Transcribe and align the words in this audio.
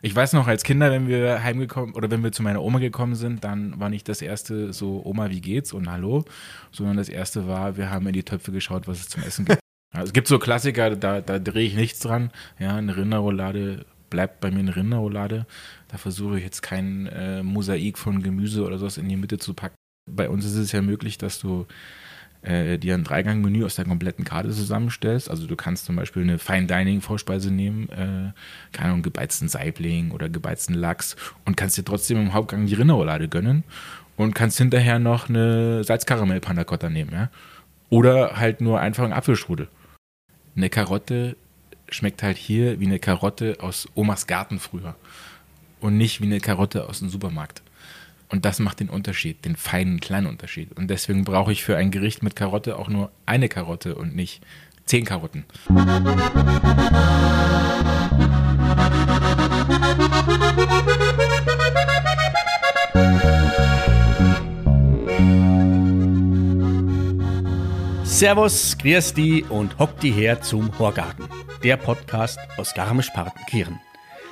Ich 0.00 0.14
weiß 0.14 0.32
noch, 0.34 0.46
als 0.46 0.62
Kinder, 0.62 0.90
wenn 0.90 1.08
wir 1.08 1.42
heimgekommen 1.42 1.94
oder 1.94 2.10
wenn 2.10 2.22
wir 2.22 2.30
zu 2.30 2.42
meiner 2.42 2.62
Oma 2.62 2.78
gekommen 2.78 3.16
sind, 3.16 3.42
dann 3.42 3.78
war 3.80 3.88
nicht 3.88 4.08
das 4.08 4.22
erste 4.22 4.72
so, 4.72 5.02
Oma, 5.04 5.30
wie 5.30 5.40
geht's 5.40 5.72
und 5.72 5.90
Hallo, 5.90 6.24
sondern 6.70 6.96
das 6.96 7.08
erste 7.08 7.48
war, 7.48 7.76
wir 7.76 7.90
haben 7.90 8.06
in 8.06 8.12
die 8.12 8.22
Töpfe 8.22 8.52
geschaut, 8.52 8.86
was 8.86 9.00
es 9.00 9.08
zum 9.08 9.22
Essen 9.22 9.44
gibt. 9.44 9.60
Also 9.90 10.08
es 10.08 10.12
gibt 10.12 10.28
so 10.28 10.38
Klassiker, 10.38 10.96
da, 10.96 11.22
da 11.22 11.38
drehe 11.38 11.66
ich 11.66 11.74
nichts 11.74 12.00
dran. 12.00 12.30
Ja, 12.58 12.76
eine 12.76 12.94
Rinderroulade 12.94 13.86
bleibt 14.10 14.40
bei 14.40 14.50
mir 14.50 14.58
eine 14.58 14.76
Rinderroulade. 14.76 15.46
Da 15.88 15.96
versuche 15.96 16.36
ich 16.36 16.44
jetzt 16.44 16.60
kein 16.60 17.06
äh, 17.06 17.42
Mosaik 17.42 17.96
von 17.96 18.22
Gemüse 18.22 18.64
oder 18.64 18.76
sowas 18.76 18.98
in 18.98 19.08
die 19.08 19.16
Mitte 19.16 19.38
zu 19.38 19.54
packen. 19.54 19.76
Bei 20.06 20.28
uns 20.28 20.44
ist 20.44 20.56
es 20.56 20.72
ja 20.72 20.82
möglich, 20.82 21.16
dass 21.16 21.38
du 21.38 21.66
äh, 22.42 22.78
dir 22.78 22.94
ein 22.94 23.04
Dreigang-Menü 23.04 23.64
aus 23.64 23.76
der 23.76 23.84
kompletten 23.84 24.24
Karte 24.24 24.50
zusammenstellst. 24.50 25.30
Also 25.30 25.46
du 25.46 25.56
kannst 25.56 25.86
zum 25.86 25.96
Beispiel 25.96 26.22
eine 26.22 26.38
Fine-Dining-Vorspeise 26.38 27.50
nehmen, 27.50 27.88
äh, 27.88 28.32
keine 28.72 28.90
Ahnung, 28.90 29.02
gebeizten 29.02 29.48
Saibling 29.48 30.10
oder 30.12 30.28
gebeizten 30.28 30.74
Lachs 30.74 31.16
und 31.44 31.56
kannst 31.56 31.76
dir 31.76 31.84
trotzdem 31.84 32.18
im 32.18 32.32
Hauptgang 32.32 32.66
die 32.66 32.74
Rinderroulade 32.74 33.28
gönnen 33.28 33.64
und 34.16 34.34
kannst 34.34 34.58
hinterher 34.58 34.98
noch 34.98 35.28
eine 35.28 35.84
Salzkaramell-Panna 35.84 36.64
Cotta 36.64 36.90
nehmen, 36.90 37.12
ja. 37.12 37.30
Oder 37.90 38.36
halt 38.36 38.60
nur 38.60 38.80
einfach 38.80 39.04
einen 39.04 39.14
Apfelstrudel. 39.14 39.68
Eine 40.54 40.68
Karotte 40.68 41.36
schmeckt 41.88 42.22
halt 42.22 42.36
hier 42.36 42.80
wie 42.80 42.86
eine 42.86 42.98
Karotte 42.98 43.56
aus 43.60 43.88
Omas 43.94 44.26
Garten 44.26 44.58
früher 44.58 44.94
und 45.80 45.96
nicht 45.96 46.20
wie 46.20 46.26
eine 46.26 46.40
Karotte 46.40 46.88
aus 46.88 46.98
dem 46.98 47.08
Supermarkt. 47.08 47.62
Und 48.28 48.44
das 48.44 48.58
macht 48.58 48.80
den 48.80 48.90
Unterschied, 48.90 49.44
den 49.44 49.56
feinen 49.56 50.00
kleinen 50.00 50.26
Unterschied. 50.26 50.76
Und 50.76 50.88
deswegen 50.88 51.24
brauche 51.24 51.52
ich 51.52 51.64
für 51.64 51.76
ein 51.76 51.90
Gericht 51.90 52.22
mit 52.22 52.36
Karotte 52.36 52.78
auch 52.78 52.88
nur 52.88 53.10
eine 53.24 53.48
Karotte 53.48 53.94
und 53.94 54.14
nicht 54.14 54.44
zehn 54.84 55.04
Karotten. 55.04 55.44
Servus, 68.04 68.76
grüß 68.78 69.14
die 69.14 69.44
und 69.44 69.78
hock 69.78 70.00
die 70.00 70.10
her 70.10 70.42
zum 70.42 70.76
Horgarten, 70.78 71.28
der 71.62 71.76
Podcast 71.76 72.38
aus 72.56 72.74
Garmisch-Partenkirchen. 72.74 73.78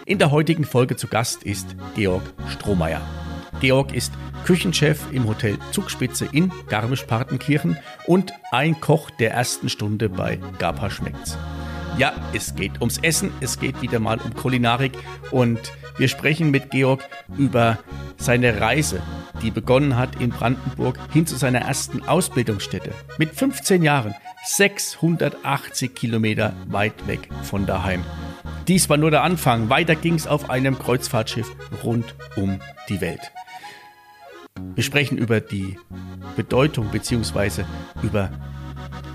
In 0.07 0.19
der 0.19 0.31
heutigen 0.33 0.65
Folge 0.65 0.97
zu 0.97 1.07
Gast 1.07 1.45
ist 1.45 1.77
Georg 1.95 2.23
Strohmeier. 2.49 3.01
Georg 3.61 3.95
ist 3.95 4.13
Küchenchef 4.45 5.01
im 5.13 5.27
Hotel 5.27 5.59
Zugspitze 5.73 6.29
in 6.31 6.53
Garmisch-Partenkirchen 6.69 7.77
und 8.07 8.33
ein 8.53 8.81
Koch 8.81 9.11
der 9.11 9.33
ersten 9.33 9.69
Stunde 9.69 10.09
bei 10.09 10.39
Gapa 10.59 10.91
Schmeckt's. 10.91 11.37
Ja, 11.99 12.13
es 12.35 12.55
geht 12.55 12.81
ums 12.81 12.99
Essen, 12.99 13.33
es 13.41 13.59
geht 13.59 13.81
wieder 13.81 13.99
mal 13.99 14.19
um 14.19 14.35
Kulinarik 14.35 14.93
und 15.31 15.59
wir 15.97 16.09
sprechen 16.09 16.51
mit 16.51 16.71
Georg 16.71 17.03
über 17.39 17.79
seine 18.19 18.61
Reise, 18.61 19.03
die 19.43 19.51
begonnen 19.51 19.97
hat 19.97 20.21
in 20.21 20.31
Brandenburg 20.31 20.99
hin 21.13 21.27
zu 21.27 21.37
seiner 21.37 21.61
ersten 21.61 22.07
Ausbildungsstätte. 22.07 22.91
Mit 23.17 23.35
15 23.35 23.83
Jahren, 23.83 24.15
680 24.45 25.95
Kilometer 25.95 26.53
weit 26.69 27.07
weg 27.07 27.29
von 27.43 27.65
daheim. 27.65 28.05
Dies 28.69 28.91
war 28.91 28.97
nur 28.97 29.11
der 29.11 29.23
Anfang. 29.23 29.71
Weiter 29.71 29.95
ging 29.95 30.15
es 30.15 30.27
auf 30.27 30.51
einem 30.51 30.79
Kreuzfahrtschiff 30.79 31.51
rund 31.83 32.15
um 32.37 32.61
die 32.89 33.01
Welt. 33.01 33.33
Wir 34.75 34.83
sprechen 34.83 35.19
über 35.19 35.41
die 35.41 35.79
Bedeutung 36.37 36.89
bzw. 36.91 37.65
über 38.03 38.31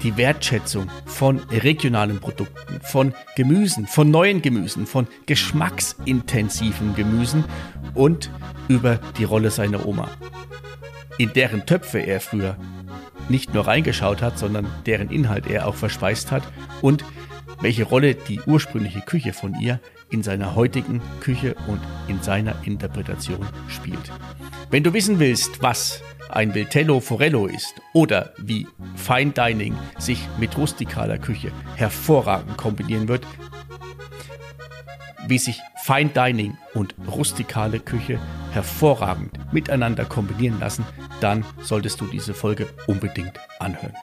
die 0.04 0.18
Wertschätzung 0.18 0.90
von 1.06 1.40
regionalen 1.52 2.20
Produkten, 2.20 2.82
von 2.82 3.14
Gemüsen, 3.36 3.86
von 3.86 4.10
neuen 4.10 4.42
Gemüsen, 4.42 4.88
von 4.88 5.08
geschmacksintensiven 5.28 6.96
Gemüsen 6.96 7.46
und 7.94 8.32
über 8.68 9.00
die 9.18 9.24
Rolle 9.24 9.52
seiner 9.52 9.86
Oma, 9.86 10.10
in 11.18 11.32
deren 11.34 11.66
Töpfe 11.66 12.00
er 12.00 12.20
früher 12.20 12.58
nicht 13.30 13.54
nur 13.54 13.68
reingeschaut 13.68 14.22
hat, 14.22 14.40
sondern 14.40 14.68
deren 14.86 15.10
Inhalt 15.10 15.48
er 15.48 15.68
auch 15.68 15.76
verspeist 15.76 16.32
hat 16.32 16.44
und 16.82 17.06
welche 17.62 17.84
Rolle 17.84 18.16
die 18.16 18.42
ursprüngliche 18.42 19.02
Küche 19.02 19.34
von 19.34 19.54
ihr 19.60 19.80
in 20.12 20.24
seiner 20.24 20.56
heutigen 20.56 21.02
Küche 21.20 21.56
und 21.68 21.80
in 22.08 22.22
seiner 22.22 22.56
Interpretation 22.66 23.46
spielt. 23.68 24.12
Wenn 24.70 24.84
du 24.84 24.94
wissen 24.94 25.20
willst, 25.20 25.62
was 25.62 26.02
ein 26.30 26.54
Vitello 26.54 27.00
Forello 27.00 27.48
ist 27.48 27.82
oder 27.94 28.34
wie 28.38 28.68
Fine 28.96 29.32
Dining 29.32 29.76
sich 29.98 30.28
mit 30.40 30.58
rustikaler 30.58 31.18
Küche 31.18 31.52
hervorragend 31.76 32.58
kombinieren 32.58 33.08
wird, 33.08 33.26
wie 35.28 35.38
sich 35.38 35.62
Fine 35.84 36.10
Dining 36.10 36.58
und 36.74 36.96
rustikale 37.08 37.80
Küche 37.80 38.20
hervorragend 38.52 39.40
miteinander 39.52 40.06
kombinieren 40.06 40.60
lassen, 40.60 40.86
dann 41.22 41.46
solltest 41.62 42.02
du 42.02 42.06
diese 42.06 42.34
Folge 42.34 42.68
unbedingt 42.88 43.40
anhören. 43.60 43.94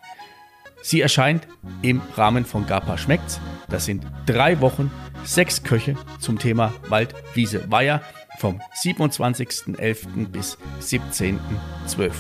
Sie 0.82 1.00
erscheint 1.00 1.46
im 1.82 2.00
Rahmen 2.16 2.44
von 2.44 2.66
GAPA 2.66 2.98
Schmeckt's. 2.98 3.40
Das 3.68 3.84
sind 3.84 4.06
drei 4.26 4.60
Wochen, 4.60 4.90
sechs 5.24 5.62
Köche 5.62 5.94
zum 6.20 6.38
Thema 6.38 6.72
Wald, 6.88 7.14
Wiese, 7.34 7.70
Weiher 7.70 8.00
vom 8.38 8.60
27.11. 8.80 10.28
bis 10.28 10.58
17.12. 10.80 12.12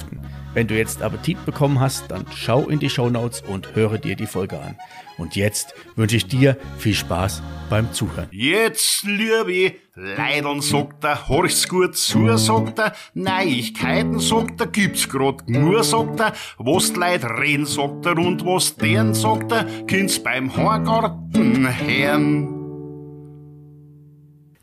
Wenn 0.52 0.66
du 0.66 0.76
jetzt 0.76 1.02
Appetit 1.02 1.44
bekommen 1.46 1.80
hast, 1.80 2.10
dann 2.10 2.26
schau 2.34 2.68
in 2.68 2.80
die 2.80 2.90
Show 2.90 3.08
Notes 3.08 3.42
und 3.42 3.74
höre 3.76 3.98
dir 3.98 4.16
die 4.16 4.26
Folge 4.26 4.58
an. 4.58 4.76
Und 5.18 5.34
jetzt 5.34 5.74
wünsche 5.96 6.16
ich 6.16 6.26
dir 6.26 6.56
viel 6.78 6.94
Spaß 6.94 7.42
beim 7.68 7.92
Zuhören. 7.92 8.28
Jetzt, 8.30 9.02
liebe 9.02 9.74
Leidern, 9.94 10.60
sagt 10.60 11.04
er, 11.04 11.28
horch's 11.28 11.68
gut 11.68 11.96
zu, 11.96 12.36
sagt 12.38 12.78
er, 12.78 12.94
Neuigkeiten, 13.14 14.20
sagt 14.20 14.60
er, 14.60 14.68
gibt's 14.68 15.08
grad 15.08 15.48
nur, 15.48 15.82
sagt 15.82 16.20
er, 16.20 16.32
was 16.56 16.92
die 16.92 17.00
Leute 17.00 17.28
reden, 17.28 17.66
sagt 17.66 18.06
er, 18.06 18.16
und 18.16 18.44
was 18.46 18.76
deren, 18.76 19.12
sagt 19.12 19.50
er, 19.50 19.64
kind's 19.86 20.22
beim 20.22 20.56
Horgarten 20.56 21.68
hören. 21.78 22.54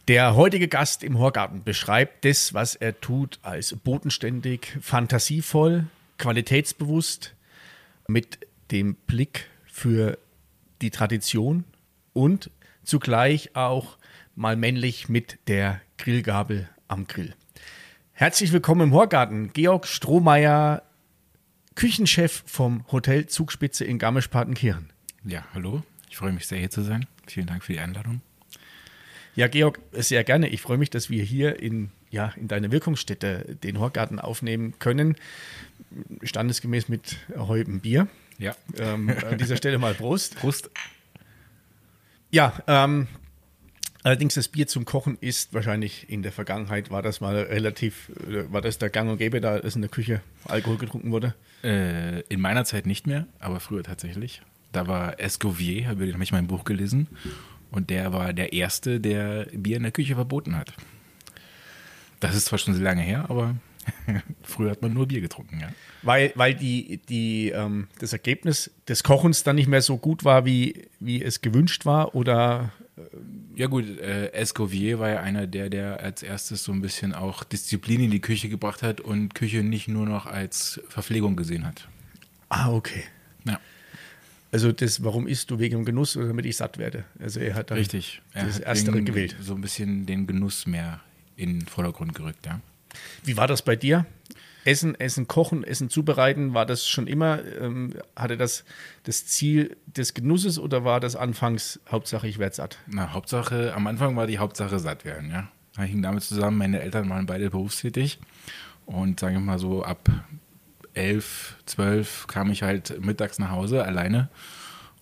Der 0.07 0.35
heutige 0.35 0.67
Gast 0.67 1.03
im 1.03 1.19
Horgarten 1.19 1.63
beschreibt 1.63 2.23
das, 2.25 2.53
was 2.53 2.75
er 2.75 3.01
tut, 3.01 3.39
als 3.41 3.75
bodenständig, 3.75 4.77
fantasievoll, 4.79 5.87
qualitätsbewusst, 6.17 7.33
mit 8.07 8.39
dem 8.71 8.95
Blick 8.95 9.47
für 9.65 10.17
die 10.81 10.89
Tradition 10.89 11.63
und 12.13 12.51
zugleich 12.83 13.55
auch 13.55 13.97
mal 14.35 14.55
männlich 14.55 15.09
mit 15.09 15.39
der 15.47 15.81
Grillgabel 15.97 16.69
am 16.87 17.07
Grill. 17.07 17.33
Herzlich 18.13 18.51
willkommen 18.51 18.81
im 18.81 18.93
Horgarten, 18.93 19.51
Georg 19.53 19.87
Strohmeier, 19.87 20.83
Küchenchef 21.75 22.43
vom 22.45 22.85
Hotel 22.91 23.25
Zugspitze 23.25 23.83
in 23.83 23.99
Garmisch-Partenkirchen. 23.99 24.91
Ja, 25.25 25.45
hallo. 25.53 25.83
Ich 26.09 26.17
freue 26.17 26.31
mich 26.31 26.47
sehr, 26.47 26.59
hier 26.59 26.69
zu 26.69 26.81
sein. 26.81 27.07
Vielen 27.27 27.47
Dank 27.47 27.63
für 27.63 27.73
die 27.73 27.79
Einladung. 27.79 28.21
Ja, 29.35 29.49
Georg, 29.49 29.79
sehr 29.91 30.23
gerne. 30.23 30.47
Ich 30.47 30.61
freue 30.61 30.77
mich, 30.77 30.89
dass 30.89 31.09
wir 31.09 31.23
hier 31.23 31.59
in, 31.59 31.91
ja, 32.09 32.31
in 32.37 32.47
deiner 32.47 32.71
Wirkungsstätte 32.71 33.57
den 33.61 33.79
Horgarten 33.79 34.19
aufnehmen 34.19 34.79
können. 34.79 35.17
Standesgemäß 36.23 36.87
mit 36.87 37.17
erheutem 37.33 37.81
Bier. 37.81 38.07
Ja. 38.37 38.55
Ähm, 38.77 39.09
an 39.09 39.37
dieser 39.37 39.57
Stelle 39.57 39.77
mal 39.77 39.93
Prost. 39.93 40.35
Prost. 40.39 40.69
Ja, 42.31 42.53
ähm, 42.67 43.07
allerdings 44.03 44.35
das 44.35 44.47
Bier 44.47 44.67
zum 44.67 44.85
Kochen 44.85 45.17
ist 45.21 45.53
wahrscheinlich 45.53 46.09
in 46.09 46.21
der 46.21 46.31
Vergangenheit, 46.31 46.91
war 46.91 47.01
das 47.01 47.21
mal 47.21 47.35
relativ, 47.35 48.09
äh, 48.27 48.51
war 48.51 48.61
das 48.61 48.77
der 48.77 48.89
Gang 48.89 49.09
und 49.09 49.17
Gäbe, 49.17 49.39
da 49.41 49.57
es 49.57 49.75
in 49.75 49.81
der 49.81 49.91
Küche 49.91 50.21
Alkohol 50.45 50.77
getrunken 50.77 51.11
wurde? 51.11 51.33
Äh, 51.63 52.21
in 52.21 52.41
meiner 52.41 52.65
Zeit 52.65 52.85
nicht 52.85 53.07
mehr, 53.07 53.27
aber 53.39 53.59
früher 53.59 53.83
tatsächlich. 53.83 54.41
Da 54.71 54.87
war 54.87 55.19
Escovier, 55.19 55.87
habe 55.87 56.05
ich 56.05 56.31
mal 56.31 56.37
ein 56.37 56.47
Buch 56.47 56.65
gelesen. 56.65 57.07
Und 57.71 57.89
der 57.89 58.13
war 58.13 58.33
der 58.33 58.53
Erste, 58.53 58.99
der 58.99 59.47
Bier 59.53 59.77
in 59.77 59.83
der 59.83 59.91
Küche 59.91 60.15
verboten 60.15 60.55
hat. 60.57 60.73
Das 62.19 62.35
ist 62.35 62.45
zwar 62.45 62.59
schon 62.59 62.73
sehr 62.73 62.83
lange 62.83 63.01
her, 63.01 63.25
aber 63.29 63.55
früher 64.43 64.71
hat 64.71 64.81
man 64.81 64.93
nur 64.93 65.07
Bier 65.07 65.21
getrunken, 65.21 65.59
ja. 65.59 65.69
Weil, 66.01 66.31
weil 66.35 66.53
die, 66.55 66.99
die, 67.09 67.49
ähm, 67.49 67.87
das 67.99 68.13
Ergebnis 68.13 68.71
des 68.87 69.03
Kochens 69.03 69.43
dann 69.43 69.55
nicht 69.55 69.67
mehr 69.67 69.81
so 69.81 69.97
gut 69.97 70.23
war, 70.23 70.45
wie, 70.45 70.87
wie 70.99 71.23
es 71.23 71.41
gewünscht 71.41 71.85
war? 71.85 72.15
Oder 72.15 72.71
ja 73.55 73.67
gut, 73.67 73.99
äh, 73.99 74.31
Escovier 74.31 74.99
war 74.99 75.09
ja 75.09 75.19
einer 75.21 75.47
der, 75.47 75.69
der 75.69 75.99
als 76.01 76.23
erstes 76.23 76.63
so 76.63 76.71
ein 76.71 76.81
bisschen 76.81 77.13
auch 77.13 77.43
Disziplin 77.43 78.01
in 78.01 78.11
die 78.11 78.21
Küche 78.21 78.49
gebracht 78.49 78.83
hat 78.83 79.01
und 79.01 79.35
Küche 79.35 79.63
nicht 79.63 79.87
nur 79.87 80.05
noch 80.05 80.25
als 80.25 80.81
Verpflegung 80.87 81.35
gesehen 81.35 81.65
hat. 81.65 81.87
Ah, 82.49 82.71
okay. 82.71 83.03
Ja. 83.45 83.59
Also 84.51 84.71
das, 84.71 85.03
warum 85.03 85.27
isst 85.27 85.51
du 85.51 85.59
wegen 85.59 85.79
dem 85.79 85.85
Genuss 85.85 86.15
oder 86.15 86.27
damit 86.27 86.45
ich 86.45 86.57
satt 86.57 86.77
werde? 86.77 87.03
Also 87.19 87.39
er 87.39 87.55
hat 87.55 87.71
dann 87.71 87.77
Richtig. 87.77 88.21
Er 88.33 88.45
das 88.45 88.55
hat 88.55 88.63
Erstere 88.63 89.01
gewählt. 89.01 89.35
So 89.41 89.55
ein 89.55 89.61
bisschen 89.61 90.05
den 90.05 90.27
Genuss 90.27 90.65
mehr 90.65 91.01
in 91.35 91.59
den 91.59 91.67
Vordergrund 91.67 92.13
gerückt, 92.15 92.45
ja. 92.45 92.61
Wie 93.23 93.37
war 93.37 93.47
das 93.47 93.61
bei 93.61 93.75
dir? 93.75 94.05
Essen, 94.65 94.99
Essen, 94.99 95.27
Kochen, 95.27 95.63
Essen 95.63 95.89
zubereiten, 95.91 96.55
war 96.55 96.65
das 96.65 96.87
schon 96.87 97.05
immer, 97.05 97.39
ähm, 97.61 97.93
hatte 98.15 98.35
das 98.35 98.65
das 99.03 99.27
Ziel 99.27 99.77
des 99.85 100.15
Genusses 100.15 100.57
oder 100.57 100.83
war 100.83 100.99
das 100.99 101.15
anfangs 101.15 101.79
Hauptsache 101.89 102.27
ich 102.27 102.39
werde 102.39 102.55
satt? 102.55 102.79
Na, 102.87 103.13
Hauptsache, 103.13 103.73
am 103.75 103.85
Anfang 103.85 104.15
war 104.15 104.25
die 104.25 104.39
Hauptsache 104.39 104.79
satt 104.79 105.05
werden, 105.05 105.29
ja. 105.29 105.83
hing 105.83 106.01
damit 106.01 106.23
zusammen, 106.23 106.57
meine 106.57 106.81
Eltern 106.81 107.07
waren 107.09 107.27
beide 107.27 107.51
berufstätig. 107.51 108.19
Und 108.87 109.19
sage 109.19 109.35
ich 109.35 109.41
mal 109.41 109.59
so, 109.59 109.83
ab 109.83 110.09
elf, 110.95 111.57
zwölf 111.65 112.25
kam 112.27 112.49
ich 112.49 112.63
halt 112.63 113.03
mittags 113.03 113.37
nach 113.37 113.51
Hause 113.51 113.83
alleine. 113.83 114.29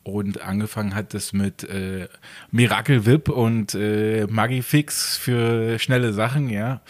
Und 0.03 0.41
angefangen 0.41 0.95
hat 0.95 1.13
es 1.13 1.31
mit 1.31 1.63
äh, 1.63 2.09
Miracle 2.51 3.05
Whip 3.05 3.29
und 3.29 3.73
äh, 3.73 4.27
Magifix 4.29 5.15
für 5.15 5.79
schnelle 5.79 6.11
Sachen, 6.11 6.49
ja. 6.49 6.81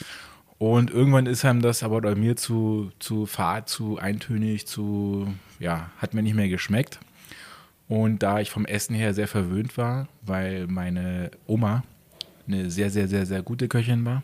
Und 0.58 0.92
irgendwann 0.92 1.26
ist 1.26 1.44
einem 1.46 1.62
das 1.62 1.84
aber 1.84 2.02
bei 2.02 2.16
mir 2.16 2.36
zu, 2.36 2.92
zu 3.00 3.26
fad, 3.26 3.68
zu 3.68 3.98
eintönig, 3.98 4.68
zu, 4.68 5.34
ja, 5.60 5.92
hat 5.98 6.14
mir 6.14 6.24
nicht 6.24 6.36
mehr 6.36 6.50
geschmeckt. 6.50 7.00
Und 7.88 8.24
da 8.24 8.40
ich 8.40 8.50
vom 8.50 8.66
Essen 8.66 8.96
her 8.96 9.14
sehr 9.14 9.28
verwöhnt 9.28 9.78
war, 9.78 10.08
weil 10.22 10.68
meine 10.68 11.32
Oma 11.48 11.84
eine 12.48 12.70
sehr, 12.70 12.90
sehr, 12.90 13.08
sehr, 13.08 13.26
sehr 13.26 13.42
gute 13.42 13.68
Köchin 13.68 14.06
war, 14.06 14.24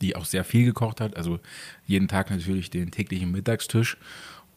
die 0.00 0.16
auch 0.16 0.24
sehr 0.24 0.44
viel 0.44 0.64
gekocht 0.64 1.00
hat, 1.00 1.16
also 1.16 1.40
jeden 1.86 2.08
Tag 2.08 2.30
natürlich 2.30 2.70
den 2.70 2.90
täglichen 2.90 3.30
Mittagstisch 3.30 3.96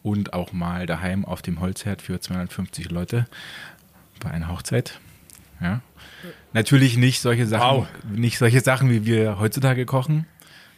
und 0.01 0.33
auch 0.33 0.53
mal 0.53 0.85
daheim 0.85 1.25
auf 1.25 1.41
dem 1.41 1.59
Holzherd 1.59 2.01
für 2.01 2.19
250 2.19 2.91
Leute 2.91 3.25
bei 4.19 4.31
einer 4.31 4.49
Hochzeit. 4.49 4.99
Ja. 5.61 5.81
Natürlich 6.51 6.97
nicht 6.97 7.21
solche 7.21 7.47
Sachen, 7.47 7.77
wow. 7.77 7.87
nicht 8.11 8.37
solche 8.37 8.61
Sachen, 8.61 8.89
wie 8.89 9.05
wir 9.05 9.39
heutzutage 9.39 9.85
kochen, 9.85 10.25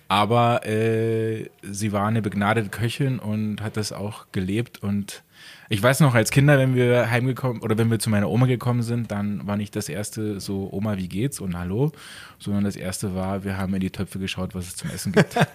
aber 0.08 0.66
äh, 0.66 1.50
sie 1.64 1.92
war 1.92 2.08
eine 2.08 2.22
begnadete 2.22 2.70
Köchin 2.70 3.20
und 3.20 3.62
hat 3.62 3.78
das 3.78 3.92
auch 3.92 4.28
gelebt 4.32 4.84
und 4.84 5.24
ich 5.68 5.82
weiß 5.82 6.02
noch, 6.02 6.14
als 6.14 6.30
Kinder, 6.30 6.60
wenn 6.60 6.76
wir 6.76 7.10
heimgekommen 7.10 7.62
oder 7.64 7.78
wenn 7.78 7.90
wir 7.90 7.98
zu 7.98 8.12
meiner 8.12 8.30
Oma 8.30 8.46
gekommen 8.46 8.84
sind, 8.84 9.10
dann 9.12 9.48
war 9.48 9.58
nicht 9.58 9.76
das 9.76 9.90
erste 9.90 10.40
so, 10.40 10.70
Oma, 10.72 10.98
wie 10.98 11.08
geht's 11.08 11.40
und 11.40 11.58
Hallo, 11.58 11.92
sondern 12.38 12.64
das 12.64 12.76
erste 12.76 13.16
war, 13.16 13.44
wir 13.44 13.58
haben 13.58 13.74
in 13.74 13.80
die 13.80 13.90
Töpfe 13.90 14.20
geschaut, 14.20 14.54
was 14.54 14.68
es 14.68 14.76
zum 14.76 14.92
Essen 14.92 15.12
gibt. 15.12 15.36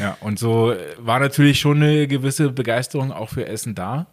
ja, 0.00 0.16
und 0.20 0.38
so 0.38 0.74
war 0.98 1.20
natürlich 1.20 1.60
schon 1.60 1.82
eine 1.82 2.08
gewisse 2.08 2.50
Begeisterung 2.50 3.12
auch 3.12 3.28
für 3.28 3.46
Essen 3.46 3.74
da. 3.74 4.06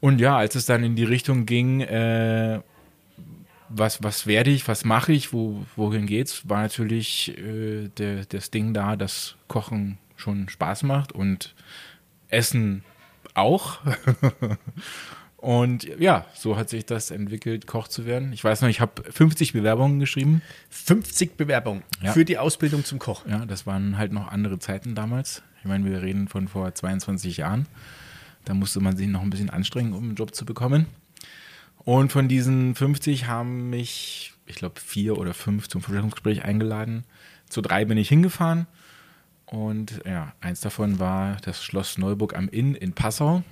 Und 0.00 0.20
ja, 0.20 0.36
als 0.36 0.54
es 0.54 0.64
dann 0.64 0.82
in 0.84 0.96
die 0.96 1.04
Richtung 1.04 1.44
ging, 1.44 1.80
äh, 1.82 2.60
was, 3.74 4.02
was 4.02 4.26
werde 4.26 4.50
ich, 4.50 4.68
was 4.68 4.84
mache 4.84 5.12
ich, 5.12 5.32
wo, 5.32 5.64
wohin 5.76 6.06
geht's, 6.06 6.48
war 6.48 6.62
natürlich 6.62 7.36
äh, 7.38 7.88
der, 7.88 8.24
das 8.26 8.50
Ding 8.50 8.74
da, 8.74 8.96
dass 8.96 9.36
Kochen 9.48 9.98
schon 10.16 10.48
Spaß 10.48 10.84
macht 10.84 11.12
und 11.12 11.54
Essen 12.28 12.84
auch. 13.34 13.78
Und 15.42 15.82
ja, 15.98 16.24
so 16.34 16.56
hat 16.56 16.68
sich 16.68 16.86
das 16.86 17.10
entwickelt, 17.10 17.66
Koch 17.66 17.88
zu 17.88 18.06
werden. 18.06 18.32
Ich 18.32 18.44
weiß 18.44 18.62
noch, 18.62 18.68
ich 18.68 18.80
habe 18.80 19.02
50 19.10 19.52
Bewerbungen 19.52 19.98
geschrieben. 19.98 20.40
50 20.70 21.36
Bewerbungen 21.36 21.82
ja. 22.00 22.12
für 22.12 22.24
die 22.24 22.38
Ausbildung 22.38 22.84
zum 22.84 23.00
Koch. 23.00 23.26
Ja, 23.26 23.44
das 23.44 23.66
waren 23.66 23.98
halt 23.98 24.12
noch 24.12 24.28
andere 24.28 24.60
Zeiten 24.60 24.94
damals. 24.94 25.42
Ich 25.58 25.64
meine, 25.64 25.84
wir 25.84 26.00
reden 26.00 26.28
von 26.28 26.46
vor 26.46 26.72
22 26.72 27.38
Jahren. 27.38 27.66
Da 28.44 28.54
musste 28.54 28.78
man 28.78 28.96
sich 28.96 29.08
noch 29.08 29.20
ein 29.20 29.30
bisschen 29.30 29.50
anstrengen, 29.50 29.94
um 29.94 30.04
einen 30.04 30.14
Job 30.14 30.32
zu 30.32 30.44
bekommen. 30.44 30.86
Und 31.84 32.12
von 32.12 32.28
diesen 32.28 32.74
50 32.74 33.26
haben 33.26 33.70
mich, 33.70 34.34
ich 34.46 34.56
glaube, 34.56 34.80
vier 34.80 35.18
oder 35.18 35.34
fünf 35.34 35.68
zum 35.68 35.80
Vorstellungsgespräch 35.80 36.44
eingeladen. 36.44 37.04
Zu 37.48 37.60
drei 37.60 37.84
bin 37.84 37.98
ich 37.98 38.08
hingefahren. 38.08 38.66
Und 39.46 40.00
ja, 40.06 40.32
eins 40.40 40.60
davon 40.60 40.98
war 40.98 41.36
das 41.42 41.62
Schloss 41.62 41.98
Neuburg 41.98 42.36
am 42.36 42.48
Inn 42.48 42.74
in 42.74 42.92
Passau. 42.92 43.42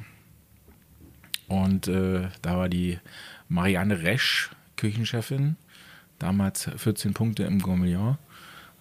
Und 1.48 1.88
äh, 1.88 2.28
da 2.42 2.56
war 2.56 2.68
die 2.68 2.98
Marianne 3.48 4.02
Resch, 4.02 4.50
Küchenchefin, 4.76 5.56
damals 6.18 6.70
14 6.76 7.12
Punkte 7.12 7.42
im 7.42 7.60
Gourmillon. 7.60 8.16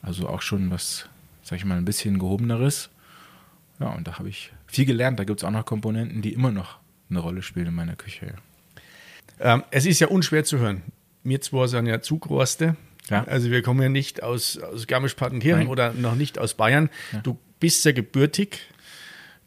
Also 0.02 0.30
auch 0.30 0.42
schon 0.42 0.70
was, 0.70 1.10
sag 1.42 1.58
ich 1.58 1.66
mal, 1.66 1.78
ein 1.78 1.86
bisschen 1.86 2.20
gehobeneres. 2.20 2.90
Ja, 3.80 3.90
und 3.90 4.08
da 4.08 4.20
habe 4.20 4.30
ich 4.30 4.54
viel 4.68 4.86
gelernt. 4.86 5.20
Da 5.20 5.24
gibt 5.24 5.40
es 5.40 5.44
auch 5.44 5.52
noch 5.52 5.66
Komponenten, 5.66 6.22
die 6.22 6.34
immer 6.34 6.52
noch 6.52 6.78
eine 7.10 7.20
Rolle 7.20 7.42
spielen 7.42 7.68
in 7.68 7.76
meiner 7.76 7.96
Küche. 7.96 8.36
Ähm, 9.40 9.64
es 9.72 9.86
ist 9.86 10.00
ja 10.00 10.08
unschwer 10.08 10.44
zu 10.44 10.60
hören. 10.60 10.84
Mir 11.24 11.42
zwar 11.42 11.68
sind 11.68 11.86
ja 11.86 12.02
Zugroste, 12.02 12.76
ja. 13.10 13.24
Also 13.24 13.50
wir 13.50 13.62
kommen 13.62 13.82
ja 13.82 13.90
nicht 13.90 14.24
aus, 14.24 14.58
aus 14.58 14.88
Garmisch-Partenkirchen 14.88 15.68
oder 15.68 15.94
noch 15.94 16.16
nicht 16.16 16.38
aus 16.38 16.54
Bayern. 16.54 16.90
Ja. 17.12 17.22
Du 17.22 17.38
bist 17.60 17.84
ja 17.86 17.92
gebürtig. 17.92 18.60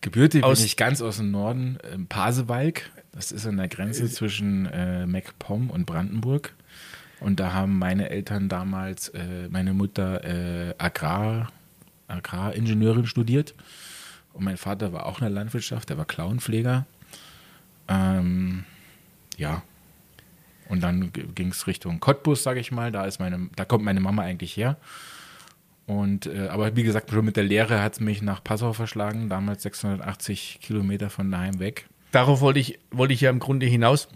Gebürtig 0.01 0.43
aus 0.43 0.59
bin 0.59 0.67
ich 0.67 0.77
ganz 0.77 1.01
aus 1.01 1.19
dem 1.19 1.31
Norden, 1.31 1.79
äh, 1.83 1.99
Pasewalk. 2.09 2.91
Das 3.13 3.31
ist 3.31 3.47
an 3.47 3.59
der 3.59 3.69
Grenze 3.69 4.05
äh, 4.05 4.09
zwischen 4.09 4.67
äh, 4.67 5.07
MacPom 5.07 5.71
und 5.71 5.87
Brandenburg. 5.87 6.55
Und 7.21 7.39
da 7.39 7.53
haben 7.53 7.79
meine 7.79 8.11
Eltern 8.11 8.49
damals, 8.49 9.11
äh, 9.11 9.49
meine 9.49 9.75
Mutter 9.75 10.25
äh, 10.25 10.75
Agrar, 10.79 11.53
Agraringenieurin 12.09 13.07
studiert. 13.07 13.55
Und 14.33 14.45
mein 14.45 14.57
Vater 14.57 14.93
war 14.93 15.07
auch 15.07 15.19
in 15.19 15.27
der 15.27 15.31
Landwirtschaft, 15.31 15.89
der 15.89 15.99
war 15.99 16.05
Klauenpfleger. 16.05 16.85
Ähm, 17.87 18.65
ja, 19.37 19.63
und 20.73 20.81
dann 20.81 21.13
ging 21.13 21.49
es 21.49 21.67
Richtung 21.67 22.01
Cottbus, 22.01 22.43
sage 22.43 22.59
ich 22.59 22.73
mal. 22.73 22.91
Da, 22.91 23.05
ist 23.05 23.21
meine, 23.21 23.51
da 23.57 23.67
kommt 23.67 23.85
meine 23.85 24.01
Mama 24.01 24.23
eigentlich 24.23 24.57
her. 24.57 24.79
Und, 25.87 26.25
äh, 26.25 26.49
aber 26.49 26.75
wie 26.77 26.83
gesagt, 26.83 27.11
schon 27.11 27.27
mit 27.27 27.37
der 27.37 27.45
Lehre 27.45 27.83
hat 27.83 27.93
es 27.93 28.01
mich 28.01 28.23
nach 28.23 28.43
Passau 28.43 28.73
verschlagen, 28.73 29.29
damals 29.29 29.65
680 29.65 30.61
Kilometer 30.63 31.11
von 31.11 31.31
daheim 31.31 31.59
weg. 31.59 31.89
Darauf 32.11 32.41
wollte 32.41 32.59
ich, 32.59 32.79
wollte 32.91 33.13
ich 33.13 33.21
ja 33.21 33.29
im 33.29 33.39
Grunde 33.39 33.67
hinaus. 33.67 34.09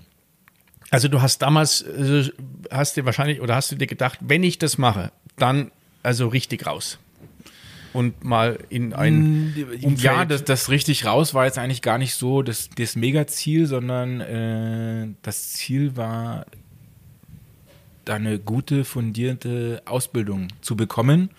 Also 0.91 1.09
du 1.09 1.21
hast 1.21 1.43
damals, 1.43 1.85
also 1.85 2.33
hast 2.71 2.97
dir 2.97 3.05
wahrscheinlich, 3.05 3.43
oder 3.43 3.55
hast 3.55 3.71
du 3.71 3.77
dir 3.77 3.87
gedacht, 3.87 4.19
wenn 4.23 4.43
ich 4.43 4.59
das 4.59 4.79
mache, 4.79 5.13
dann 5.37 5.71
also 6.03 6.27
richtig 6.29 6.67
raus 6.67 6.99
und 7.97 8.23
mal 8.25 8.59
in 8.69 8.93
ein 8.93 9.55
mm, 9.55 9.55
Umfeld. 9.81 10.03
Ja, 10.03 10.27
das, 10.27 10.45
das 10.45 10.69
richtig 10.69 11.07
raus 11.07 11.33
war 11.33 11.47
jetzt 11.47 11.57
eigentlich 11.57 11.81
gar 11.81 11.97
nicht 11.97 12.15
so 12.15 12.43
das, 12.43 12.69
das 12.77 12.95
Mega-Ziel, 12.95 13.67
sondern 13.67 14.21
äh, 14.21 15.09
das 15.23 15.55
Ziel 15.55 15.97
war, 15.97 16.45
da 18.05 18.17
eine 18.17 18.39
gute, 18.39 18.85
fundierte 18.85 19.81
Ausbildung 19.87 20.49
zu 20.61 20.77
bekommen. 20.77 21.31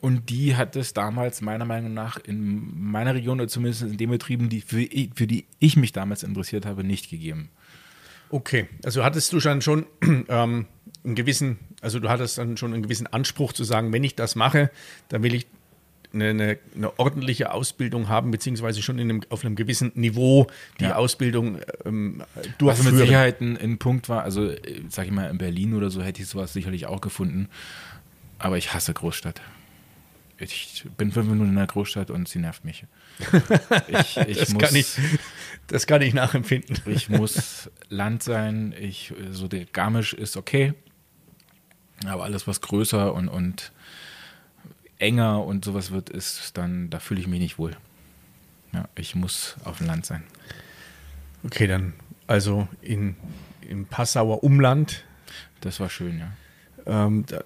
Und 0.00 0.28
die 0.28 0.56
hat 0.56 0.74
es 0.74 0.92
damals 0.92 1.40
meiner 1.40 1.64
Meinung 1.64 1.94
nach 1.94 2.18
in 2.18 2.90
meiner 2.90 3.14
Region 3.14 3.40
oder 3.40 3.48
zumindest 3.48 3.82
in 3.82 3.96
den 3.96 4.10
Betrieben, 4.10 4.48
die 4.48 4.62
für, 4.62 4.84
für 5.14 5.28
die 5.28 5.46
ich 5.60 5.76
mich 5.76 5.92
damals 5.92 6.24
interessiert 6.24 6.66
habe, 6.66 6.82
nicht 6.82 7.10
gegeben. 7.10 7.48
Okay, 8.30 8.66
also 8.84 9.04
hattest 9.04 9.32
du 9.32 9.38
schon, 9.38 9.62
schon 9.62 9.86
ähm, 10.02 10.66
einen 11.04 11.14
gewissen, 11.14 11.58
also 11.80 12.00
du 12.00 12.08
hattest 12.08 12.38
dann 12.38 12.56
schon 12.56 12.74
einen 12.74 12.82
gewissen 12.82 13.06
Anspruch 13.06 13.52
zu 13.52 13.62
sagen, 13.62 13.92
wenn 13.92 14.02
ich 14.02 14.16
das 14.16 14.34
mache, 14.34 14.72
dann 15.08 15.22
will 15.22 15.32
ich 15.32 15.46
eine, 16.16 16.30
eine, 16.30 16.58
eine, 16.74 16.98
ordentliche 16.98 17.52
Ausbildung 17.52 18.08
haben, 18.08 18.30
beziehungsweise 18.30 18.82
schon 18.82 18.98
einem, 18.98 19.22
auf 19.28 19.44
einem 19.44 19.56
gewissen 19.56 19.92
Niveau 19.94 20.46
die 20.80 20.84
ja. 20.84 20.96
Ausbildung 20.96 21.58
ähm, 21.84 22.22
durchführen. 22.58 22.68
Was 22.68 22.82
mit 22.82 22.96
Sicherheit 22.96 23.40
ein, 23.40 23.56
ein, 23.56 23.78
Punkt 23.78 24.08
war, 24.08 24.22
also 24.22 24.50
sag 24.88 25.06
ich 25.06 25.12
mal, 25.12 25.30
in 25.30 25.38
Berlin 25.38 25.74
oder 25.74 25.90
so 25.90 26.02
hätte 26.02 26.22
ich 26.22 26.28
sowas 26.28 26.52
sicherlich 26.52 26.86
auch 26.86 27.00
gefunden, 27.00 27.48
aber 28.38 28.58
ich 28.58 28.74
hasse 28.74 28.92
Großstadt. 28.92 29.40
Ich 30.38 30.84
bin 30.98 31.12
fünf 31.12 31.28
Minuten 31.28 31.50
in 31.50 31.56
der 31.56 31.66
Großstadt 31.66 32.10
und 32.10 32.28
sie 32.28 32.38
nervt 32.38 32.64
mich. 32.64 32.84
Ich, 33.88 34.16
ich 34.16 34.38
das, 34.38 34.52
muss, 34.52 34.62
kann 34.62 34.76
ich, 34.76 34.98
das 35.68 35.86
kann 35.86 36.02
ich 36.02 36.12
nachempfinden. 36.12 36.76
Ich 36.86 37.08
muss 37.08 37.70
Land 37.88 38.22
sein, 38.22 38.74
ich, 38.78 39.14
so 39.30 39.48
der 39.48 39.64
Garmisch 39.64 40.12
ist 40.12 40.36
okay, 40.36 40.74
aber 42.04 42.24
alles, 42.24 42.46
was 42.46 42.60
größer 42.60 43.14
und, 43.14 43.28
und 43.28 43.72
enger 44.98 45.44
und 45.44 45.64
sowas 45.64 45.90
wird, 45.90 46.10
ist 46.10 46.56
dann, 46.56 46.90
da 46.90 46.98
fühle 46.98 47.20
ich 47.20 47.26
mich 47.26 47.40
nicht 47.40 47.58
wohl. 47.58 47.76
Ja, 48.72 48.88
ich 48.96 49.14
muss 49.14 49.56
auf 49.64 49.78
dem 49.78 49.86
Land 49.86 50.06
sein. 50.06 50.22
Okay, 51.44 51.66
dann 51.66 51.94
also 52.26 52.66
in, 52.82 53.16
im 53.68 53.86
Passauer 53.86 54.42
Umland. 54.42 55.04
Das 55.60 55.80
war 55.80 55.88
schön, 55.88 56.18
ja. 56.18 56.32
Ähm, 56.86 57.24
da, 57.26 57.42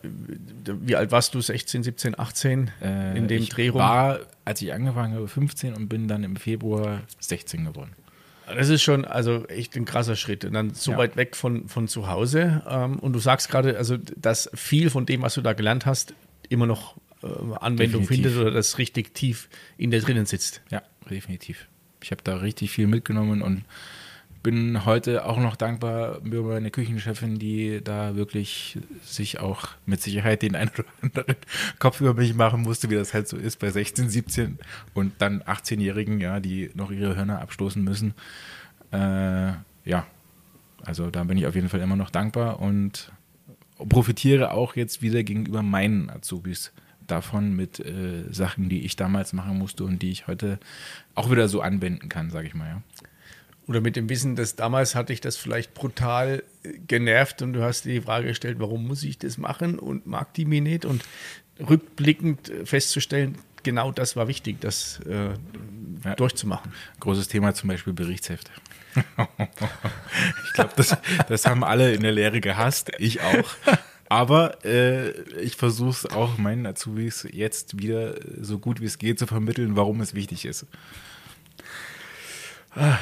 wie 0.64 0.96
alt 0.96 1.12
warst 1.12 1.34
du? 1.34 1.40
16, 1.40 1.82
17, 1.82 2.18
18 2.18 2.70
äh, 2.82 3.16
in 3.16 3.26
dem 3.26 3.42
ich 3.42 3.48
Dreh 3.48 3.68
rum? 3.68 3.80
war, 3.80 4.20
als 4.44 4.60
ich 4.60 4.72
angefangen 4.72 5.14
habe, 5.14 5.28
15 5.28 5.74
und 5.74 5.88
bin 5.88 6.08
dann 6.08 6.24
im 6.24 6.36
Februar 6.36 7.00
16 7.20 7.64
geworden. 7.64 7.92
Das 8.46 8.68
ist 8.68 8.82
schon 8.82 9.04
also 9.04 9.46
echt 9.46 9.76
ein 9.76 9.84
krasser 9.84 10.16
Schritt. 10.16 10.44
Und 10.44 10.54
dann 10.54 10.74
so 10.74 10.92
ja. 10.92 10.98
weit 10.98 11.16
weg 11.16 11.36
von, 11.36 11.68
von 11.68 11.88
zu 11.88 12.08
Hause. 12.08 12.62
Ähm, 12.68 12.98
und 12.98 13.12
du 13.12 13.18
sagst 13.18 13.48
gerade, 13.48 13.78
also, 13.78 13.96
dass 13.96 14.50
viel 14.54 14.90
von 14.90 15.06
dem, 15.06 15.22
was 15.22 15.34
du 15.34 15.40
da 15.40 15.52
gelernt 15.52 15.86
hast, 15.86 16.14
immer 16.48 16.66
noch 16.66 16.96
Anwendung 17.22 18.02
definitiv. 18.02 18.08
findet 18.08 18.36
oder 18.36 18.50
das 18.50 18.78
richtig 18.78 19.14
tief 19.14 19.48
in 19.76 19.90
der 19.90 20.00
drinnen 20.00 20.26
sitzt. 20.26 20.62
Ja, 20.70 20.82
definitiv. 21.10 21.66
Ich 22.02 22.10
habe 22.10 22.22
da 22.24 22.36
richtig 22.36 22.70
viel 22.70 22.86
mitgenommen 22.86 23.42
und 23.42 23.64
bin 24.42 24.86
heute 24.86 25.26
auch 25.26 25.36
noch 25.36 25.54
dankbar 25.54 26.20
über 26.24 26.54
meine 26.54 26.70
Küchenchefin, 26.70 27.38
die 27.38 27.82
da 27.84 28.16
wirklich 28.16 28.78
sich 29.04 29.38
auch 29.38 29.68
mit 29.84 30.00
Sicherheit 30.00 30.42
den 30.42 30.56
einen 30.56 30.70
oder 30.70 30.84
anderen 31.02 31.36
Kopf 31.78 32.00
über 32.00 32.14
mich 32.14 32.34
machen 32.34 32.62
musste, 32.62 32.88
wie 32.88 32.94
das 32.94 33.12
halt 33.12 33.28
so 33.28 33.36
ist 33.36 33.58
bei 33.58 33.70
16, 33.70 34.08
17 34.08 34.58
und 34.94 35.12
dann 35.18 35.42
18-Jährigen, 35.42 36.20
ja, 36.20 36.40
die 36.40 36.70
noch 36.74 36.90
ihre 36.90 37.16
Hörner 37.16 37.42
abstoßen 37.42 37.82
müssen. 37.82 38.14
Äh, 38.92 39.52
ja, 39.84 40.06
also 40.84 41.10
da 41.10 41.24
bin 41.24 41.36
ich 41.36 41.46
auf 41.46 41.54
jeden 41.54 41.68
Fall 41.68 41.80
immer 41.80 41.96
noch 41.96 42.10
dankbar 42.10 42.60
und 42.60 43.12
profitiere 43.88 44.52
auch 44.52 44.74
jetzt 44.74 45.02
wieder 45.02 45.22
gegenüber 45.22 45.62
meinen 45.62 46.08
Azubis 46.08 46.72
davon 47.10 47.54
mit 47.54 47.80
äh, 47.80 48.24
Sachen, 48.30 48.68
die 48.68 48.84
ich 48.84 48.96
damals 48.96 49.32
machen 49.32 49.58
musste 49.58 49.84
und 49.84 50.00
die 50.00 50.10
ich 50.10 50.26
heute 50.26 50.58
auch 51.14 51.30
wieder 51.30 51.48
so 51.48 51.60
anwenden 51.60 52.08
kann, 52.08 52.30
sage 52.30 52.46
ich 52.46 52.54
mal. 52.54 52.68
Ja. 52.68 52.82
Oder 53.66 53.80
mit 53.80 53.94
dem 53.94 54.08
Wissen, 54.08 54.34
dass 54.34 54.56
damals 54.56 54.94
hatte 54.94 55.12
ich 55.12 55.20
das 55.20 55.36
vielleicht 55.36 55.74
brutal 55.74 56.42
äh, 56.62 56.78
genervt 56.86 57.42
und 57.42 57.52
du 57.52 57.62
hast 57.62 57.84
dir 57.84 57.94
die 57.94 58.00
Frage 58.00 58.28
gestellt, 58.28 58.58
warum 58.58 58.86
muss 58.86 59.02
ich 59.02 59.18
das 59.18 59.38
machen 59.38 59.78
und 59.78 60.06
mag 60.06 60.34
die 60.34 60.44
mir 60.44 60.60
nicht 60.60 60.84
und 60.84 61.04
rückblickend 61.68 62.48
äh, 62.48 62.66
festzustellen, 62.66 63.38
genau 63.62 63.92
das 63.92 64.16
war 64.16 64.28
wichtig, 64.28 64.60
das 64.60 65.00
äh, 65.08 65.34
ja. 66.04 66.14
durchzumachen. 66.16 66.72
Großes 67.00 67.28
Thema 67.28 67.54
zum 67.54 67.68
Beispiel 67.68 67.92
Berichtsheft. 67.92 68.50
ich 68.96 70.52
glaube, 70.54 70.72
das, 70.76 70.96
das 71.28 71.46
haben 71.46 71.62
alle 71.62 71.92
in 71.92 72.02
der 72.02 72.12
Lehre 72.12 72.40
gehasst, 72.40 72.90
ich 72.98 73.20
auch. 73.20 73.54
Aber 74.10 74.64
äh, 74.64 75.12
ich 75.40 75.54
versuche 75.54 75.90
es 75.90 76.06
auch 76.06 76.36
meinen 76.36 76.66
Azubis 76.66 77.28
jetzt 77.30 77.78
wieder 77.78 78.16
so 78.40 78.58
gut 78.58 78.80
wie 78.80 78.86
es 78.86 78.98
geht 78.98 79.20
zu 79.20 79.26
vermitteln, 79.28 79.76
warum 79.76 80.00
es 80.00 80.14
wichtig 80.14 80.46
ist. 80.46 80.66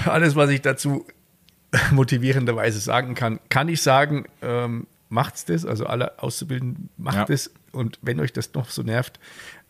Alles, 0.04 0.36
was 0.36 0.50
ich 0.50 0.60
dazu 0.60 1.06
motivierenderweise 1.92 2.78
sagen 2.78 3.14
kann, 3.14 3.40
kann 3.48 3.70
ich 3.70 3.80
sagen, 3.80 4.26
ähm, 4.42 4.86
macht's 5.08 5.46
das, 5.46 5.64
also 5.64 5.86
alle 5.86 6.22
Auszubildenden 6.22 6.90
macht 6.98 7.30
es. 7.30 7.46
Ja. 7.46 7.52
Und 7.72 7.98
wenn 8.02 8.20
euch 8.20 8.34
das 8.34 8.52
noch 8.52 8.68
so 8.68 8.82
nervt, 8.82 9.18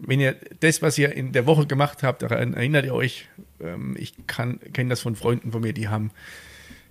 wenn 0.01 0.19
ihr 0.19 0.35
das, 0.59 0.83
was 0.83 0.99
ihr 0.99 1.13
in 1.13 1.31
der 1.31 1.47
Woche 1.47 1.67
gemacht 1.69 2.03
habt, 2.03 2.23
daran 2.23 2.55
erinnert 2.55 2.85
ihr 2.85 2.95
euch. 2.95 3.29
Ähm, 3.61 3.95
ich 3.97 4.15
kenne 4.27 4.89
das 4.89 5.03
von 5.03 5.15
Freunden 5.15 5.53
von 5.53 5.61
mir, 5.61 5.73
die 5.73 5.87
haben 5.87 6.11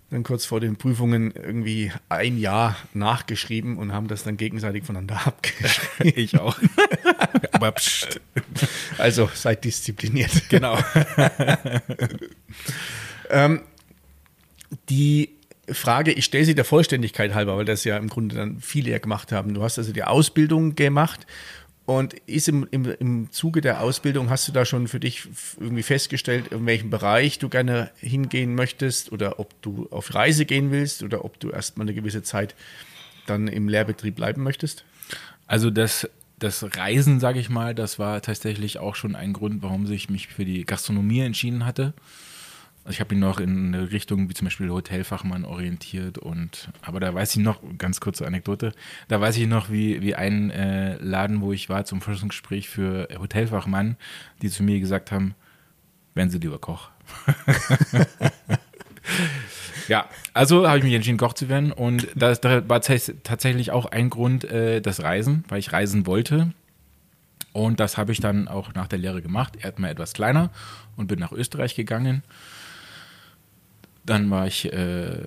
dann 0.09 0.23
kurz 0.23 0.45
vor 0.45 0.59
den 0.59 0.77
Prüfungen 0.77 1.31
irgendwie 1.31 1.91
ein 2.07 2.37
Jahr 2.37 2.77
nachgeschrieben 2.93 3.77
und 3.77 3.91
haben 3.91 4.07
das 4.07 4.23
dann 4.23 4.37
gegenseitig 4.37 4.85
voneinander 4.85 5.19
abgeschrieben. 5.27 6.13
Ich 6.15 6.39
auch. 6.39 6.57
Aber 7.51 7.71
pst. 7.73 8.21
Also 8.97 9.29
seid 9.33 9.63
diszipliniert. 9.63 10.31
Genau. 10.49 10.77
ähm, 13.29 13.61
die 14.89 15.29
Frage, 15.69 16.13
ich 16.13 16.25
stelle 16.25 16.45
sie 16.45 16.55
der 16.55 16.63
Vollständigkeit 16.63 17.33
halber, 17.33 17.57
weil 17.57 17.65
das 17.65 17.83
ja 17.83 17.97
im 17.97 18.07
Grunde 18.07 18.35
dann 18.35 18.61
viele 18.61 18.91
ja 18.91 18.99
gemacht 18.99 19.31
haben. 19.31 19.53
Du 19.53 19.61
hast 19.61 19.77
also 19.77 19.91
die 19.91 20.03
Ausbildung 20.03 20.75
gemacht 20.75 21.27
und 21.87 22.15
ist 22.25 22.49
im, 22.49 22.67
im, 22.69 22.85
im 22.99 23.31
Zuge 23.31 23.61
der 23.61 23.79
Ausbildung, 23.79 24.29
hast 24.29 24.45
du 24.45 24.51
da 24.51 24.65
schon 24.65 24.89
für 24.89 24.99
dich 24.99 25.29
irgendwie 25.57 25.83
festgestellt, 25.83 26.49
in 26.51 26.65
welchem 26.65 26.89
Bereich 26.89 27.39
du 27.39 27.47
gerne 27.47 27.91
hingehen 27.95 28.55
möchtest 28.55 29.13
oder 29.13 29.39
ob 29.39 29.59
du 29.61 29.87
auf 29.89 30.13
Reise 30.13 30.45
gehen 30.45 30.69
willst 30.69 31.01
oder 31.01 31.23
ob 31.23 31.39
du 31.39 31.49
erstmal 31.49 31.85
eine 31.85 31.93
gewisse 31.93 32.23
Zeit 32.23 32.55
dann 33.25 33.47
im 33.47 33.69
Lehrbetrieb 33.69 34.17
bleiben 34.17 34.43
möchtest? 34.43 34.83
Also 35.47 35.69
das, 35.69 36.09
das 36.39 36.75
Reisen, 36.75 37.21
sage 37.21 37.39
ich 37.39 37.47
mal, 37.49 37.73
das 37.73 37.97
war 37.97 38.21
tatsächlich 38.21 38.79
auch 38.79 38.95
schon 38.95 39.15
ein 39.15 39.31
Grund, 39.31 39.63
warum 39.63 39.89
ich 39.89 40.09
mich 40.09 40.27
für 40.27 40.43
die 40.43 40.65
Gastronomie 40.65 41.21
entschieden 41.21 41.65
hatte. 41.65 41.93
Also 42.87 42.95
ich 42.95 42.99
habe 43.01 43.15
ihn 43.15 43.19
noch 43.19 43.41
in 43.41 43.75
eine 43.75 43.91
Richtung 43.91 44.29
wie 44.29 44.33
zum 44.33 44.45
Beispiel 44.45 44.69
Hotelfachmann 44.69 45.43
orientiert 45.43 46.17
und 46.17 46.69
aber 46.81 47.01
da 47.01 47.13
weiß 47.13 47.35
ich 47.35 47.43
noch, 47.43 47.59
ganz 47.77 47.99
kurze 47.99 48.25
Anekdote, 48.25 48.71
da 49.09 49.19
weiß 49.19 49.35
ich 49.35 49.45
noch, 49.45 49.69
wie, 49.69 50.01
wie 50.01 50.15
ein 50.15 50.51
äh, 50.51 50.95
Laden, 50.95 51.41
wo 51.41 51.51
ich 51.51 51.67
war 51.67 51.83
zum 51.83 51.99
Forschungsgespräch 51.99 52.69
für 52.69 53.09
Hotelfachmann, 53.19 53.97
die 54.41 54.49
zu 54.49 54.63
mir 54.63 54.79
gesagt 54.79 55.11
haben, 55.11 55.35
werden 56.13 56.29
Sie 56.29 56.37
lieber 56.37 56.59
Koch. 56.59 56.87
ja, 59.89 60.07
also 60.33 60.65
habe 60.65 60.77
ich 60.77 60.85
mich 60.85 60.93
entschieden, 60.93 61.17
Koch 61.17 61.33
zu 61.33 61.49
werden 61.49 61.73
und 61.73 62.07
das, 62.15 62.39
das 62.39 62.69
war 62.69 62.79
tatsächlich 62.79 63.71
auch 63.71 63.87
ein 63.87 64.09
Grund, 64.09 64.45
äh, 64.45 64.79
das 64.79 65.03
Reisen, 65.03 65.43
weil 65.49 65.59
ich 65.59 65.73
reisen 65.73 66.07
wollte. 66.07 66.53
Und 67.51 67.81
das 67.81 67.97
habe 67.97 68.13
ich 68.13 68.21
dann 68.21 68.47
auch 68.47 68.75
nach 68.75 68.87
der 68.87 68.99
Lehre 68.99 69.21
gemacht. 69.21 69.57
Erstmal 69.59 69.89
etwas 69.89 70.13
kleiner 70.13 70.51
und 70.95 71.07
bin 71.07 71.17
nach 71.17 71.31
Österreich 71.31 71.75
gegangen 71.75 72.23
dann 74.07 74.31
war 74.31 74.47
ich 74.47 74.71
äh, 74.73 75.19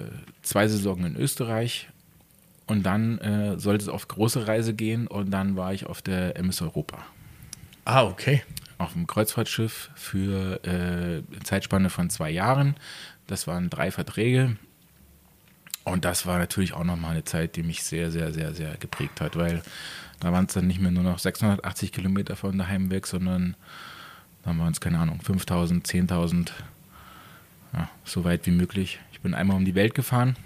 zwei 0.42 0.66
Saisonen 0.66 1.14
in 1.14 1.16
Österreich 1.16 1.88
und 2.66 2.84
dann 2.84 3.18
äh, 3.18 3.58
sollte 3.58 3.84
es 3.84 3.88
auf 3.88 4.08
große 4.08 4.48
Reise 4.48 4.74
gehen 4.74 5.06
und 5.06 5.30
dann 5.30 5.56
war 5.56 5.72
ich 5.72 5.86
auf 5.86 6.02
der 6.02 6.36
MS 6.36 6.62
Europa. 6.62 6.98
Ah, 7.84 8.04
okay. 8.04 8.42
Auf 8.78 8.94
dem 8.94 9.06
Kreuzfahrtschiff 9.06 9.90
für 9.94 10.60
äh, 10.64 10.70
eine 10.70 11.24
Zeitspanne 11.44 11.90
von 11.90 12.08
zwei 12.10 12.30
Jahren. 12.30 12.74
Das 13.26 13.46
waren 13.46 13.68
drei 13.68 13.90
Verträge. 13.90 14.56
Und 15.84 16.04
das 16.04 16.26
war 16.26 16.38
natürlich 16.38 16.72
auch 16.72 16.84
nochmal 16.84 17.12
eine 17.12 17.24
Zeit, 17.24 17.56
die 17.56 17.62
mich 17.62 17.82
sehr, 17.82 18.10
sehr, 18.10 18.32
sehr, 18.32 18.54
sehr 18.54 18.76
geprägt 18.76 19.20
hat, 19.20 19.36
weil 19.36 19.62
da 20.20 20.32
waren 20.32 20.46
es 20.46 20.54
dann 20.54 20.66
nicht 20.66 20.80
mehr 20.80 20.90
nur 20.90 21.02
noch 21.02 21.18
680 21.18 21.92
Kilometer 21.92 22.36
von 22.36 22.56
daheim 22.56 22.90
weg, 22.90 23.06
sondern 23.06 23.56
da 24.42 24.56
waren 24.56 24.72
es, 24.72 24.80
keine 24.80 24.98
Ahnung, 24.98 25.20
5000, 25.20 25.86
10.000 25.86 26.50
ja, 27.72 27.90
so 28.04 28.24
weit 28.24 28.46
wie 28.46 28.50
möglich. 28.50 29.00
Ich 29.12 29.20
bin 29.20 29.34
einmal 29.34 29.56
um 29.56 29.64
die 29.64 29.74
Welt 29.74 29.94
gefahren, 29.94 30.36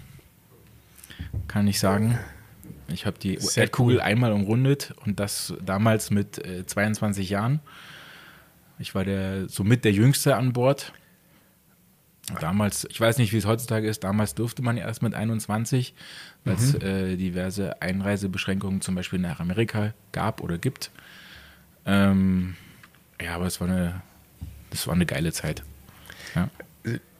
kann 1.47 1.67
ich 1.67 1.79
sagen. 1.79 2.17
Ich 2.87 3.05
habe 3.05 3.17
die 3.17 3.37
Sehr 3.39 3.63
Erdkugel 3.63 3.97
cool. 3.97 4.01
einmal 4.01 4.31
umrundet 4.31 4.93
und 5.05 5.19
das 5.19 5.53
damals 5.65 6.11
mit 6.11 6.45
äh, 6.45 6.65
22 6.65 7.29
Jahren. 7.29 7.59
Ich 8.77 8.93
war 8.93 9.03
der 9.03 9.47
somit 9.49 9.85
der 9.85 9.91
Jüngste 9.91 10.35
an 10.35 10.53
Bord. 10.53 10.93
Damals, 12.41 12.87
ich 12.89 12.99
weiß 12.99 13.19
nicht, 13.19 13.33
wie 13.33 13.37
es 13.37 13.45
heutzutage 13.45 13.87
ist, 13.87 14.03
damals 14.03 14.33
durfte 14.33 14.63
man 14.63 14.77
erst 14.77 15.03
mit 15.03 15.13
21, 15.13 15.93
weil 16.43 16.55
es 16.55 16.73
mhm. 16.73 16.81
äh, 16.81 17.15
diverse 17.17 17.81
Einreisebeschränkungen 17.83 18.81
zum 18.81 18.95
Beispiel 18.95 19.19
nach 19.19 19.39
Amerika 19.39 19.93
gab 20.11 20.41
oder 20.41 20.57
gibt. 20.57 20.89
Ähm, 21.85 22.55
ja, 23.21 23.35
aber 23.35 23.45
es 23.45 23.61
war 23.61 23.67
eine, 23.67 24.01
das 24.71 24.87
war 24.87 24.95
eine 24.95 25.05
geile 25.05 25.33
Zeit. 25.33 25.63
Ja. 26.33 26.49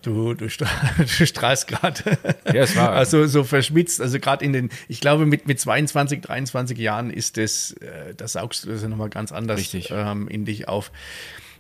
Du, 0.06 0.36
du, 0.36 0.48
strahlst 1.08 1.68
gerade. 1.68 2.20
Ja, 2.46 2.62
es 2.62 2.76
war. 2.76 2.92
Also 2.92 3.26
so 3.26 3.44
verschmitzt. 3.44 4.00
Also 4.00 4.20
gerade 4.20 4.46
in 4.46 4.54
den, 4.54 4.70
ich 4.88 5.02
glaube, 5.02 5.26
mit, 5.26 5.48
mit 5.48 5.60
22, 5.60 6.22
23 6.22 6.78
Jahren 6.78 7.10
ist 7.10 7.38
das, 7.38 7.72
äh, 7.72 8.14
das 8.16 8.34
saugst 8.34 8.64
du 8.64 8.70
das 8.70 8.84
ja 8.84 8.88
nochmal 8.88 9.10
ganz 9.10 9.32
anders 9.32 9.68
ähm, 9.90 10.28
in 10.28 10.46
dich 10.46 10.68
auf. 10.68 10.92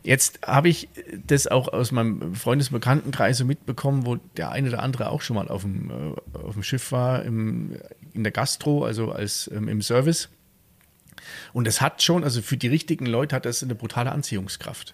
Jetzt 0.03 0.41
habe 0.45 0.69
ich 0.69 0.89
das 1.25 1.47
auch 1.47 1.69
aus 1.69 1.91
meinem 1.91 2.35
Freundesbekanntenkreis 2.35 3.39
so 3.39 3.45
mitbekommen, 3.45 4.05
wo 4.05 4.17
der 4.37 4.51
eine 4.51 4.69
oder 4.69 4.83
andere 4.83 5.09
auch 5.09 5.23
schon 5.23 5.37
mal 5.37 5.47
auf 5.47 5.63
dem, 5.63 5.89
äh, 5.89 6.37
auf 6.37 6.53
dem 6.53 6.61
Schiff 6.61 6.91
war, 6.91 7.23
im, 7.23 7.75
in 8.13 8.21
der 8.21 8.31
Gastro, 8.31 8.85
also 8.85 9.11
als 9.11 9.49
ähm, 9.51 9.67
im 9.67 9.81
Service. 9.81 10.29
Und 11.51 11.67
es 11.67 11.81
hat 11.81 12.03
schon, 12.03 12.23
also 12.23 12.43
für 12.43 12.57
die 12.57 12.67
richtigen 12.67 13.07
Leute 13.07 13.35
hat 13.35 13.45
das 13.45 13.63
eine 13.63 13.73
brutale 13.73 14.11
Anziehungskraft. 14.11 14.93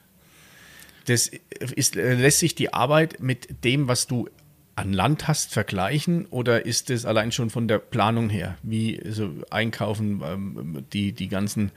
Das 1.12 1.30
ist, 1.76 1.96
äh, 1.96 2.16
lässt 2.16 2.40
sich 2.40 2.56
die 2.56 2.74
Arbeit 2.74 3.20
mit 3.20 3.64
dem, 3.64 3.88
was 3.88 4.08
du 4.08 4.30
an 4.76 4.94
Land 4.94 5.28
hast, 5.28 5.54
vergleichen 5.54 6.26
oder 6.28 6.66
ist 6.66 6.90
es 6.90 7.06
allein 7.06 7.32
schon 7.32 7.50
von 7.50 7.68
der 7.68 7.78
Planung 7.78 8.30
her, 8.30 8.58
wie 8.64 9.02
so 9.10 9.30
einkaufen, 9.50 10.22
ähm, 10.26 10.86
die, 10.94 11.12
die 11.12 11.28
ganzen 11.28 11.72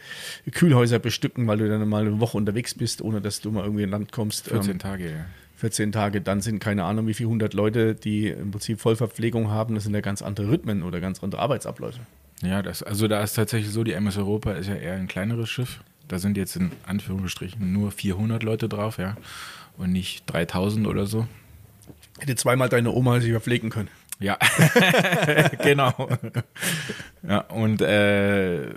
Kühlhäuser 0.50 0.98
bestücken, 0.98 1.46
weil 1.46 1.58
du 1.58 1.68
dann 1.68 1.86
mal 1.88 2.06
eine 2.06 2.20
Woche 2.20 2.36
unterwegs 2.36 2.74
bist, 2.74 3.02
ohne 3.02 3.20
dass 3.20 3.40
du 3.40 3.50
mal 3.50 3.64
irgendwie 3.64 3.82
in 3.82 3.90
Land 3.90 4.12
kommst? 4.12 4.48
14 4.48 4.72
ähm, 4.72 4.78
Tage, 4.78 5.10
ja. 5.10 5.26
14 5.56 5.92
Tage, 5.92 6.20
dann 6.20 6.40
sind 6.40 6.60
keine 6.60 6.84
Ahnung, 6.84 7.06
wie 7.06 7.14
viele 7.14 7.28
hundert 7.28 7.54
Leute, 7.54 7.94
die 7.94 8.28
im 8.28 8.50
Prinzip 8.50 8.80
Vollverpflegung 8.80 9.50
haben. 9.50 9.74
Das 9.74 9.84
sind 9.84 9.94
ja 9.94 10.00
ganz 10.00 10.22
andere 10.22 10.48
Rhythmen 10.48 10.82
oder 10.82 11.00
ganz 11.00 11.22
andere 11.22 11.40
Arbeitsabläufe. 11.40 12.00
Ja, 12.42 12.62
das, 12.62 12.82
also 12.82 13.08
da 13.08 13.22
ist 13.22 13.34
tatsächlich 13.34 13.72
so, 13.72 13.84
die 13.84 13.92
MS 13.92 14.18
Europa 14.18 14.52
ist 14.52 14.68
ja 14.68 14.74
eher 14.74 14.94
ein 14.94 15.08
kleineres 15.08 15.48
Schiff 15.48 15.80
da 16.08 16.18
sind 16.18 16.37
jetzt 16.37 16.56
in 16.56 16.70
Anführungsstrichen 16.87 17.73
nur 17.73 17.90
400 17.90 18.42
Leute 18.42 18.68
drauf, 18.68 18.99
ja, 18.99 19.16
und 19.76 19.92
nicht 19.92 20.25
3000 20.26 20.87
oder 20.87 21.06
so. 21.06 21.26
Hätte 22.18 22.37
zweimal 22.37 22.68
deine 22.68 22.92
Oma 22.92 23.20
sich 23.20 23.30
verpflegen 23.30 23.70
können. 23.70 23.88
Ja, 24.20 24.38
genau. 25.62 26.08
ja, 27.23 27.38
und 27.40 27.82
äh, 27.82 28.68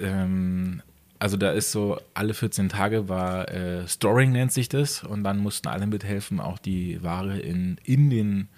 ähm, 0.00 0.82
also 1.18 1.36
da 1.36 1.50
ist 1.50 1.72
so, 1.72 2.00
alle 2.14 2.32
14 2.32 2.68
Tage 2.68 3.08
war 3.08 3.48
äh, 3.50 3.88
Storing 3.88 4.30
nennt 4.30 4.52
sich 4.52 4.68
das 4.68 5.02
und 5.02 5.24
dann 5.24 5.38
mussten 5.38 5.68
alle 5.68 5.86
mithelfen, 5.86 6.38
auch 6.38 6.58
die 6.58 7.02
Ware 7.02 7.38
in, 7.38 7.78
in 7.84 8.08
den 8.08 8.48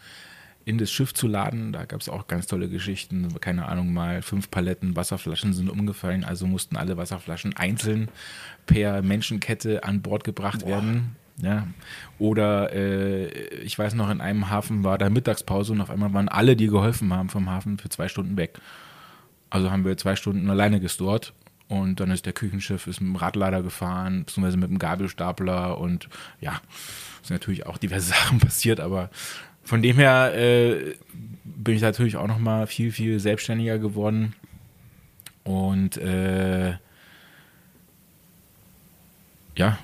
in 0.64 0.78
das 0.78 0.90
Schiff 0.90 1.14
zu 1.14 1.26
laden. 1.26 1.72
Da 1.72 1.84
gab 1.84 2.00
es 2.00 2.08
auch 2.08 2.26
ganz 2.26 2.46
tolle 2.46 2.68
Geschichten. 2.68 3.28
Keine 3.40 3.66
Ahnung, 3.66 3.92
mal 3.92 4.22
fünf 4.22 4.50
Paletten 4.50 4.96
Wasserflaschen 4.96 5.52
sind 5.52 5.70
umgefallen, 5.70 6.24
also 6.24 6.46
mussten 6.46 6.76
alle 6.76 6.96
Wasserflaschen 6.96 7.56
einzeln 7.56 8.08
per 8.66 9.02
Menschenkette 9.02 9.84
an 9.84 10.02
Bord 10.02 10.24
gebracht 10.24 10.60
Boah. 10.60 10.68
werden. 10.68 11.16
Ja. 11.42 11.66
Oder 12.18 12.72
äh, 12.74 13.26
ich 13.62 13.78
weiß 13.78 13.94
noch, 13.94 14.10
in 14.10 14.20
einem 14.20 14.50
Hafen 14.50 14.84
war 14.84 14.98
da 14.98 15.08
Mittagspause 15.08 15.72
und 15.72 15.80
auf 15.80 15.90
einmal 15.90 16.12
waren 16.12 16.28
alle, 16.28 16.54
die 16.54 16.66
geholfen 16.66 17.12
haben 17.12 17.30
vom 17.30 17.48
Hafen, 17.48 17.78
für 17.78 17.88
zwei 17.88 18.08
Stunden 18.08 18.36
weg. 18.36 18.58
Also 19.48 19.70
haben 19.70 19.84
wir 19.84 19.96
zwei 19.96 20.16
Stunden 20.16 20.48
alleine 20.50 20.80
gestort 20.80 21.32
und 21.68 22.00
dann 22.00 22.10
ist 22.10 22.26
der 22.26 22.32
Küchenschiff 22.32 22.86
ist 22.86 23.00
mit 23.00 23.10
dem 23.10 23.16
Radlader 23.16 23.62
gefahren, 23.62 24.24
beziehungsweise 24.24 24.58
mit 24.58 24.70
dem 24.70 24.78
Gabelstapler 24.78 25.78
und 25.78 26.08
ja, 26.40 26.60
sind 27.22 27.36
natürlich 27.36 27.66
auch 27.66 27.78
diverse 27.78 28.08
Sachen 28.10 28.38
passiert, 28.38 28.80
aber 28.80 29.10
von 29.70 29.82
dem 29.82 29.98
her 29.98 30.34
äh, 30.34 30.96
bin 31.44 31.76
ich 31.76 31.80
natürlich 31.80 32.16
auch 32.16 32.26
noch 32.26 32.40
mal 32.40 32.66
viel, 32.66 32.90
viel 32.90 33.20
selbstständiger 33.20 33.78
geworden. 33.78 34.34
Und 35.44 35.96
äh, 35.96 36.72
ja, 39.54 39.78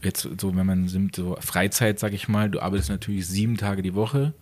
jetzt 0.00 0.26
so, 0.40 0.56
wenn 0.56 0.64
man 0.64 0.86
nimmt, 0.86 1.14
so 1.14 1.36
Freizeit, 1.40 1.98
sag 1.98 2.14
ich 2.14 2.26
mal, 2.26 2.48
du 2.48 2.58
arbeitest 2.60 2.88
natürlich 2.88 3.26
sieben 3.26 3.58
Tage 3.58 3.82
die 3.82 3.94
Woche 3.94 4.32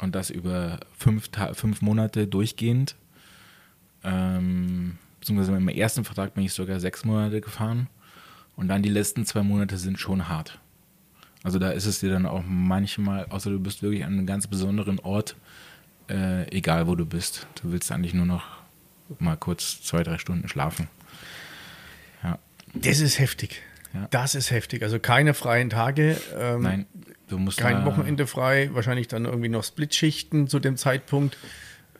und 0.00 0.16
das 0.16 0.28
über 0.28 0.80
fünf, 0.98 1.28
Ta 1.28 1.54
fünf 1.54 1.80
Monate 1.80 2.26
durchgehend. 2.26 2.96
Ähm, 4.02 4.98
beziehungsweise 5.20 5.52
mit 5.52 5.60
meinem 5.60 5.78
ersten 5.78 6.04
Vertrag 6.04 6.34
bin 6.34 6.42
ich 6.42 6.52
sogar 6.52 6.80
sechs 6.80 7.04
Monate 7.04 7.40
gefahren. 7.40 7.86
Und 8.56 8.66
dann 8.66 8.82
die 8.82 8.88
letzten 8.88 9.24
zwei 9.24 9.44
Monate 9.44 9.78
sind 9.78 10.00
schon 10.00 10.28
hart. 10.28 10.58
Also 11.44 11.58
da 11.58 11.70
ist 11.70 11.84
es 11.84 12.00
dir 12.00 12.10
dann 12.10 12.26
auch 12.26 12.42
manchmal, 12.44 13.26
außer 13.26 13.50
du 13.50 13.60
bist 13.60 13.82
wirklich 13.82 14.04
an 14.04 14.14
einem 14.14 14.26
ganz 14.26 14.46
besonderen 14.46 14.98
Ort, 14.98 15.36
äh, 16.10 16.48
egal 16.50 16.86
wo 16.86 16.94
du 16.94 17.04
bist. 17.04 17.46
Du 17.62 17.70
willst 17.70 17.92
eigentlich 17.92 18.14
nur 18.14 18.24
noch 18.24 18.44
mal 19.18 19.36
kurz 19.36 19.82
zwei, 19.82 20.02
drei 20.02 20.16
Stunden 20.18 20.48
schlafen. 20.48 20.88
Ja. 22.22 22.38
Das 22.72 23.00
ist 23.00 23.18
heftig. 23.18 23.60
Ja. 23.92 24.08
Das 24.10 24.34
ist 24.34 24.50
heftig. 24.50 24.82
Also 24.82 24.98
keine 24.98 25.34
freien 25.34 25.68
Tage. 25.68 26.16
Ähm, 26.34 26.62
Nein, 26.62 26.86
du 27.28 27.38
musst 27.38 27.58
kein 27.58 27.84
Wochenende 27.84 28.26
frei. 28.26 28.70
Wahrscheinlich 28.72 29.06
dann 29.08 29.26
irgendwie 29.26 29.50
noch 29.50 29.64
Splitschichten 29.64 30.48
zu 30.48 30.58
dem 30.58 30.78
Zeitpunkt. 30.78 31.36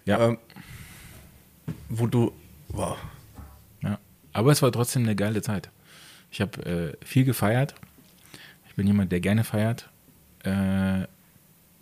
Ja. 0.07 0.29
Ähm, 0.29 0.39
wo 1.91 2.07
du. 2.07 2.33
Wow. 2.69 2.97
Ja. 3.83 3.99
Aber 4.33 4.53
es 4.53 4.63
war 4.63 4.73
trotzdem 4.73 5.03
eine 5.03 5.15
geile 5.15 5.43
Zeit. 5.43 5.69
Ich 6.31 6.41
habe 6.41 6.97
äh, 7.03 7.05
viel 7.05 7.25
gefeiert. 7.25 7.75
Ich 8.75 8.76
bin 8.76 8.88
jemand, 8.88 9.12
der 9.12 9.21
gerne 9.21 9.45
feiert. 9.45 9.88
Äh, 10.43 11.04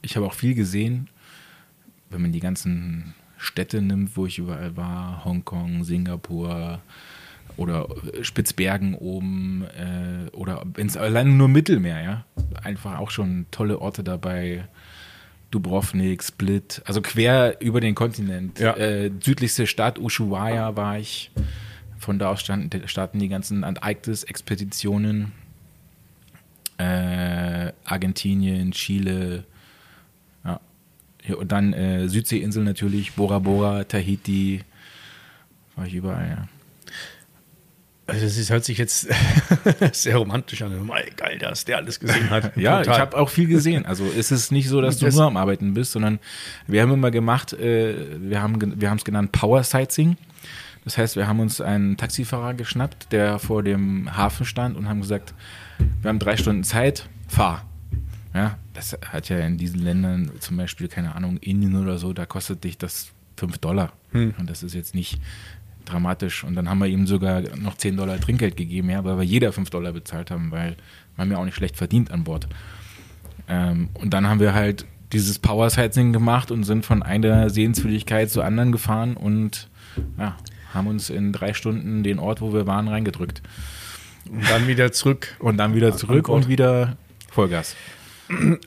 ich 0.03 0.15
habe 0.15 0.27
auch 0.27 0.35
viel 0.35 0.55
gesehen, 0.55 1.09
wenn 2.11 2.21
man 2.21 2.33
die 2.33 2.41
ganzen 2.41 3.15
Städte 3.39 3.81
nimmt, 3.81 4.15
wo 4.15 4.27
ich 4.27 4.37
überall 4.37 4.77
war, 4.77 5.25
Hongkong, 5.25 5.85
Singapur 5.85 6.83
oder 7.57 7.89
Spitzbergen 8.21 8.95
oben 8.95 9.65
äh, 9.75 10.37
oder 10.37 10.67
wenn 10.75 10.87
es 10.87 10.99
allein 10.99 11.39
nur 11.39 11.49
Mittelmeer, 11.49 12.03
ja, 12.03 12.25
einfach 12.63 12.99
auch 12.99 13.11
schon 13.11 13.47
tolle 13.51 13.79
Orte 13.79 14.05
dabei. 14.05 14.69
Dubrovnik, 15.51 16.23
Split, 16.23 16.83
also 16.85 17.01
quer 17.01 17.59
über 17.63 17.81
den 17.81 17.95
Kontinent. 17.95 18.59
Ja. 18.59 18.77
Äh, 18.77 19.11
südlichste 19.19 19.67
Stadt 19.67 19.99
Ushuaia 19.99 20.77
war 20.77 20.99
ich. 20.99 21.31
Von 21.97 22.19
da 22.19 22.33
aus 22.33 22.43
standen, 22.43 22.87
starten 22.87 23.19
die 23.19 23.29
ganzen 23.29 23.65
Antarktis-Expeditionen. 23.65 25.33
Äh, 26.79 27.73
Argentinien, 27.85 28.73
Chile. 28.73 29.45
Ja. 30.45 30.61
Und 31.37 31.53
dann 31.53 31.73
äh, 31.73 32.09
Südseeinsel 32.09 32.65
natürlich, 32.65 33.13
Bora 33.13 33.39
Bora, 33.39 33.85
Tahiti. 33.85 34.65
War 35.77 35.87
ich 35.87 35.95
überall, 35.95 36.29
ja. 36.29 36.49
Also 38.07 38.25
das 38.25 38.37
ist, 38.37 38.51
hört 38.51 38.65
sich 38.65 38.79
jetzt 38.79 39.09
sehr 39.93 40.17
romantisch 40.17 40.61
an. 40.63 40.87
Mal 40.87 41.05
geil, 41.17 41.39
dass 41.39 41.65
der 41.65 41.77
alles 41.79 42.01
gesehen 42.01 42.31
hat. 42.31 42.57
ja, 42.57 42.79
Total. 42.79 42.95
ich 42.95 43.01
habe 43.01 43.17
auch 43.17 43.29
viel 43.29 43.47
gesehen. 43.47 43.87
Also 43.87 44.05
ist 44.05 44.33
es 44.33 44.51
nicht 44.51 44.69
so, 44.69 44.81
dass 44.81 44.99
du 44.99 45.07
das 45.07 45.15
nur 45.15 45.27
am 45.27 45.37
Arbeiten 45.37 45.73
bist, 45.73 45.93
sondern 45.93 46.19
wir 46.67 46.83
haben 46.83 46.93
immer 46.93 47.11
gemacht, 47.13 47.53
äh, 47.53 48.21
wir 48.21 48.43
haben 48.43 48.81
wir 48.81 48.93
es 48.93 49.05
genannt 49.05 49.31
Power 49.33 49.63
Sightseeing. 49.63 50.17
Das 50.85 50.99
heißt, 50.99 51.15
wir 51.15 51.29
haben 51.29 51.39
uns 51.39 51.61
einen 51.61 51.97
Taxifahrer 51.97 52.55
geschnappt, 52.55 53.13
der 53.13 53.39
vor 53.39 53.63
dem 53.63 54.17
Hafen 54.17 54.45
stand 54.45 54.77
und 54.77 54.89
haben 54.89 55.01
gesagt, 55.01 55.33
wir 56.01 56.09
haben 56.09 56.19
drei 56.19 56.37
Stunden 56.37 56.65
Zeit, 56.65 57.09
fahr. 57.29 57.67
Ja, 58.35 58.59
das 58.73 58.97
hat 59.07 59.29
ja 59.29 59.39
in 59.41 59.59
diesen 59.59 59.81
Ländern, 59.81 60.31
zum 60.41 60.57
Beispiel, 60.57 60.89
keine 60.89 61.15
Ahnung, 61.15 61.37
Indien 61.39 61.77
oder 61.77 61.99
so, 61.99 62.13
da 62.13 62.25
kostet 62.25 62.65
dich 62.65 62.79
das 62.79 63.13
5 63.37 63.59
Dollar. 63.59 63.93
Hm. 64.13 64.35
Und 64.39 64.49
das 64.49 64.63
ist 64.63 64.75
jetzt 64.75 64.95
nicht 64.95 65.21
dramatisch. 65.85 66.45
Und 66.45 66.55
dann 66.55 66.69
haben 66.69 66.79
wir 66.79 66.87
ihm 66.87 67.07
sogar 67.07 67.43
noch 67.57 67.77
10 67.77 67.97
Dollar 67.97 68.19
Trinkgeld 68.21 68.57
gegeben, 68.57 68.91
ja, 68.91 69.05
weil 69.05 69.19
wir 69.19 69.25
jeder 69.25 69.53
5 69.53 69.69
Dollar 69.71 69.93
bezahlt 69.93 70.31
haben, 70.31 70.51
weil 70.51 70.77
wir 71.17 71.23
haben 71.23 71.31
ja 71.31 71.39
auch 71.39 71.45
nicht 71.45 71.57
schlecht 71.57 71.77
verdient 71.77 72.11
an 72.11 72.25
Bord. 72.25 72.49
Ähm, 73.49 73.91
und 73.95 74.15
dann 74.15 74.27
haben 74.27 74.41
wir 74.41 74.55
halt 74.55 74.87
dieses 75.13 75.39
Power 75.39 75.69
Sightseeing 75.69 76.13
gemacht 76.13 76.51
und 76.51 76.65
sind 76.65 76.87
von 76.87 77.03
einer 77.03 77.51
Sehenswürdigkeit 77.51 78.31
zur 78.31 78.45
anderen 78.45 78.73
gefahren 78.73 79.15
und 79.15 79.69
ja, 80.19 80.37
haben 80.73 80.87
uns 80.87 81.11
in 81.11 81.33
drei 81.33 81.53
Stunden 81.53 82.03
den 82.03 82.19
Ort, 82.19 82.41
wo 82.41 82.55
wir 82.55 82.67
waren, 82.67 82.89
reingedrückt. 82.89 83.43
Und 84.31 84.49
dann 84.49 84.69
wieder 84.69 84.93
zurück. 84.93 85.37
Und 85.39 85.57
dann 85.57 85.75
wieder 85.75 85.97
zurück 85.97 86.29
und 86.29 86.49
wieder 86.49 86.97
Vollgas. 87.31 87.77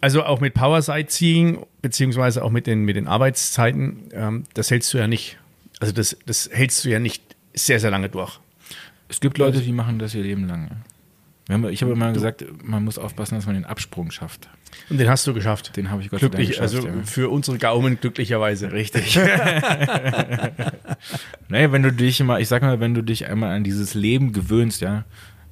Also 0.01 0.23
auch 0.23 0.41
mit 0.41 0.53
Power 0.53 0.81
Sightseeing, 0.81 1.65
beziehungsweise 1.81 2.43
auch 2.43 2.51
mit 2.51 2.67
den, 2.67 2.83
mit 2.83 2.95
den 2.95 3.07
Arbeitszeiten, 3.07 4.09
ähm, 4.11 4.43
das 4.53 4.69
hältst 4.69 4.93
du 4.93 4.97
ja 4.97 5.07
nicht. 5.07 5.37
Also 5.79 5.93
das, 5.93 6.17
das 6.25 6.49
hältst 6.51 6.85
du 6.85 6.89
ja 6.89 6.99
nicht 6.99 7.23
sehr, 7.53 7.79
sehr 7.79 7.91
lange 7.91 8.09
durch. 8.09 8.39
Es 9.07 9.19
gibt 9.19 9.37
Leute, 9.37 9.61
die 9.61 9.71
machen 9.71 9.99
das 9.99 10.13
ihr 10.13 10.23
Leben 10.23 10.47
lang. 10.47 10.71
Ich 11.69 11.83
habe 11.83 11.91
immer 11.91 12.11
gesagt, 12.11 12.43
man 12.63 12.83
muss 12.83 12.97
aufpassen, 12.97 13.35
dass 13.35 13.45
man 13.45 13.53
den 13.53 13.65
Absprung 13.65 14.09
schafft. 14.09 14.49
Und 14.89 14.97
den 14.99 15.07
hast 15.07 15.27
du 15.27 15.33
geschafft. 15.33 15.77
Den 15.77 15.91
habe 15.91 16.01
ich 16.01 16.09
Gott 16.09 16.19
Glücklich, 16.19 16.55
sei 16.55 16.61
Dank 16.61 16.71
geschafft. 16.71 16.87
Also 16.87 16.99
ja. 16.99 17.05
für 17.05 17.29
unsere 17.29 17.59
Gaumen 17.59 17.99
glücklicherweise. 17.99 18.71
Richtig. 18.71 19.15
naja, 21.47 21.71
wenn 21.71 21.83
du 21.83 21.93
dich 21.93 22.19
immer, 22.19 22.39
ich 22.39 22.47
sag 22.47 22.63
mal, 22.63 22.79
wenn 22.79 22.95
du 22.95 23.03
dich 23.03 23.27
einmal 23.27 23.55
an 23.55 23.63
dieses 23.63 23.93
Leben 23.93 24.33
gewöhnst, 24.33 24.81
ja, 24.81 25.05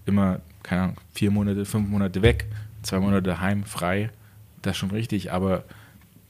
immer, 0.06 0.42
keine 0.64 0.82
Ahnung, 0.82 0.98
vier 1.14 1.32
Monate, 1.32 1.66
fünf 1.66 1.90
Monate 1.90 2.22
weg, 2.22 2.46
zwei 2.82 3.00
Monate 3.00 3.40
heim, 3.42 3.64
frei, 3.64 4.10
das 4.62 4.72
ist 4.72 4.78
schon 4.78 4.92
richtig, 4.92 5.32
aber 5.32 5.64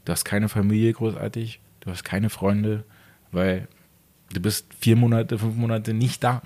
du 0.06 0.12
hast 0.12 0.26
keine 0.26 0.50
Familie 0.50 0.94
großartig, 0.94 1.60
du 1.82 1.92
hast 1.92 2.04
keine 2.04 2.30
Freunde, 2.30 2.84
weil 3.32 3.68
du 4.34 4.42
bist 4.42 4.68
vier 4.80 4.96
Monate, 4.96 5.38
fünf 5.38 5.56
Monate 5.56 5.94
nicht 5.94 6.24
da. 6.24 6.42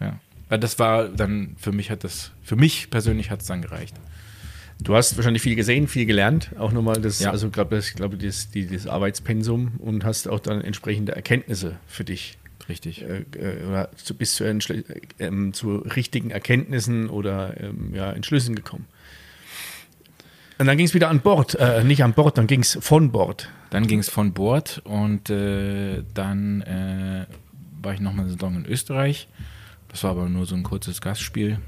Ja. 0.00 0.18
Das 0.56 0.78
war 0.78 1.08
dann, 1.08 1.56
für 1.58 1.72
mich 1.72 1.90
hat 1.90 2.04
das, 2.04 2.32
für 2.42 2.56
mich 2.56 2.90
persönlich 2.90 3.30
hat 3.30 3.42
es 3.42 3.46
dann 3.46 3.62
gereicht. 3.62 3.94
Du 4.80 4.94
hast 4.94 5.16
wahrscheinlich 5.16 5.42
viel 5.42 5.56
gesehen, 5.56 5.88
viel 5.88 6.06
gelernt, 6.06 6.50
auch 6.58 6.72
nochmal 6.72 7.00
das, 7.00 7.18
ja. 7.18 7.30
also 7.30 7.50
glaube 7.50 7.78
ich 7.78 7.94
glaube 7.94 8.16
das, 8.16 8.50
die, 8.50 8.66
das 8.66 8.86
Arbeitspensum 8.86 9.72
und 9.78 10.04
hast 10.04 10.28
auch 10.28 10.38
dann 10.38 10.60
entsprechende 10.60 11.16
Erkenntnisse 11.16 11.76
für 11.88 12.04
dich. 12.04 12.38
Richtig. 12.68 13.02
Äh, 13.02 13.24
äh 13.36 13.64
oder 13.66 13.90
zu, 13.96 14.14
bis 14.14 14.34
zu, 14.34 14.44
ähm, 14.44 15.52
zu 15.52 15.76
richtigen 15.76 16.30
Erkenntnissen 16.30 17.08
oder 17.08 17.58
ähm, 17.60 17.94
ja, 17.94 18.12
Entschlüssen 18.12 18.54
gekommen. 18.54 18.86
Und 20.58 20.66
dann 20.66 20.76
ging 20.76 20.86
es 20.86 20.94
wieder 20.94 21.08
an 21.08 21.20
Bord, 21.20 21.54
äh, 21.54 21.84
nicht 21.84 22.02
an 22.02 22.14
Bord, 22.14 22.36
dann 22.36 22.48
ging 22.48 22.60
es 22.60 22.78
von 22.80 23.12
Bord. 23.12 23.48
Dann 23.70 23.86
ging 23.86 24.00
es 24.00 24.08
von 24.08 24.32
Bord 24.32 24.82
und 24.84 25.30
äh, 25.30 26.02
dann 26.14 26.62
äh, 26.62 27.26
war 27.80 27.94
ich 27.94 28.00
nochmal 28.00 28.24
eine 28.24 28.32
Saison 28.32 28.56
in 28.56 28.66
Österreich. 28.66 29.28
Das 29.88 30.02
war 30.02 30.10
aber 30.10 30.28
nur 30.28 30.46
so 30.46 30.56
ein 30.56 30.64
kurzes 30.64 31.00
Gastspiel. 31.00 31.58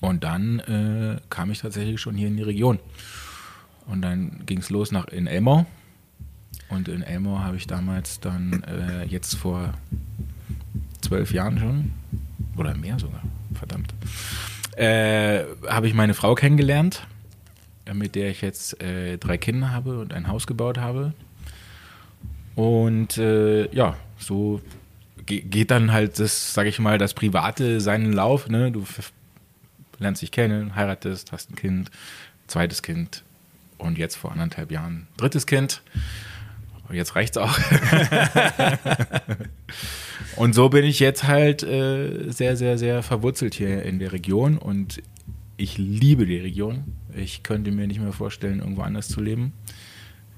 Und 0.00 0.24
dann 0.24 0.58
äh, 0.60 1.20
kam 1.30 1.50
ich 1.50 1.60
tatsächlich 1.60 2.00
schon 2.00 2.16
hier 2.16 2.28
in 2.28 2.36
die 2.36 2.42
Region. 2.42 2.78
Und 3.86 4.02
dann 4.02 4.42
ging 4.44 4.58
es 4.58 4.70
los 4.70 4.90
nach 4.90 5.06
in 5.08 5.26
Elmau. 5.26 5.66
Und 6.68 6.88
in 6.88 7.02
Elmau 7.02 7.38
habe 7.38 7.56
ich 7.56 7.66
damals 7.66 8.20
dann 8.20 8.62
äh, 8.64 9.04
jetzt 9.04 9.34
vor 9.36 9.72
zwölf 11.00 11.32
Jahren 11.32 11.58
schon, 11.58 11.92
oder 12.56 12.74
mehr 12.74 12.98
sogar, 12.98 13.22
verdammt, 13.54 13.94
äh, 14.76 15.44
habe 15.66 15.88
ich 15.88 15.94
meine 15.94 16.14
Frau 16.14 16.34
kennengelernt, 16.34 17.06
mit 17.92 18.14
der 18.14 18.30
ich 18.30 18.42
jetzt 18.42 18.80
äh, 18.82 19.16
drei 19.16 19.38
Kinder 19.38 19.72
habe 19.72 19.98
und 19.98 20.12
ein 20.12 20.28
Haus 20.28 20.46
gebaut 20.46 20.78
habe. 20.78 21.14
Und 22.54 23.18
äh, 23.18 23.72
ja, 23.74 23.96
so 24.18 24.60
geht 25.24 25.70
dann 25.70 25.92
halt 25.92 26.18
das, 26.18 26.54
sage 26.54 26.68
ich 26.68 26.78
mal, 26.78 26.98
das 26.98 27.14
Private 27.14 27.80
seinen 27.80 28.12
Lauf. 28.12 28.48
Ne? 28.48 28.72
Du 28.72 28.84
lernst 29.98 30.22
dich 30.22 30.32
kennen, 30.32 30.74
heiratest, 30.74 31.32
hast 31.32 31.50
ein 31.50 31.56
Kind, 31.56 31.90
zweites 32.46 32.82
Kind 32.82 33.22
und 33.78 33.98
jetzt 33.98 34.16
vor 34.16 34.32
anderthalb 34.32 34.70
Jahren 34.70 35.06
drittes 35.16 35.46
Kind. 35.46 35.82
Jetzt 36.90 37.14
reicht's 37.14 37.36
auch. 37.36 37.56
und 40.36 40.54
so 40.54 40.68
bin 40.68 40.84
ich 40.84 41.00
jetzt 41.00 41.24
halt 41.24 41.62
äh, 41.62 42.30
sehr, 42.30 42.56
sehr, 42.56 42.78
sehr 42.78 43.02
verwurzelt 43.02 43.54
hier 43.54 43.82
in 43.82 43.98
der 43.98 44.12
Region 44.12 44.58
und 44.58 45.02
ich 45.56 45.76
liebe 45.76 46.24
die 46.24 46.38
Region. 46.38 46.84
Ich 47.14 47.42
könnte 47.42 47.72
mir 47.72 47.86
nicht 47.86 48.00
mehr 48.00 48.12
vorstellen, 48.12 48.60
irgendwo 48.60 48.82
anders 48.82 49.08
zu 49.08 49.20
leben. 49.20 49.52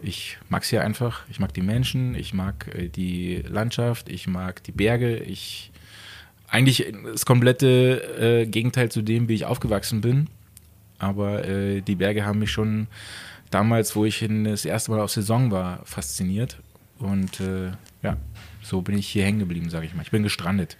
Ich 0.03 0.39
mag 0.49 0.63
es 0.63 0.71
hier 0.71 0.83
einfach. 0.83 1.25
Ich 1.31 1.39
mag 1.39 1.53
die 1.53 1.61
Menschen, 1.61 2.15
ich 2.15 2.33
mag 2.33 2.75
äh, 2.75 2.89
die 2.89 3.43
Landschaft, 3.47 4.09
ich 4.09 4.27
mag 4.27 4.65
die 4.65 4.73
Berge, 4.73 5.17
ich 5.17 5.71
eigentlich 6.49 6.93
das 7.05 7.27
komplette 7.27 8.43
äh, 8.43 8.47
Gegenteil 8.47 8.91
zu 8.91 9.03
dem, 9.03 9.29
wie 9.29 9.35
ich 9.35 9.45
aufgewachsen 9.45 10.01
bin. 10.01 10.29
Aber 10.99 11.47
äh, 11.47 11.81
die 11.81 11.95
Berge 11.95 12.25
haben 12.25 12.41
mich 12.41 12.51
schon 12.51 12.89
damals, 13.51 13.97
wo 13.97 14.05
ich 14.05 14.27
das 14.45 14.65
erste 14.65 14.91
Mal 14.91 15.01
auf 15.01 15.11
Saison 15.11 15.51
war, 15.51 15.81
fasziniert. 15.85 16.59
Und 16.99 17.41
äh, 17.41 17.71
ja, 18.03 18.17
so 18.63 18.83
bin 18.83 18.99
ich 18.99 19.09
hier 19.09 19.25
hängen 19.25 19.39
geblieben, 19.39 19.71
sage 19.71 19.87
ich 19.87 19.95
mal. 19.95 20.03
Ich 20.03 20.11
bin 20.11 20.23
gestrandet, 20.23 20.77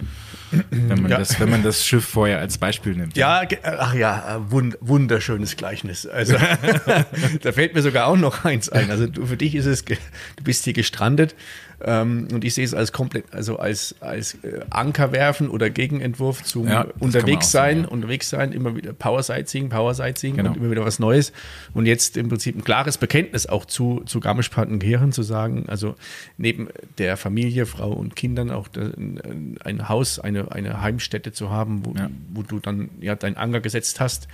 wenn 0.71 1.01
man, 1.01 1.11
Ja. 1.11 1.17
das, 1.19 1.41
wenn 1.41 1.49
man 1.49 1.63
das 1.63 1.85
Schiff 1.87 2.05
vorher 2.05 2.39
als 2.41 2.59
Beispiel 2.59 2.95
nimmt. 2.95 3.17
Ja, 3.17 3.45
ge- 3.45 3.59
ach 3.63 3.95
ja, 3.95 4.37
äh, 4.37 4.51
wund, 4.51 4.77
wunderschönes 4.83 5.57
Gleichnis. 5.57 6.07
Also 6.07 6.35
da 7.43 7.53
fällt 7.53 7.75
mir 7.75 7.81
sogar 7.81 8.07
auch 8.07 8.19
noch 8.19 8.45
eins 8.45 8.69
ein. 8.69 8.91
Also 8.91 9.07
du, 9.07 9.25
für 9.25 9.39
dich 9.39 9.55
ist 9.55 9.65
es, 9.67 9.83
du 9.85 9.97
bist 10.45 10.65
hier 10.65 10.75
gestrandet 10.75 11.35
ähm, 11.85 12.29
und 12.33 12.45
ich 12.45 12.55
sehe 12.55 12.65
es 12.65 12.75
als 12.75 12.93
komplett, 12.93 13.33
also 13.33 13.59
als, 13.59 13.95
als 14.01 14.35
äh, 14.43 14.61
Anker 14.71 15.13
werfen 15.13 15.49
oder 15.49 15.71
Gegenentwurf 15.71 16.43
zum 16.43 16.69
Ja, 16.69 16.87
unterwegs 16.99 17.51
sein, 17.51 17.83
ja. 17.83 17.89
unterwegs 17.89 18.29
sein, 18.31 18.53
immer 18.53 18.77
wieder 18.77 18.93
Power 18.93 19.23
Sightseeing, 19.23 19.69
Power 19.69 19.95
Sightseeing 19.95 20.37
Genau. 20.37 20.51
und 20.51 20.57
immer 20.57 20.71
wieder 20.71 20.85
was 20.85 20.99
Neues. 20.99 21.33
Und 21.75 21.87
jetzt 21.87 22.17
im 22.17 22.29
Prinzip 22.29 22.57
ein 22.57 22.65
klares 22.65 22.99
Bekenntnis 22.99 23.47
auch 23.47 23.65
zu, 23.65 24.03
zu 24.07 24.21
Garmisch-Partenkirchen 24.21 25.13
zu 25.13 25.23
sagen, 25.23 25.65
also 25.69 25.95
neben 26.37 26.69
der 26.99 27.17
Familie, 27.17 27.67
Frau 27.67 27.93
und 27.93 28.17
Kindern 28.17 28.51
auch 28.51 28.69
ein, 28.77 29.57
ein 29.65 29.89
Haus, 29.89 30.19
eine, 30.19 30.53
eine 30.53 30.81
Heimstätte 30.83 31.33
zu 31.33 31.51
haben, 31.51 31.85
wo, 31.87 31.95
Ja. 31.97 32.11
wo 32.33 32.43
du 32.43 32.59
dann 32.61 32.91
ja 33.01 33.15
deinen 33.17 33.37
Anker 33.37 33.61
gesetzt 33.61 34.01
hast 34.01 34.29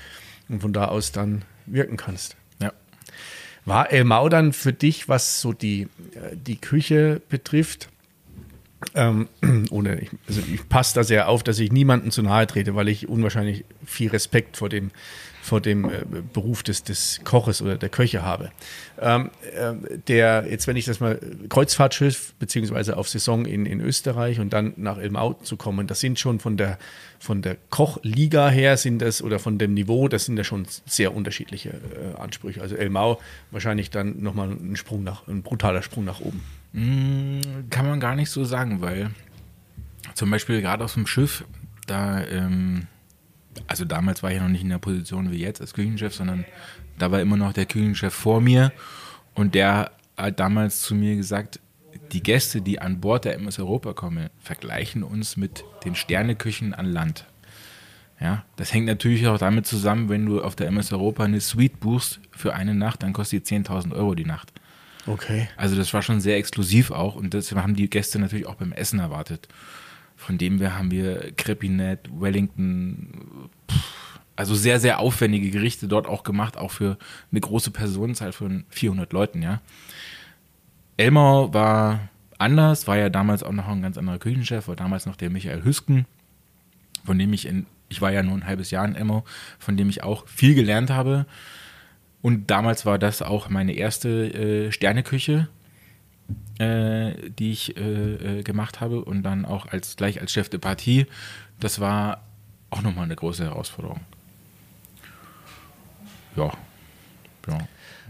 und 0.48 0.60
von 0.62 0.72
da 0.72 0.86
aus 0.86 1.12
dann 1.12 1.42
wirken 1.66 1.96
kannst. 1.96 2.36
War 3.66 3.92
Elmau 3.92 4.28
dann 4.28 4.52
für 4.52 4.72
dich, 4.72 5.08
was 5.08 5.40
so 5.40 5.52
die, 5.52 5.82
äh, 6.14 6.36
die 6.36 6.56
Küche 6.56 7.20
betrifft, 7.28 7.88
ähm, 8.94 9.28
ohne, 9.70 10.00
ich, 10.00 10.10
also 10.28 10.40
ich 10.52 10.68
passe 10.68 10.94
da 10.94 11.04
sehr 11.04 11.28
auf, 11.28 11.42
dass 11.42 11.58
ich 11.58 11.72
niemanden 11.72 12.10
zu 12.10 12.22
nahe 12.22 12.46
trete, 12.46 12.74
weil 12.74 12.88
ich 12.88 13.08
unwahrscheinlich 13.08 13.64
viel 13.84 14.10
Respekt 14.10 14.56
vor 14.56 14.68
dem, 14.68 14.90
vor 15.46 15.60
dem 15.60 15.84
äh, 15.84 16.04
Beruf 16.32 16.64
des, 16.64 16.82
des 16.82 17.20
Koches 17.22 17.62
oder 17.62 17.76
der 17.76 17.88
Köche 17.88 18.22
habe. 18.22 18.50
Ähm, 19.00 19.30
äh, 19.54 19.98
der, 20.08 20.44
jetzt 20.50 20.66
wenn 20.66 20.76
ich 20.76 20.86
das 20.86 20.98
mal, 20.98 21.20
Kreuzfahrtschiff 21.48 22.34
beziehungsweise 22.40 22.96
auf 22.96 23.08
Saison 23.08 23.46
in, 23.46 23.64
in 23.64 23.80
Österreich 23.80 24.40
und 24.40 24.52
dann 24.52 24.74
nach 24.76 24.98
Elmau 24.98 25.34
zu 25.34 25.56
kommen, 25.56 25.86
das 25.86 26.00
sind 26.00 26.18
schon 26.18 26.40
von 26.40 26.56
der, 26.56 26.78
von 27.20 27.42
der 27.42 27.56
Kochliga 27.70 28.48
her 28.48 28.76
sind 28.76 29.00
das 29.00 29.22
oder 29.22 29.38
von 29.38 29.56
dem 29.56 29.74
Niveau, 29.74 30.08
das 30.08 30.24
sind 30.24 30.36
ja 30.36 30.42
schon 30.42 30.66
sehr 30.84 31.14
unterschiedliche 31.14 31.70
äh, 31.70 32.20
Ansprüche. 32.20 32.60
Also 32.60 32.74
Elmau 32.74 33.20
wahrscheinlich 33.52 33.90
dann 33.90 34.20
nochmal 34.20 34.50
ein 34.50 34.74
Sprung 34.74 35.04
nach, 35.04 35.28
ein 35.28 35.42
brutaler 35.42 35.82
Sprung 35.82 36.04
nach 36.04 36.20
oben. 36.20 36.42
Mm, 36.72 37.70
Kann 37.70 37.86
man 37.86 38.00
gar 38.00 38.16
nicht 38.16 38.30
so 38.30 38.44
sagen, 38.44 38.80
weil 38.80 39.10
zum 40.14 40.28
Beispiel 40.28 40.60
gerade 40.60 40.82
auf 40.84 40.94
dem 40.94 41.06
Schiff, 41.06 41.44
da, 41.86 42.24
ähm, 42.24 42.88
also 43.66 43.84
damals 43.84 44.22
war 44.22 44.32
ich 44.32 44.40
noch 44.40 44.48
nicht 44.48 44.62
in 44.62 44.70
der 44.70 44.78
Position 44.78 45.30
wie 45.30 45.38
jetzt 45.38 45.60
als 45.60 45.74
Küchenchef, 45.74 46.14
sondern 46.14 46.44
da 46.98 47.10
war 47.10 47.20
immer 47.20 47.36
noch 47.36 47.52
der 47.52 47.66
Küchenchef 47.66 48.12
vor 48.12 48.40
mir 48.40 48.72
und 49.34 49.54
der 49.54 49.92
hat 50.16 50.40
damals 50.40 50.82
zu 50.82 50.94
mir 50.94 51.16
gesagt, 51.16 51.60
die 52.12 52.22
Gäste, 52.22 52.60
die 52.60 52.80
an 52.80 53.00
Bord 53.00 53.24
der 53.24 53.34
MS 53.34 53.58
Europa 53.58 53.92
kommen, 53.92 54.30
vergleichen 54.38 55.02
uns 55.02 55.36
mit 55.36 55.64
den 55.84 55.94
Sterneküchen 55.94 56.74
an 56.74 56.86
Land. 56.86 57.26
Ja, 58.20 58.44
das 58.56 58.72
hängt 58.72 58.86
natürlich 58.86 59.26
auch 59.26 59.38
damit 59.38 59.66
zusammen, 59.66 60.08
wenn 60.08 60.24
du 60.24 60.40
auf 60.40 60.56
der 60.56 60.68
MS 60.68 60.92
Europa 60.92 61.24
eine 61.24 61.40
Suite 61.40 61.78
buchst 61.80 62.20
für 62.30 62.54
eine 62.54 62.74
Nacht, 62.74 63.02
dann 63.02 63.12
kostet 63.12 63.50
die 63.50 63.56
10.000 63.56 63.92
Euro 63.92 64.14
die 64.14 64.24
Nacht. 64.24 64.52
Okay. 65.06 65.48
Also 65.56 65.76
das 65.76 65.92
war 65.92 66.02
schon 66.02 66.20
sehr 66.20 66.36
exklusiv 66.36 66.90
auch 66.90 67.14
und 67.14 67.34
das 67.34 67.52
haben 67.52 67.76
die 67.76 67.90
Gäste 67.90 68.18
natürlich 68.18 68.46
auch 68.46 68.54
beim 68.54 68.72
Essen 68.72 68.98
erwartet. 68.98 69.48
Von 70.16 70.38
dem 70.38 70.60
wir 70.60 70.76
haben 70.76 70.90
wir 70.90 71.32
Crepinette, 71.36 72.10
Wellington, 72.18 73.50
also 74.34 74.54
sehr, 74.54 74.80
sehr 74.80 74.98
aufwendige 74.98 75.50
Gerichte 75.50 75.88
dort 75.88 76.06
auch 76.06 76.22
gemacht, 76.22 76.56
auch 76.56 76.70
für 76.70 76.98
eine 77.30 77.40
große 77.40 77.70
Personenzahl 77.70 78.32
von 78.32 78.64
400 78.70 79.12
Leuten, 79.12 79.42
ja. 79.42 79.60
Elmau 80.96 81.52
war 81.52 82.08
anders, 82.38 82.86
war 82.86 82.96
ja 82.96 83.08
damals 83.08 83.42
auch 83.42 83.52
noch 83.52 83.68
ein 83.68 83.82
ganz 83.82 83.98
anderer 83.98 84.18
Küchenchef, 84.18 84.68
war 84.68 84.76
damals 84.76 85.06
noch 85.06 85.16
der 85.16 85.30
Michael 85.30 85.64
Hüsken, 85.64 86.06
von 87.04 87.18
dem 87.18 87.32
ich 87.32 87.46
in, 87.46 87.66
ich 87.88 88.00
war 88.00 88.12
ja 88.12 88.22
nur 88.22 88.34
ein 88.34 88.46
halbes 88.46 88.70
Jahr 88.70 88.86
in 88.86 88.94
Elmau, 88.94 89.24
von 89.58 89.76
dem 89.76 89.88
ich 89.88 90.02
auch 90.02 90.26
viel 90.26 90.54
gelernt 90.54 90.90
habe. 90.90 91.26
Und 92.22 92.50
damals 92.50 92.86
war 92.86 92.98
das 92.98 93.22
auch 93.22 93.48
meine 93.48 93.74
erste 93.74 94.08
äh, 94.08 94.72
Sterneküche, 94.72 95.48
äh, 96.58 97.30
die 97.38 97.52
ich 97.52 97.76
äh, 97.76 98.38
äh, 98.38 98.42
gemacht 98.42 98.80
habe 98.80 99.04
und 99.04 99.22
dann 99.22 99.44
auch 99.44 99.66
als 99.66 99.96
gleich 99.96 100.20
als 100.20 100.32
Chef 100.32 100.48
de 100.48 100.58
Partie. 100.58 101.06
Das 101.60 101.80
war 101.80 102.22
auch 102.70 102.82
nochmal 102.82 103.04
eine 103.04 103.16
große 103.16 103.44
Herausforderung. 103.44 104.00
Ja. 106.36 106.52
ja. 107.48 107.58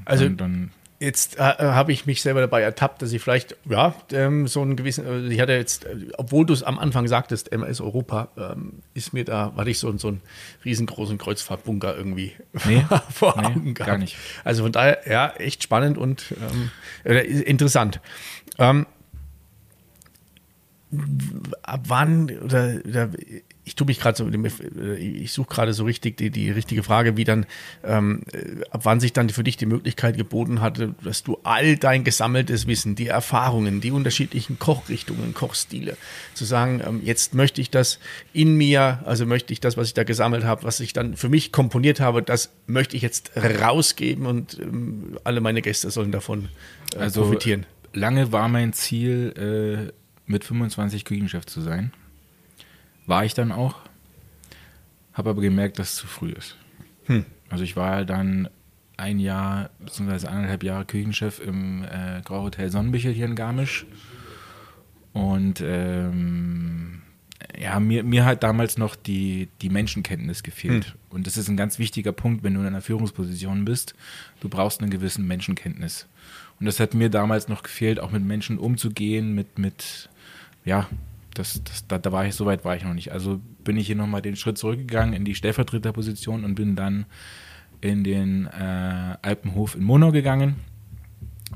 Also- 0.04 0.26
und 0.26 0.40
dann 0.40 0.70
Jetzt 0.98 1.38
äh, 1.38 1.42
habe 1.42 1.92
ich 1.92 2.06
mich 2.06 2.22
selber 2.22 2.40
dabei 2.40 2.62
ertappt, 2.62 3.02
dass 3.02 3.12
ich 3.12 3.20
vielleicht, 3.20 3.54
ja, 3.68 3.94
ähm, 4.12 4.46
so 4.48 4.62
einen 4.62 4.76
gewissen, 4.76 5.06
also 5.06 5.28
ich 5.28 5.38
hatte 5.40 5.52
jetzt, 5.52 5.84
äh, 5.84 5.94
obwohl 6.16 6.46
du 6.46 6.54
es 6.54 6.62
am 6.62 6.78
Anfang 6.78 7.06
sagtest, 7.06 7.52
MS 7.52 7.82
Europa, 7.82 8.28
ähm, 8.38 8.80
ist 8.94 9.12
mir 9.12 9.24
da, 9.26 9.52
hatte 9.56 9.68
ich 9.68 9.78
so, 9.78 9.94
so 9.98 10.08
einen 10.08 10.22
riesengroßen 10.64 11.18
Kreuzfahrtbunker 11.18 11.94
irgendwie 11.94 12.32
Nee, 12.64 12.82
vor 13.10 13.38
nee, 13.38 13.46
Augen 13.46 13.74
gar 13.74 13.86
gehabt. 13.86 14.00
nicht. 14.00 14.16
Also 14.42 14.62
von 14.62 14.72
daher, 14.72 15.00
ja, 15.06 15.34
echt 15.36 15.62
spannend 15.62 15.98
und 15.98 16.34
ähm, 16.40 16.70
äh, 17.04 17.20
interessant. 17.42 18.00
Ähm, 18.58 18.86
ab 21.62 21.80
wann 21.88 22.30
oder, 22.40 22.76
oder 22.86 23.10
ich 23.66 23.74
tue 23.74 23.84
mich 23.88 23.98
gerade 23.98 24.16
so, 24.16 24.30
ich 24.96 25.32
suche 25.32 25.48
gerade 25.48 25.72
so 25.72 25.84
richtig 25.84 26.16
die, 26.16 26.30
die 26.30 26.50
richtige 26.52 26.84
Frage, 26.84 27.16
wie 27.16 27.24
dann, 27.24 27.46
ähm, 27.82 28.22
äh, 28.32 28.62
ab 28.70 28.82
wann 28.84 29.00
sich 29.00 29.12
dann 29.12 29.28
für 29.28 29.42
dich 29.42 29.56
die 29.56 29.66
Möglichkeit 29.66 30.16
geboten 30.16 30.60
hatte, 30.60 30.94
dass 31.02 31.24
du 31.24 31.38
all 31.42 31.76
dein 31.76 32.04
gesammeltes 32.04 32.68
Wissen, 32.68 32.94
die 32.94 33.08
Erfahrungen, 33.08 33.80
die 33.80 33.90
unterschiedlichen 33.90 34.60
Kochrichtungen, 34.60 35.34
Kochstile, 35.34 35.96
zu 36.32 36.44
sagen, 36.44 36.80
ähm, 36.86 37.00
jetzt 37.02 37.34
möchte 37.34 37.60
ich 37.60 37.68
das 37.68 37.98
in 38.32 38.54
mir, 38.56 39.00
also 39.04 39.26
möchte 39.26 39.52
ich 39.52 39.58
das, 39.58 39.76
was 39.76 39.88
ich 39.88 39.94
da 39.94 40.04
gesammelt 40.04 40.44
habe, 40.44 40.62
was 40.62 40.78
ich 40.78 40.92
dann 40.92 41.16
für 41.16 41.28
mich 41.28 41.50
komponiert 41.50 41.98
habe, 41.98 42.22
das 42.22 42.52
möchte 42.68 42.94
ich 42.94 43.02
jetzt 43.02 43.32
rausgeben 43.36 44.26
und 44.26 44.60
ähm, 44.60 45.18
alle 45.24 45.40
meine 45.40 45.60
Gäste 45.60 45.90
sollen 45.90 46.12
davon 46.12 46.50
äh, 46.94 46.98
Also 47.00 47.22
profitieren. 47.22 47.66
lange 47.92 48.30
war 48.30 48.46
mein 48.48 48.72
Ziel, 48.72 49.90
äh, 49.90 49.92
mit 50.28 50.44
25 50.44 51.04
Küchenchef 51.04 51.46
zu 51.46 51.60
sein. 51.60 51.92
War 53.06 53.24
ich 53.24 53.34
dann 53.34 53.52
auch. 53.52 53.76
Habe 55.12 55.30
aber 55.30 55.40
gemerkt, 55.40 55.78
dass 55.78 55.90
es 55.90 55.96
zu 55.96 56.06
früh 56.06 56.32
ist. 56.32 56.56
Also 57.48 57.64
ich 57.64 57.76
war 57.76 58.04
dann 58.04 58.48
ein 58.96 59.18
Jahr 59.18 59.70
bzw. 59.78 60.26
anderthalb 60.26 60.62
Jahre 60.62 60.84
Küchenchef 60.84 61.38
im 61.40 61.84
äh, 61.84 62.20
Grauhotel 62.24 62.70
Sonnenbichel 62.70 63.12
hier 63.12 63.26
in 63.26 63.34
Garmisch. 63.34 63.86
Und 65.12 65.62
ähm, 65.64 67.02
ja, 67.58 67.80
mir, 67.80 68.02
mir 68.04 68.24
hat 68.24 68.42
damals 68.42 68.76
noch 68.76 68.96
die, 68.96 69.48
die 69.62 69.70
Menschenkenntnis 69.70 70.42
gefehlt. 70.42 70.94
Und 71.10 71.26
das 71.26 71.36
ist 71.36 71.48
ein 71.48 71.56
ganz 71.56 71.78
wichtiger 71.78 72.12
Punkt, 72.12 72.42
wenn 72.42 72.54
du 72.54 72.60
in 72.60 72.66
einer 72.66 72.82
Führungsposition 72.82 73.64
bist. 73.64 73.94
Du 74.40 74.48
brauchst 74.48 74.80
eine 74.80 74.90
gewisse 74.90 75.20
Menschenkenntnis. 75.22 76.06
Und 76.58 76.66
das 76.66 76.80
hat 76.80 76.94
mir 76.94 77.10
damals 77.10 77.48
noch 77.48 77.62
gefehlt, 77.62 78.00
auch 78.00 78.10
mit 78.10 78.24
Menschen 78.24 78.58
umzugehen, 78.58 79.34
mit, 79.34 79.58
mit 79.58 80.08
ja, 80.64 80.88
das, 81.38 81.62
das, 81.64 81.86
da, 81.86 81.98
da 81.98 82.12
war 82.12 82.26
ich, 82.26 82.34
so 82.34 82.46
weit 82.46 82.64
war 82.64 82.76
ich 82.76 82.84
noch 82.84 82.94
nicht. 82.94 83.12
Also 83.12 83.40
bin 83.64 83.76
ich 83.76 83.86
hier 83.86 83.96
nochmal 83.96 84.22
den 84.22 84.36
Schritt 84.36 84.58
zurückgegangen 84.58 85.14
in 85.14 85.24
die 85.24 85.34
Stellvertreterposition 85.34 86.44
und 86.44 86.54
bin 86.54 86.76
dann 86.76 87.06
in 87.80 88.04
den 88.04 88.46
äh, 88.46 89.16
Alpenhof 89.22 89.74
in 89.74 89.84
Monau 89.84 90.12
gegangen. 90.12 90.56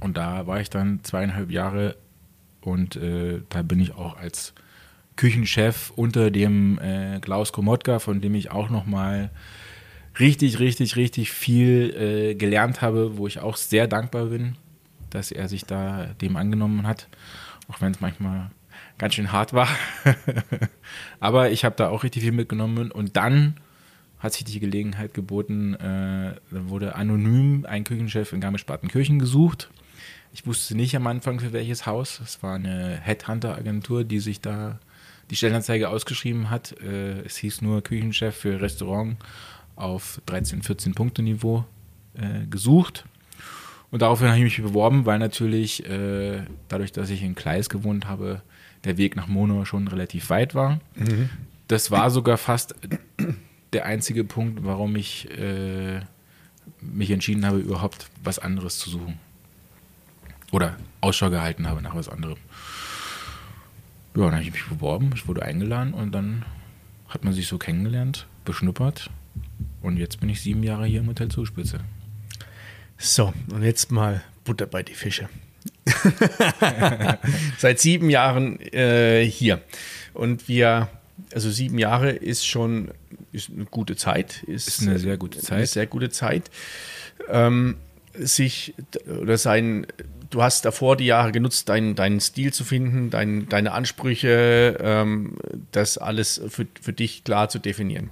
Und 0.01 0.16
da 0.16 0.47
war 0.47 0.61
ich 0.61 0.71
dann 0.71 1.01
zweieinhalb 1.03 1.51
Jahre 1.51 1.97
und 2.61 2.97
äh, 2.97 3.40
da 3.49 3.62
bin 3.62 3.81
ich 3.81 3.95
auch 3.95 4.16
als 4.16 4.55
Küchenchef 5.16 5.93
unter 5.97 6.31
dem 6.31 6.79
äh, 6.79 7.21
Klaus 7.21 7.53
Komotka, 7.53 7.99
von 7.99 8.21
dem 8.21 8.35
ich 8.35 8.51
auch 8.51 8.71
nochmal 8.71 9.31
richtig, 10.19 10.59
richtig, 10.59 10.97
richtig 10.97 11.31
viel 11.31 11.95
äh, 11.97 12.35
gelernt 12.35 12.83
habe, 12.83 13.16
wo 13.16 13.27
ich 13.27 13.40
auch 13.40 13.57
sehr 13.57 13.87
dankbar 13.87 14.27
bin, 14.27 14.57
dass 15.11 15.33
er 15.33 15.49
sich 15.49 15.64
da 15.64 16.07
dem 16.21 16.37
angenommen 16.37 16.87
hat, 16.87 17.09
auch 17.69 17.81
wenn 17.81 17.93
es 17.93 18.01
manchmal 18.01 18.51
ganz 19.01 19.15
schön 19.15 19.33
hart 19.33 19.55
war. 19.55 19.67
Aber 21.21 21.51
ich 21.51 21.65
habe 21.65 21.75
da 21.75 21.89
auch 21.89 22.05
richtig 22.05 22.23
viel 22.23 22.33
mitgenommen 22.33 22.93
und 22.93 23.17
dann 23.17 23.57
hat 24.19 24.35
sich 24.35 24.45
die 24.45 24.61
Gelegenheit 24.61 25.15
geboten, 25.15 25.75
äh, 25.75 26.35
da 26.51 26.69
wurde 26.69 26.95
anonym 26.95 27.65
ein 27.67 27.85
Küchenchef 27.85 28.35
in 28.35 28.43
Garmisch-Partenkirchen 28.43 29.19
gesucht. 29.19 29.71
Ich 30.35 30.47
wusste 30.47 30.77
nicht 30.77 30.95
am 30.95 31.07
Anfang 31.07 31.41
für 31.41 31.55
welches 31.55 31.87
Haus. 31.87 32.21
Es 32.23 32.43
war 32.43 32.57
eine 32.57 33.01
Headhunter-Agentur, 33.01 34.05
die 34.05 34.21
sich 34.21 34.43
da 34.43 34.79
die 35.31 35.37
Stellenanzeige 35.37 35.89
ausgeschrieben 35.89 36.51
hat. 36.51 36.73
Äh, 36.83 37.23
es 37.23 37.39
hieß 37.39 37.63
nur 37.63 37.83
Küchenchef 37.83 38.37
für 38.37 38.61
Restaurant 38.61 39.17
auf 39.77 40.21
13, 40.27 40.63
14 40.63 40.93
Punkte 40.93 41.23
Niveau 41.23 41.65
äh, 42.13 42.47
gesucht. 42.47 43.07
Und 43.91 44.03
daraufhin 44.03 44.29
habe 44.29 44.37
ich 44.37 44.45
mich 44.45 44.63
beworben, 44.63 45.07
weil 45.07 45.19
natürlich 45.19 45.89
äh, 45.89 46.43
dadurch, 46.69 46.93
dass 46.93 47.09
ich 47.09 47.23
in 47.23 47.35
Kleis 47.35 47.71
gewohnt 47.71 48.07
habe, 48.07 48.43
der 48.85 48.97
Weg 48.97 49.16
nach 49.16 49.27
Monau 49.27 49.64
schon 49.64 49.88
relativ 49.88 50.31
weit 50.31 50.55
war. 50.55 50.81
Das 51.69 51.90
war 51.90 52.11
sogar 52.11 52.38
fast 52.38 52.75
der 53.73 53.87
einzige 53.87 54.25
Punkt, 54.25 54.64
warum 54.64 54.97
ich 54.97 55.31
äh, 55.31 56.01
mich 56.81 57.11
entschieden 57.11 57.47
habe, 57.47 57.59
überhaupt 57.59 58.11
was 58.25 58.38
anderes 58.38 58.79
zu 58.79 58.90
suchen. 58.90 59.19
Oder 60.51 60.77
Ausschau 61.01 61.31
gehalten 61.31 61.69
habe 61.69 61.83
nach 61.83 61.95
was 61.95 62.09
anderem. 62.09 62.38
Ja, 64.16 64.25
dann 64.25 64.33
habe 64.33 64.43
ich 64.43 64.53
mich 64.53 64.66
beworben, 64.66 65.11
ich 65.14 65.29
wurde 65.29 65.43
eingeladen 65.43 65.95
und 65.95 66.12
dann 66.12 66.45
hat 67.09 67.25
man 67.25 67.33
sich 67.33 67.47
so 67.47 67.59
kennengelernt, 67.59 68.27
beschnuppert. 68.45 69.11
Und 69.83 69.97
jetzt 69.97 70.21
bin 70.21 70.29
ich 70.29 70.40
sieben 70.40 70.62
Jahre 70.62 70.87
hier 70.87 71.01
im 71.01 71.07
Hotel 71.07 71.29
Zugspitze. 71.29 71.81
So, 72.99 73.33
und 73.51 73.62
jetzt 73.62 73.93
mal 73.93 74.23
Butter 74.45 74.66
bei 74.66 74.83
die 74.83 74.95
Fische. 74.95 75.29
Seit 77.59 77.79
sieben 77.81 78.11
Jahren 78.11 78.61
äh, 78.73 79.25
hier. 79.25 79.61
Und 80.14 80.49
wir, 80.49 80.88
also 81.35 81.51
sieben 81.51 81.79
Jahre 81.79 82.11
ist 82.11 82.46
schon 82.46 82.92
ist 83.33 83.51
eine 83.51 83.64
gute 83.64 83.96
Zeit. 83.96 84.42
Ist, 84.44 84.68
Ist 84.68 84.83
eine 84.83 84.99
sehr 84.99 85.16
gute 85.16 85.38
Zeit. 85.38 85.59
Eine 85.59 85.66
sehr 85.66 85.87
gute 85.87 86.11
Zeit. 86.11 86.51
Ähm, 87.29 87.77
sich 88.14 88.75
oder 89.20 89.38
sein, 89.38 89.87
du 90.31 90.42
hast 90.42 90.64
davor 90.64 90.96
die 90.96 91.07
Jahre 91.07 91.33
genutzt, 91.33 91.68
deinen, 91.68 91.94
deinen 91.94 92.20
Stil 92.20 92.53
zu 92.53 92.64
finden, 92.64 93.11
dein, 93.11 93.49
deine 93.49 93.73
Ansprüche, 93.73 94.79
ähm, 94.81 95.37
das 95.73 95.99
alles 95.99 96.40
für, 96.49 96.66
für 96.81 96.92
dich 96.92 97.25
klar 97.25 97.49
zu 97.49 97.59
definieren. 97.59 98.11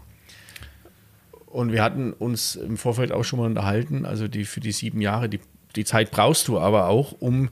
Und 1.46 1.72
wir 1.72 1.82
hatten 1.82 2.12
uns 2.12 2.56
im 2.56 2.76
Vorfeld 2.76 3.10
auch 3.10 3.24
schon 3.24 3.40
mal 3.40 3.46
unterhalten, 3.46 4.04
also 4.04 4.28
die, 4.28 4.44
für 4.44 4.60
die 4.60 4.72
sieben 4.72 5.00
Jahre, 5.00 5.28
die, 5.28 5.40
die 5.76 5.84
Zeit 5.84 6.10
brauchst 6.10 6.48
du 6.48 6.58
aber 6.58 6.88
auch, 6.88 7.12
um 7.20 7.50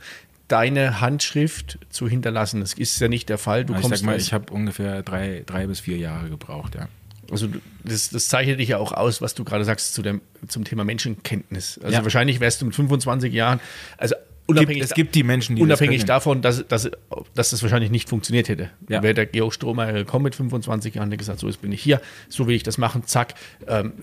deine 0.48 1.00
Handschrift 1.00 1.78
zu 1.90 2.08
hinterlassen. 2.08 2.60
Das 2.60 2.74
ist 2.74 3.00
ja 3.00 3.08
nicht 3.08 3.28
der 3.28 3.38
Fall. 3.38 3.64
Du 3.64 3.74
ich 3.74 3.80
kommst 3.80 3.98
sag 3.98 4.06
mal, 4.06 4.16
ich 4.16 4.32
habe 4.32 4.52
ungefähr 4.52 5.02
drei, 5.02 5.42
drei 5.44 5.66
bis 5.66 5.80
vier 5.80 5.96
Jahre 5.96 6.28
gebraucht, 6.28 6.74
ja. 6.76 6.88
Also 7.30 7.48
das, 7.82 8.10
das 8.10 8.28
zeichnet 8.28 8.60
dich 8.60 8.68
ja 8.68 8.78
auch 8.78 8.92
aus, 8.92 9.20
was 9.20 9.34
du 9.34 9.42
gerade 9.42 9.64
sagst 9.64 9.94
zu 9.94 10.02
dem, 10.02 10.20
zum 10.46 10.62
Thema 10.62 10.84
Menschenkenntnis. 10.84 11.80
Also 11.82 11.96
Ja. 11.96 12.04
wahrscheinlich 12.04 12.38
wärst 12.38 12.60
du 12.60 12.66
mit 12.66 12.76
25 12.76 13.32
Jahren, 13.32 13.58
also 13.98 14.14
unabhängig, 14.46 14.84
es 14.84 14.94
gibt 14.94 15.16
die 15.16 15.24
Menschen, 15.24 15.56
die 15.56 15.62
das 15.62 15.66
unabhängig 15.66 15.98
können. 15.98 16.06
davon, 16.06 16.42
dass, 16.42 16.66
dass, 16.68 16.88
dass 17.34 17.50
das 17.50 17.62
wahrscheinlich 17.62 17.90
nicht 17.90 18.08
funktioniert 18.08 18.48
hätte. 18.48 18.70
Ja. 18.88 19.02
Wäre 19.02 19.14
der 19.14 19.26
Georg 19.26 19.52
Strohmeier 19.52 19.92
gekommen 19.92 20.22
mit 20.22 20.36
25 20.36 20.94
Jahren, 20.94 21.10
der 21.10 21.16
gesagt, 21.16 21.40
so 21.40 21.48
jetzt 21.48 21.60
bin 21.60 21.72
ich 21.72 21.82
hier, 21.82 22.00
so 22.28 22.46
will 22.46 22.54
ich 22.54 22.62
das 22.62 22.78
machen, 22.78 23.02
zack. 23.06 23.34
Ähm, 23.66 23.94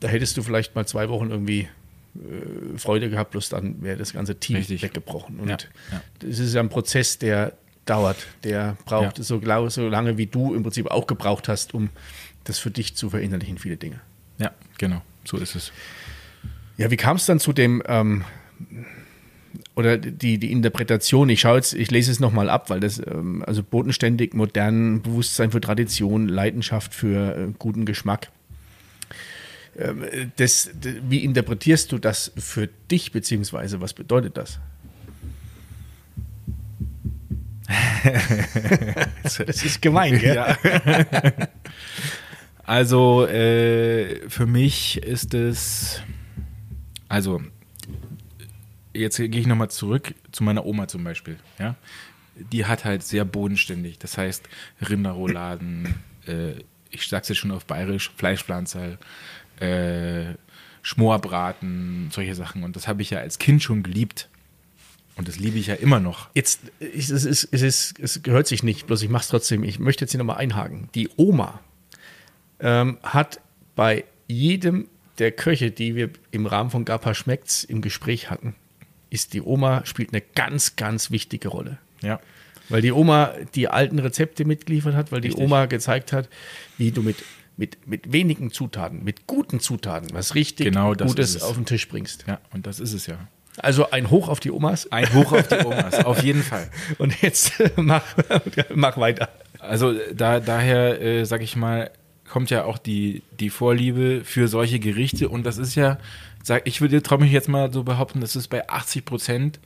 da 0.00 0.08
hättest 0.08 0.36
du 0.36 0.42
vielleicht 0.42 0.74
mal 0.74 0.84
zwei 0.86 1.08
Wochen 1.08 1.30
irgendwie 1.30 1.68
äh, 2.20 2.78
Freude 2.78 3.10
gehabt, 3.10 3.32
bloß 3.32 3.48
dann 3.50 3.82
wäre 3.82 3.96
das 3.96 4.12
ganze 4.12 4.38
Team 4.38 4.56
Richtig. 4.56 4.82
weggebrochen. 4.82 5.38
Und 5.40 5.48
Ja, 5.48 5.56
ja. 5.92 6.02
das 6.20 6.38
ist 6.38 6.54
ja 6.54 6.60
ein 6.60 6.68
Prozess, 6.68 7.18
der 7.18 7.52
dauert, 7.84 8.16
der 8.44 8.76
braucht 8.84 9.18
Ja. 9.18 9.24
so, 9.24 9.38
glau- 9.40 9.68
so 9.68 9.88
lange, 9.88 10.18
wie 10.18 10.26
du 10.26 10.54
im 10.54 10.62
Prinzip 10.62 10.90
auch 10.90 11.06
gebraucht 11.06 11.48
hast, 11.48 11.72
um 11.74 11.90
das 12.44 12.58
für 12.58 12.70
dich 12.70 12.96
zu 12.96 13.10
verinnerlichen, 13.10 13.58
viele 13.58 13.76
Dinge. 13.76 14.00
Ja, 14.38 14.50
genau, 14.78 15.02
so 15.24 15.36
ist 15.36 15.54
es. 15.54 15.72
Ja, 16.76 16.90
wie 16.90 16.96
kam 16.96 17.16
es 17.16 17.26
dann 17.26 17.40
zu 17.40 17.52
dem, 17.52 17.82
ähm, 17.86 18.24
oder 19.74 19.98
die, 19.98 20.38
die 20.38 20.52
Interpretation, 20.52 21.28
ich 21.28 21.40
schaue 21.40 21.56
jetzt, 21.56 21.74
ich 21.74 21.90
lese 21.90 22.10
es 22.10 22.20
nochmal 22.20 22.48
ab, 22.50 22.70
weil 22.70 22.80
das, 22.80 22.98
ähm, 23.06 23.42
also 23.46 23.62
bodenständig, 23.62 24.34
modern, 24.34 25.02
Bewusstsein 25.02 25.50
für 25.50 25.60
Tradition, 25.60 26.28
Leidenschaft 26.28 26.94
für 26.94 27.36
äh, 27.36 27.52
guten 27.58 27.84
Geschmack. 27.84 28.30
Ähm, 29.78 30.32
das, 30.36 30.70
wie 31.08 31.24
interpretierst 31.24 31.92
du 31.92 31.98
das 31.98 32.32
für 32.36 32.68
dich, 32.90 33.12
beziehungsweise 33.12 33.80
was 33.80 33.92
bedeutet 33.92 34.36
das? 34.36 34.58
das 39.22 39.64
ist 39.64 39.82
gemein, 39.82 40.18
gell? 40.18 40.36
Ja. 40.36 40.56
also 42.64 43.26
äh, 43.26 44.28
für 44.28 44.46
mich 44.46 45.02
ist 45.02 45.34
es, 45.34 46.00
also 47.08 47.42
jetzt 48.94 49.16
gehe 49.16 49.28
ich 49.28 49.46
nochmal 49.46 49.70
zurück 49.70 50.14
zu 50.32 50.44
meiner 50.44 50.64
Oma 50.64 50.88
zum 50.88 51.04
Beispiel. 51.04 51.36
Ja, 51.58 51.74
die 52.52 52.66
hat 52.66 52.84
halt 52.84 53.02
sehr 53.02 53.24
bodenständig. 53.24 53.98
Das 53.98 54.16
heißt 54.16 54.48
Rinderrouladen, 54.88 55.94
äh, 56.26 56.52
ich 56.90 57.08
sag's 57.08 57.28
jetzt 57.28 57.38
schon 57.38 57.50
auf 57.50 57.66
Bayerisch, 57.66 58.10
Fleischpflanzerl, 58.16 58.98
äh, 59.60 60.34
Schmorbraten, 60.82 62.10
solche 62.12 62.34
Sachen. 62.34 62.62
Und 62.62 62.76
das 62.76 62.86
habe 62.88 63.02
ich 63.02 63.10
ja 63.10 63.18
als 63.18 63.38
Kind 63.38 63.62
schon 63.62 63.82
geliebt. 63.82 64.28
Und 65.16 65.28
das 65.28 65.38
liebe 65.38 65.58
ich 65.58 65.66
ja 65.68 65.74
immer 65.74 65.98
noch. 65.98 66.28
Jetzt, 66.34 66.60
es, 66.78 67.10
ist, 67.10 67.24
es, 67.24 67.62
ist, 67.62 67.98
es 67.98 68.22
gehört 68.22 68.46
sich 68.46 68.62
nicht, 68.62 68.86
bloß 68.86 69.02
ich 69.02 69.08
mache 69.08 69.22
es 69.22 69.28
trotzdem. 69.28 69.64
Ich 69.64 69.78
möchte 69.78 70.04
jetzt 70.04 70.12
hier 70.12 70.18
nochmal 70.18 70.36
einhaken. 70.36 70.88
Die 70.94 71.08
Oma 71.16 71.60
ähm, 72.60 72.98
hat 73.02 73.40
bei 73.74 74.04
jedem 74.28 74.88
der 75.18 75.32
Köche, 75.32 75.70
die 75.70 75.94
wir 75.94 76.10
im 76.30 76.46
Rahmen 76.46 76.70
von 76.70 76.84
Gapa 76.84 77.14
Schmeckt's 77.14 77.64
im 77.64 77.80
Gespräch 77.80 78.30
hatten, 78.30 78.54
ist 79.08 79.32
die 79.32 79.40
Oma, 79.40 79.84
spielt 79.86 80.12
eine 80.12 80.22
ganz, 80.34 80.76
ganz 80.76 81.10
wichtige 81.10 81.48
Rolle. 81.48 81.78
Ja. 82.02 82.20
Weil 82.68 82.82
die 82.82 82.92
Oma 82.92 83.32
die 83.54 83.68
alten 83.68 83.98
Rezepte 83.98 84.44
mitgeliefert 84.44 84.94
hat, 84.94 85.12
weil 85.12 85.20
die 85.20 85.28
Richtig. 85.28 85.44
Oma 85.44 85.66
gezeigt 85.66 86.12
hat, 86.12 86.28
wie 86.78 86.90
du 86.90 87.02
mit, 87.02 87.16
mit, 87.56 87.86
mit 87.86 88.12
wenigen 88.12 88.50
Zutaten, 88.50 89.02
mit 89.02 89.26
guten 89.26 89.60
Zutaten, 89.60 90.08
was 90.12 90.34
richtig 90.34 90.66
Genau 90.66 90.94
Gutes 90.94 91.42
auf 91.42 91.54
den 91.54 91.66
Tisch 91.66 91.88
bringst. 91.88 92.24
Ja, 92.26 92.40
und 92.52 92.66
das 92.66 92.80
ist 92.80 92.92
es 92.92 93.06
ja. 93.06 93.18
Also 93.58 93.90
ein 93.90 94.10
Hoch 94.10 94.28
auf 94.28 94.40
die 94.40 94.50
Omas. 94.50 94.92
Ein 94.92 95.12
Hoch 95.14 95.32
auf 95.32 95.48
die 95.48 95.64
Omas, 95.64 95.94
auf 96.04 96.22
jeden 96.22 96.42
Fall. 96.42 96.70
Und 96.98 97.22
jetzt 97.22 97.52
mach, 97.76 98.04
mach 98.74 98.98
weiter. 98.98 99.30
Also 99.58 99.94
da, 100.14 100.40
daher, 100.40 101.00
äh, 101.00 101.24
sag 101.24 101.42
ich 101.42 101.56
mal, 101.56 101.90
kommt 102.28 102.50
ja 102.50 102.64
auch 102.64 102.78
die, 102.78 103.22
die 103.40 103.50
Vorliebe 103.50 104.22
für 104.24 104.48
solche 104.48 104.78
Gerichte 104.78 105.28
und 105.28 105.46
das 105.46 105.58
ist 105.58 105.74
ja, 105.74 105.98
sag, 106.42 106.66
ich 106.66 106.80
würde 106.80 107.02
traue 107.02 107.20
mich 107.20 107.32
jetzt 107.32 107.48
mal 107.48 107.72
so 107.72 107.84
behaupten, 107.84 108.20
das 108.20 108.36
ist 108.36 108.48
bei 108.48 108.68
80 108.68 109.04
Prozent 109.04 109.60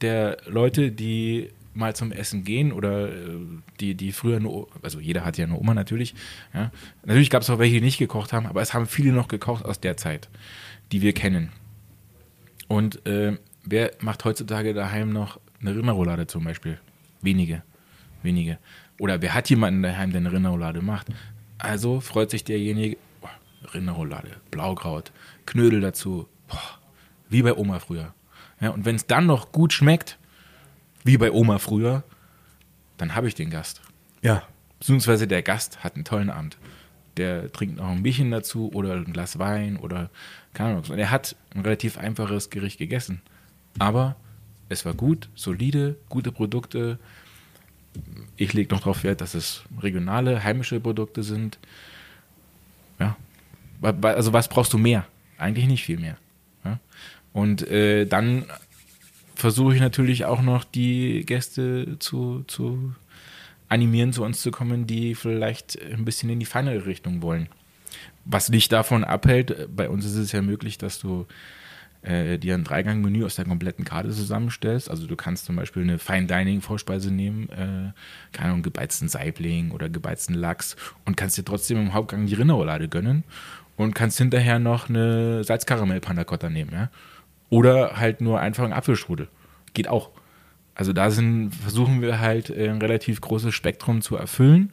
der 0.00 0.38
Leute, 0.46 0.92
die 0.92 1.50
mal 1.76 1.94
zum 1.94 2.10
Essen 2.10 2.44
gehen 2.44 2.72
oder 2.72 3.08
äh, 3.08 3.38
die, 3.80 3.94
die 3.94 4.12
früher 4.12 4.40
nur, 4.40 4.68
also 4.82 4.98
jeder 4.98 5.24
hat 5.24 5.38
ja 5.38 5.44
eine 5.44 5.58
Oma 5.58 5.74
natürlich, 5.74 6.14
ja. 6.54 6.70
Natürlich 7.04 7.30
gab 7.30 7.42
es 7.42 7.50
auch 7.50 7.58
welche, 7.58 7.74
die 7.74 7.82
nicht 7.82 7.98
gekocht 7.98 8.32
haben, 8.32 8.46
aber 8.46 8.62
es 8.62 8.74
haben 8.74 8.86
viele 8.86 9.12
noch 9.12 9.28
gekocht 9.28 9.64
aus 9.64 9.80
der 9.80 9.96
Zeit, 9.96 10.28
die 10.92 11.02
wir 11.02 11.12
kennen. 11.12 11.50
Und 12.68 13.06
äh, 13.06 13.36
wer 13.64 13.92
macht 14.00 14.24
heutzutage 14.24 14.74
daheim 14.74 15.12
noch 15.12 15.38
eine 15.60 15.76
Rinderroulade 15.76 16.26
zum 16.26 16.44
Beispiel? 16.44 16.78
Wenige. 17.22 17.62
Wenige. 18.22 18.58
Oder 18.98 19.20
wer 19.22 19.34
hat 19.34 19.50
jemanden 19.50 19.82
daheim, 19.82 20.10
der 20.10 20.20
eine 20.20 20.32
Rinderroulade 20.32 20.80
macht? 20.82 21.08
Also 21.58 22.00
freut 22.00 22.30
sich 22.30 22.44
derjenige, 22.44 22.96
boah, 23.20 23.30
Rinderroulade, 23.74 24.30
Blaukraut, 24.50 25.12
Knödel 25.44 25.80
dazu, 25.80 26.26
boah, 26.48 26.80
wie 27.28 27.42
bei 27.42 27.54
Oma 27.54 27.78
früher. 27.78 28.14
Ja, 28.60 28.70
und 28.70 28.84
wenn 28.86 28.96
es 28.96 29.06
dann 29.06 29.26
noch 29.26 29.52
gut 29.52 29.72
schmeckt, 29.72 30.18
wie 31.06 31.18
bei 31.18 31.30
Oma 31.30 31.58
früher, 31.58 32.02
dann 32.98 33.14
habe 33.14 33.28
ich 33.28 33.34
den 33.34 33.50
Gast. 33.50 33.80
Ja. 34.22 34.42
Beziehungsweise 34.78 35.26
der 35.26 35.42
Gast 35.42 35.82
hat 35.84 35.94
einen 35.94 36.04
tollen 36.04 36.30
Abend. 36.30 36.58
Der 37.16 37.50
trinkt 37.50 37.76
noch 37.76 37.88
ein 37.88 38.02
Bierchen 38.02 38.30
dazu 38.30 38.70
oder 38.74 38.94
ein 38.94 39.12
Glas 39.12 39.38
Wein 39.38 39.76
oder 39.76 40.10
keine 40.52 40.70
Ahnung. 40.70 40.84
Und 40.90 40.98
er 40.98 41.10
hat 41.10 41.36
ein 41.54 41.62
relativ 41.62 41.96
einfaches 41.96 42.50
Gericht 42.50 42.78
gegessen. 42.78 43.22
Aber 43.78 44.16
es 44.68 44.84
war 44.84 44.94
gut, 44.94 45.28
solide, 45.34 45.96
gute 46.08 46.32
Produkte. 46.32 46.98
Ich 48.36 48.52
lege 48.52 48.74
noch 48.74 48.80
darauf 48.80 49.04
Wert, 49.04 49.20
dass 49.20 49.34
es 49.34 49.62
regionale, 49.80 50.42
heimische 50.42 50.80
Produkte 50.80 51.22
sind. 51.22 51.58
Ja. 52.98 53.16
Also 53.80 54.32
was 54.32 54.48
brauchst 54.48 54.72
du 54.72 54.78
mehr? 54.78 55.06
Eigentlich 55.38 55.66
nicht 55.66 55.84
viel 55.84 55.98
mehr. 55.98 56.16
Ja? 56.64 56.78
Und 57.32 57.66
äh, 57.68 58.06
dann 58.06 58.46
versuche 59.36 59.74
ich 59.74 59.80
natürlich 59.80 60.24
auch 60.24 60.42
noch 60.42 60.64
die 60.64 61.24
Gäste 61.24 61.98
zu, 61.98 62.42
zu 62.48 62.94
animieren, 63.68 64.12
zu 64.12 64.24
uns 64.24 64.40
zu 64.40 64.50
kommen, 64.50 64.86
die 64.86 65.14
vielleicht 65.14 65.80
ein 65.80 66.04
bisschen 66.04 66.30
in 66.30 66.40
die 66.40 66.46
feinere 66.46 66.86
Richtung 66.86 67.22
wollen. 67.22 67.48
Was 68.24 68.46
dich 68.46 68.68
davon 68.68 69.04
abhält, 69.04 69.50
äh, 69.52 69.68
bei 69.68 69.88
uns 69.88 70.04
ist 70.04 70.16
es 70.16 70.32
ja 70.32 70.42
möglich, 70.42 70.78
dass 70.78 70.98
du 70.98 71.26
äh, 72.02 72.38
dir 72.38 72.54
ein 72.54 72.64
Dreigang-Menü 72.64 73.24
aus 73.24 73.36
der 73.36 73.44
kompletten 73.44 73.84
Karte 73.84 74.10
zusammenstellst. 74.10 74.90
Also 74.90 75.06
du 75.06 75.16
kannst 75.16 75.44
zum 75.44 75.56
Beispiel 75.56 75.82
eine 75.82 75.98
Fine-Dining-Vorspeise 75.98 77.10
nehmen, 77.10 77.48
äh, 77.50 77.92
keine 78.32 78.50
Ahnung, 78.50 78.62
gebeizten 78.62 79.08
Saibling 79.08 79.70
oder 79.70 79.88
gebeizten 79.88 80.34
Lachs 80.34 80.76
und 81.04 81.16
kannst 81.16 81.36
dir 81.36 81.44
trotzdem 81.44 81.78
im 81.78 81.94
Hauptgang 81.94 82.26
die 82.26 82.34
Rinderroulade 82.34 82.88
gönnen 82.88 83.24
und 83.76 83.94
kannst 83.94 84.18
hinterher 84.18 84.58
noch 84.58 84.88
eine 84.88 85.44
Salzkaramell-Panna-Cotta 85.44 86.48
nehmen, 86.48 86.72
ja. 86.72 86.90
Oder 87.48 87.96
halt 87.96 88.20
nur 88.20 88.40
einfach 88.40 88.64
einen 88.64 88.72
Apfelstrudel. 88.72 89.28
Geht 89.74 89.88
auch. 89.88 90.10
Also 90.74 90.92
da 90.92 91.10
sind, 91.10 91.52
versuchen 91.54 92.02
wir 92.02 92.20
halt 92.20 92.50
äh, 92.50 92.68
ein 92.68 92.80
relativ 92.80 93.20
großes 93.20 93.54
Spektrum 93.54 94.02
zu 94.02 94.16
erfüllen. 94.16 94.72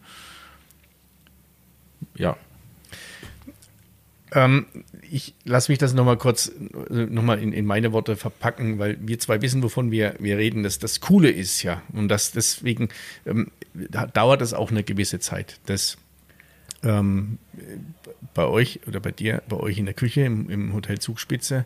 Ja, 2.16 2.38
Ähm, 4.34 4.66
ich 5.10 5.36
lasse 5.44 5.72
mich 5.72 5.80
das 5.80 5.94
nochmal 5.94 6.18
kurz 6.18 6.52
äh, 6.90 7.06
nochmal 7.06 7.40
in, 7.40 7.54
in 7.54 7.66
meine 7.66 7.94
Worte 7.94 8.16
verpacken, 8.16 8.80
weil 8.80 8.98
wir 9.00 9.20
zwei 9.20 9.42
wissen, 9.42 9.62
wovon 9.62 9.92
wir, 9.92 10.16
wir 10.20 10.38
reden. 10.38 10.64
Das, 10.64 10.80
das 10.80 11.02
Coole 11.02 11.30
ist 11.30 11.62
ja, 11.64 11.82
und 11.94 12.08
das 12.08 12.32
deswegen 12.32 12.90
ähm, 13.26 13.52
da 13.74 14.06
dauert 14.08 14.42
es 14.42 14.54
auch 14.54 14.72
eine 14.72 14.84
gewisse 14.84 15.20
Zeit, 15.20 15.60
dass 15.68 15.98
ähm, 16.84 17.38
bei 18.34 18.46
euch 18.46 18.82
oder 18.88 19.00
bei 19.00 19.12
dir, 19.12 19.44
bei 19.48 19.58
euch 19.58 19.78
in 19.78 19.86
der 19.86 19.94
Küche 19.94 20.22
im, 20.22 20.50
im 20.50 20.74
Hotel 20.74 21.00
Zugspitze 21.00 21.66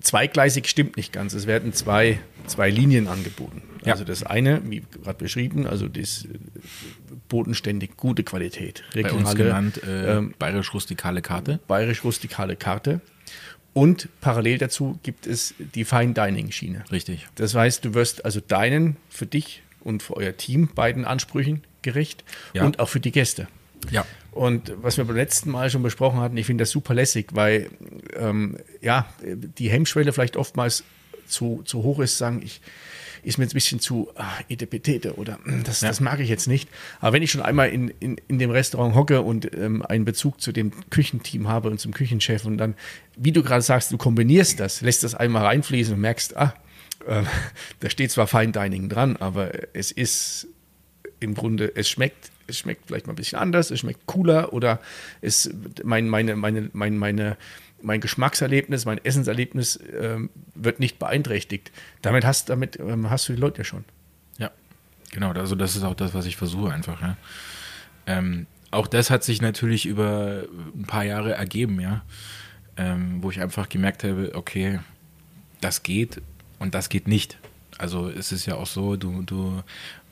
zweigleisig 0.00 0.66
stimmt 0.68 0.96
nicht 0.96 1.12
ganz. 1.12 1.34
Es 1.34 1.46
werden 1.46 1.72
zwei, 1.72 2.18
zwei 2.46 2.70
Linien 2.70 3.08
angeboten. 3.08 3.62
Ja. 3.84 3.92
Also 3.92 4.04
das 4.04 4.22
eine, 4.22 4.60
wie 4.68 4.82
gerade 5.02 5.18
beschrieben, 5.18 5.66
also 5.66 5.88
das 5.88 6.24
äh, 6.24 6.38
bodenständig 7.28 7.96
gute 7.96 8.24
Qualität. 8.24 8.82
Bei 8.94 9.12
uns 9.12 9.34
genannt 9.34 9.82
äh, 9.82 10.20
bayerisch-rustikale 10.38 11.22
Karte. 11.22 11.60
bayerisch-rustikale 11.68 12.56
Karte. 12.56 13.00
Und 13.74 14.08
parallel 14.20 14.58
dazu 14.58 14.98
gibt 15.02 15.26
es 15.26 15.54
die 15.58 15.84
Fine 15.84 16.12
Dining 16.14 16.50
Schiene. 16.50 16.84
Richtig. 16.90 17.28
Das 17.36 17.54
heißt, 17.54 17.84
du 17.84 17.94
wirst 17.94 18.24
also 18.24 18.40
deinen 18.40 18.96
für 19.08 19.26
dich 19.26 19.62
und 19.80 20.02
für 20.02 20.16
euer 20.16 20.36
Team 20.36 20.68
beiden 20.74 21.04
Ansprüchen 21.04 21.62
gerecht 21.82 22.24
Ja. 22.54 22.64
und 22.64 22.80
auch 22.80 22.88
für 22.88 22.98
die 23.00 23.12
Gäste. 23.12 23.46
Ja. 23.90 24.04
Und 24.32 24.72
was 24.82 24.96
wir 24.96 25.04
beim 25.04 25.16
letzten 25.16 25.50
Mal 25.50 25.70
schon 25.70 25.82
besprochen 25.82 26.20
hatten, 26.20 26.36
ich 26.36 26.46
finde 26.46 26.62
das 26.62 26.70
super 26.70 26.94
lässig, 26.94 27.28
weil 27.32 27.70
ähm, 28.16 28.56
ja, 28.80 29.08
die 29.24 29.70
Hemmschwelle 29.70 30.12
vielleicht 30.12 30.36
oftmals 30.36 30.84
zu, 31.26 31.62
zu 31.64 31.82
hoch 31.82 31.98
ist, 32.00 32.18
sagen, 32.18 32.40
ich 32.44 32.60
ist 33.22 33.36
mir 33.36 33.44
jetzt 33.44 33.52
ein 33.52 33.54
bisschen 33.54 33.80
zu 33.80 34.10
ah, 34.14 34.30
etepetete 34.48 35.16
oder 35.16 35.38
mm, 35.44 35.64
das, 35.64 35.80
Ja. 35.80 35.88
das 35.88 36.00
mag 36.00 36.20
ich 36.20 36.28
jetzt 36.28 36.46
nicht. 36.46 36.68
Aber 37.00 37.14
wenn 37.14 37.22
ich 37.22 37.30
schon 37.30 37.42
einmal 37.42 37.68
in, 37.68 37.88
in, 38.00 38.16
in 38.28 38.38
dem 38.38 38.50
Restaurant 38.50 38.94
hocke 38.94 39.22
und 39.22 39.52
ähm, 39.54 39.84
einen 39.84 40.04
Bezug 40.04 40.40
zu 40.40 40.52
dem 40.52 40.72
Küchenteam 40.90 41.48
habe 41.48 41.68
und 41.68 41.80
zum 41.80 41.92
Küchenchef 41.92 42.44
und 42.44 42.58
dann, 42.58 42.74
wie 43.16 43.32
du 43.32 43.42
gerade 43.42 43.62
sagst, 43.62 43.90
du 43.92 43.98
kombinierst 43.98 44.60
das, 44.60 44.80
lässt 44.80 45.02
das 45.02 45.14
einmal 45.14 45.44
reinfließen 45.44 45.94
und 45.94 46.00
merkst, 46.00 46.36
ah, 46.36 46.54
äh, 47.06 47.22
da 47.80 47.90
steht 47.90 48.10
zwar 48.10 48.26
Fine 48.26 48.52
Dining 48.52 48.88
dran, 48.88 49.16
aber 49.16 49.50
es 49.74 49.90
ist 49.90 50.48
im 51.20 51.34
Grunde, 51.34 51.74
es 51.74 51.88
schmeckt, 51.88 52.30
es 52.46 52.58
schmeckt 52.58 52.86
vielleicht 52.86 53.06
mal 53.06 53.12
ein 53.12 53.16
bisschen 53.16 53.38
anders, 53.38 53.70
es 53.70 53.80
schmeckt 53.80 54.06
cooler 54.06 54.52
oder 54.52 54.80
es, 55.20 55.50
mein, 55.84 56.08
meine, 56.08 56.36
meine, 56.36 56.70
mein, 56.72 56.96
meine, 56.96 57.36
mein 57.82 58.00
Geschmackserlebnis, 58.00 58.84
mein 58.84 59.04
Essenserlebnis 59.04 59.78
ähm, 60.00 60.30
wird 60.54 60.80
nicht 60.80 60.98
beeinträchtigt. 60.98 61.70
Damit 62.02 62.24
hast, 62.24 62.48
damit, 62.48 62.78
ähm, 62.78 63.10
hast 63.10 63.28
du 63.28 63.34
die 63.34 63.40
Leute 63.40 63.58
ja 63.58 63.64
schon. 63.64 63.84
Ja, 64.38 64.50
genau. 65.12 65.32
Also 65.32 65.54
das 65.54 65.76
ist 65.76 65.84
auch 65.84 65.94
das, 65.94 66.14
was 66.14 66.26
ich 66.26 66.36
versuche 66.36 66.72
einfach. 66.72 67.00
Ja. 67.00 67.16
Ähm, 68.06 68.46
auch 68.70 68.86
das 68.86 69.10
hat 69.10 69.24
sich 69.24 69.40
natürlich 69.40 69.86
über 69.86 70.44
ein 70.74 70.84
paar 70.86 71.04
Jahre 71.04 71.32
ergeben, 71.32 71.80
ja, 71.80 72.02
ähm, 72.76 73.22
wo 73.22 73.30
ich 73.30 73.40
einfach 73.40 73.68
gemerkt 73.68 74.04
habe, 74.04 74.32
okay, 74.34 74.80
das 75.60 75.82
geht 75.82 76.20
und 76.58 76.74
das 76.74 76.88
geht 76.88 77.08
nicht. 77.08 77.38
Also 77.78 78.08
es 78.08 78.32
ist 78.32 78.46
ja 78.46 78.56
auch 78.56 78.66
so, 78.66 78.96
du, 78.96 79.22
du 79.22 79.62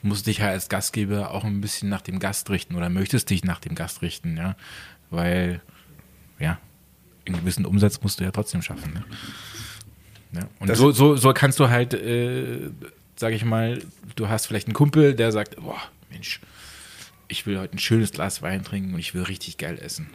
musst 0.03 0.27
dich 0.27 0.39
ja 0.39 0.49
als 0.49 0.69
Gastgeber 0.69 1.31
auch 1.33 1.45
ein 1.45 1.61
bisschen 1.61 1.89
nach 1.89 2.03
dem 2.03 2.19
Gast 2.19 2.51
richten 2.51 2.75
oder 2.77 2.89
möchtest 2.89 3.31
dich 3.31 3.45
nach 3.45 3.61
dem 3.61 3.75
Gast 3.75 4.03
richten, 4.03 4.37
ja, 4.37 4.57
weil 5.11 5.61
ja, 6.39 6.59
einen 7.27 7.37
gewissen 7.41 7.65
Umsatz 7.67 8.01
musst 8.03 8.21
du 8.21 8.25
ja 8.25 8.31
trotzdem 8.31 8.63
schaffen. 8.63 8.93
Ne? 8.95 9.05
Ja. 10.33 10.49
Und 10.61 10.69
Das- 10.69 10.79
so, 10.79 10.91
so, 10.93 11.17
so 11.17 11.33
kannst 11.33 11.59
du 11.61 11.69
halt, 11.71 11.95
äh, 11.95 12.71
sag 13.17 13.33
ich 13.33 13.45
mal, 13.45 13.83
du 14.17 14.29
hast 14.29 14.47
vielleicht 14.47 14.67
einen 14.69 14.75
Kumpel, 14.75 15.15
der 15.15 15.33
sagt, 15.33 15.57
boah, 15.57 15.81
Mensch, 16.11 16.41
ich 17.29 17.47
will 17.47 17.59
heute 17.59 17.75
ein 17.77 17.79
schönes 17.79 18.13
Glas 18.13 18.43
Wein 18.43 18.63
trinken 18.63 18.93
und 18.95 19.01
ich 19.01 19.15
will 19.15 19.23
richtig 19.23 19.57
geil 19.59 19.79
essen. 19.81 20.09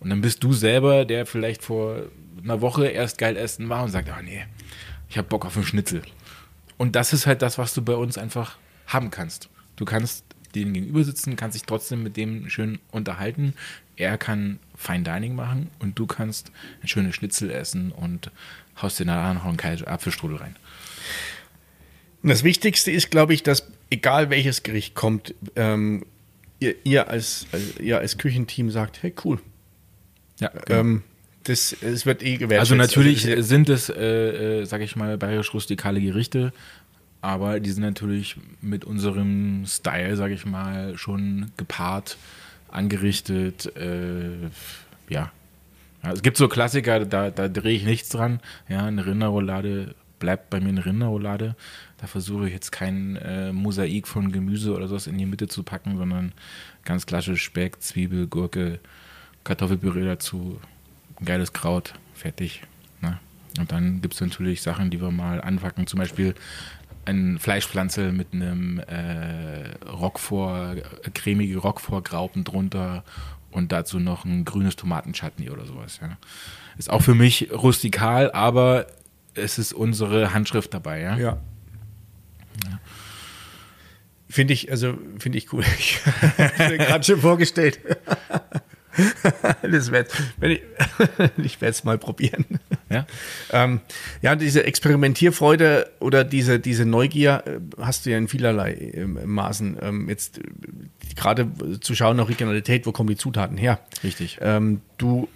Und 0.00 0.10
dann 0.10 0.20
bist 0.20 0.42
du 0.44 0.52
selber, 0.52 1.04
der 1.04 1.24
vielleicht 1.26 1.62
vor 1.62 2.02
einer 2.42 2.60
Woche 2.60 2.88
erst 2.88 3.18
geil 3.18 3.36
essen 3.36 3.68
war 3.68 3.82
und 3.84 3.90
sagt, 3.90 4.08
ah 4.10 4.20
nee, 4.22 4.44
ich 5.08 5.16
habe 5.18 5.28
Bock 5.28 5.44
auf 5.46 5.56
einen 5.56 5.66
Schnitzel. 5.66 6.02
Und 6.78 6.96
das 6.96 7.12
ist 7.12 7.26
halt 7.26 7.42
das, 7.42 7.58
was 7.58 7.74
du 7.74 7.82
bei 7.82 7.94
uns 7.94 8.16
einfach 8.18 8.56
haben 8.92 9.10
kannst. 9.10 9.48
Du 9.76 9.84
kannst 9.84 10.24
denen 10.54 10.74
gegenüber 10.74 11.04
sitzen, 11.04 11.36
kannst 11.36 11.54
dich 11.54 11.64
trotzdem 11.64 12.02
mit 12.02 12.16
dem 12.16 12.50
schön 12.50 12.78
unterhalten. 12.90 13.54
Er 13.96 14.18
kann 14.18 14.58
Fine 14.76 15.04
Dining 15.04 15.34
machen 15.34 15.70
und 15.78 15.98
du 15.98 16.06
kannst 16.06 16.50
ein 16.82 16.88
schönes 16.88 17.14
Schnitzel 17.14 17.50
essen 17.50 17.92
und 17.92 18.30
haust 18.80 18.98
dir 18.98 19.04
danach 19.04 19.34
noch 19.34 19.44
einen 19.44 19.56
kalten 19.56 19.84
Apfelstrudel 19.84 20.38
rein. 20.38 20.56
Und 22.22 22.28
das 22.28 22.44
Wichtigste 22.44 22.90
ist, 22.90 23.10
glaube 23.10 23.34
ich, 23.34 23.42
dass 23.42 23.66
egal 23.90 24.30
welches 24.30 24.62
Gericht 24.62 24.94
kommt, 24.94 25.34
ähm, 25.56 26.04
ihr, 26.58 26.74
ihr, 26.84 27.08
als, 27.08 27.46
als, 27.52 27.78
ihr 27.78 27.98
als 27.98 28.18
Küchenteam 28.18 28.70
sagt, 28.70 29.02
hey 29.02 29.14
cool, 29.24 29.38
Ja, 30.38 30.50
ähm, 30.68 31.02
das, 31.44 31.74
es 31.80 32.04
wird 32.04 32.22
eh 32.22 32.36
gewertschätzt. 32.36 32.72
Also 32.72 32.74
natürlich 32.74 33.26
Also, 33.26 33.42
sind 33.42 33.68
es, 33.68 33.88
äh, 33.88 34.60
äh, 34.60 34.64
sag 34.66 34.82
ich 34.82 34.96
mal, 34.96 35.16
bayerisch-rustikale 35.16 36.00
Gerichte, 36.00 36.52
aber 37.22 37.60
die 37.60 37.70
sind 37.70 37.82
natürlich 37.82 38.36
mit 38.60 38.84
unserem 38.84 39.64
Style, 39.66 40.16
sag 40.16 40.30
ich 40.30 40.46
mal, 40.46 40.96
schon 40.96 41.52
gepaart, 41.56 42.16
angerichtet, 42.70 43.74
äh, 43.76 44.44
ja. 45.08 45.30
ja. 46.02 46.12
Es 46.12 46.22
gibt 46.22 46.36
so 46.36 46.48
Klassiker, 46.48 47.04
da, 47.04 47.30
da 47.30 47.48
drehe 47.48 47.76
ich 47.76 47.84
nichts 47.84 48.08
dran. 48.08 48.40
Ja, 48.68 48.86
eine 48.86 49.04
Rinderroulade 49.04 49.94
bleibt 50.20 50.50
bei 50.50 50.60
mir 50.60 50.68
eine 50.68 50.86
Rinderroulade. 50.86 51.56
Da 51.98 52.06
versuche 52.06 52.46
ich 52.46 52.52
jetzt 52.52 52.70
kein 52.70 53.16
äh, 53.16 53.52
Mosaik 53.52 54.06
von 54.06 54.30
Gemüse 54.30 54.74
oder 54.74 54.86
sowas 54.86 55.06
in 55.08 55.18
die 55.18 55.26
Mitte 55.26 55.48
zu 55.48 55.64
packen, 55.64 55.96
sondern 55.98 56.32
ganz 56.84 57.06
klassisch 57.06 57.42
Speck, 57.42 57.82
Zwiebel, 57.82 58.26
Gurke, 58.28 58.78
Kartoffelpüree 59.44 60.04
dazu, 60.04 60.60
geiles 61.24 61.52
Kraut, 61.52 61.94
fertig. 62.14 62.62
Ne? 63.00 63.18
Und 63.58 63.72
dann 63.72 64.00
gibt 64.00 64.14
es 64.14 64.20
natürlich 64.20 64.62
Sachen, 64.62 64.90
die 64.90 65.00
wir 65.00 65.10
mal 65.10 65.40
anpacken, 65.40 65.86
zum 65.86 65.98
Beispiel 65.98 66.34
ein 67.10 67.38
Fleischpflanze 67.38 68.12
mit 68.12 68.32
einem 68.32 68.78
äh, 68.78 69.74
Roquefort, 69.86 70.82
cremige 71.14 71.58
Roquefort-Graupen 71.58 72.44
drunter 72.44 73.04
und 73.50 73.72
dazu 73.72 73.98
noch 73.98 74.24
ein 74.24 74.44
grünes 74.44 74.76
Tomatenchutney 74.76 75.50
oder 75.50 75.66
sowas. 75.66 75.98
Ja. 76.00 76.16
Ist 76.78 76.90
auch 76.90 77.02
für 77.02 77.14
mich 77.14 77.50
rustikal, 77.52 78.30
aber 78.32 78.86
es 79.34 79.58
ist 79.58 79.72
unsere 79.72 80.32
Handschrift 80.32 80.72
dabei. 80.72 81.00
Ja. 81.00 81.18
Ja. 81.18 81.38
Finde 84.28 84.54
ich, 84.54 84.70
also 84.70 84.96
finde 85.18 85.38
ich 85.38 85.52
cool. 85.52 85.64
Ich 85.78 86.00
habe 86.58 86.78
gerade 86.78 87.04
schon 87.04 87.20
vorgestellt. 87.20 87.80
das 89.62 89.90
werd, 89.90 90.12
wenn 90.38 90.52
ich 90.52 90.62
ich 91.38 91.60
werde 91.60 91.70
es 91.70 91.84
mal 91.84 91.98
probieren. 91.98 92.44
Ja? 92.90 93.06
Ähm, 93.52 93.80
ja, 94.20 94.36
diese 94.36 94.64
Experimentierfreude 94.64 95.90
oder 96.00 96.24
diese, 96.24 96.58
diese 96.58 96.84
Neugier 96.84 97.44
äh, 97.46 97.60
hast 97.80 98.04
du 98.04 98.10
ja 98.10 98.18
in 98.18 98.28
vielerlei 98.28 98.74
ähm, 98.94 99.18
Maßen. 99.24 99.78
Ähm, 99.80 100.08
jetzt 100.08 100.38
äh, 100.38 100.42
gerade 101.16 101.48
zu 101.80 101.94
schauen 101.94 102.16
nach 102.16 102.28
Regionalität, 102.28 102.86
wo 102.86 102.92
kommen 102.92 103.08
die 103.08 103.16
Zutaten 103.16 103.56
her? 103.56 103.80
Richtig. 104.02 104.38
Ähm, 104.40 104.80
du 104.98 105.28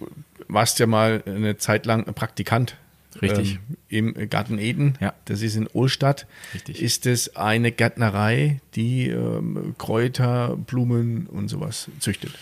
warst 0.47 0.79
ja 0.79 0.85
mal 0.85 1.23
eine 1.25 1.57
Zeit 1.57 1.85
lang 1.85 2.03
Praktikant. 2.13 2.75
Richtig. 3.21 3.59
Ähm, 3.89 4.13
Im 4.17 4.29
Garten 4.29 4.59
Eden. 4.59 4.97
Ja. 4.99 5.13
Das 5.23 5.41
ist 5.41 5.55
in 5.55 5.67
Ohlstadt. 5.67 6.27
Richtig. 6.53 6.81
Ist 6.81 7.05
es 7.05 7.37
eine 7.37 7.71
Gärtnerei, 7.71 8.59
die 8.75 9.07
ähm, 9.07 9.75
Kräuter, 9.77 10.57
Blumen 10.57 11.27
und 11.27 11.47
sowas 11.47 11.89
züchtet? 11.99 12.33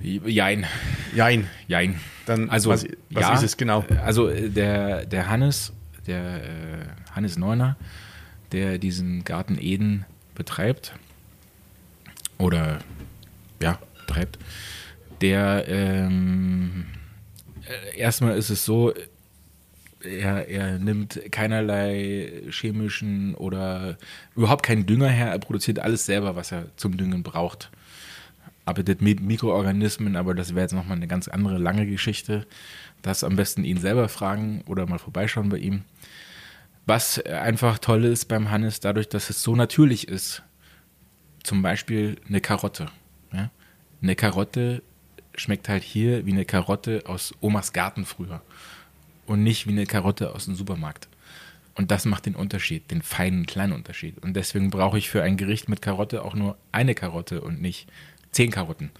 Jein. 0.00 0.66
Jein. 1.14 1.48
Jein. 1.66 2.00
Dann 2.26 2.50
Also, 2.50 2.70
was, 2.70 2.86
was 3.10 3.22
ja, 3.22 3.34
ist 3.34 3.42
es 3.42 3.56
genau? 3.56 3.84
Also 4.04 4.28
äh, 4.28 4.48
der, 4.48 5.06
der 5.06 5.28
Hannes, 5.28 5.72
der 6.06 6.44
äh, 6.44 6.86
Hannes 7.12 7.36
Neuner, 7.36 7.76
der 8.52 8.78
diesen 8.78 9.24
Garten 9.24 9.58
Eden 9.58 10.04
betreibt 10.34 10.94
oder 12.38 12.78
ja, 13.60 13.78
betreibt, 14.06 14.38
der 15.20 15.64
ähm, 15.66 16.86
äh, 17.66 17.98
erstmal 17.98 18.36
ist 18.36 18.50
es 18.50 18.64
so, 18.64 18.92
er, 20.00 20.48
er 20.48 20.78
nimmt 20.78 21.20
keinerlei 21.32 22.44
chemischen 22.50 23.34
oder 23.34 23.98
überhaupt 24.36 24.62
keinen 24.62 24.86
Dünger 24.86 25.08
her, 25.08 25.30
er 25.30 25.38
produziert 25.40 25.80
alles 25.80 26.06
selber, 26.06 26.36
was 26.36 26.52
er 26.52 26.66
zum 26.76 26.96
Düngen 26.96 27.24
braucht 27.24 27.70
arbeitet 28.68 29.02
mit 29.02 29.20
Mikroorganismen, 29.20 30.14
aber 30.14 30.34
das 30.34 30.50
wäre 30.50 30.62
jetzt 30.62 30.74
nochmal 30.74 30.96
eine 30.96 31.08
ganz 31.08 31.26
andere 31.26 31.58
lange 31.58 31.86
Geschichte. 31.86 32.46
Das 33.02 33.24
am 33.24 33.36
besten 33.36 33.64
ihn 33.64 33.78
selber 33.78 34.08
fragen 34.08 34.62
oder 34.66 34.86
mal 34.86 34.98
vorbeischauen 34.98 35.48
bei 35.48 35.58
ihm. 35.58 35.82
Was 36.86 37.18
einfach 37.26 37.78
toll 37.78 38.04
ist 38.04 38.26
beim 38.26 38.50
Hannes, 38.50 38.80
dadurch, 38.80 39.08
dass 39.08 39.30
es 39.30 39.42
so 39.42 39.56
natürlich 39.56 40.08
ist, 40.08 40.42
zum 41.42 41.62
Beispiel 41.62 42.16
eine 42.28 42.40
Karotte. 42.40 42.86
Ja? 43.32 43.50
Eine 44.02 44.14
Karotte 44.14 44.82
schmeckt 45.34 45.68
halt 45.68 45.82
hier 45.82 46.26
wie 46.26 46.32
eine 46.32 46.44
Karotte 46.44 47.02
aus 47.06 47.34
Omas 47.40 47.72
Garten 47.72 48.04
früher 48.04 48.42
und 49.26 49.42
nicht 49.42 49.66
wie 49.66 49.72
eine 49.72 49.86
Karotte 49.86 50.34
aus 50.34 50.46
dem 50.46 50.54
Supermarkt. 50.54 51.08
Und 51.74 51.90
das 51.92 52.06
macht 52.06 52.26
den 52.26 52.34
Unterschied, 52.34 52.90
den 52.90 53.02
feinen 53.02 53.46
kleinen 53.46 53.72
Unterschied. 53.72 54.18
Und 54.18 54.34
deswegen 54.34 54.70
brauche 54.70 54.98
ich 54.98 55.10
für 55.10 55.22
ein 55.22 55.36
Gericht 55.36 55.68
mit 55.68 55.80
Karotte 55.80 56.24
auch 56.24 56.34
nur 56.34 56.56
eine 56.72 56.94
Karotte 56.94 57.40
und 57.40 57.62
nicht 57.62 57.88
zehn 58.32 58.50
Karotten. 58.50 58.90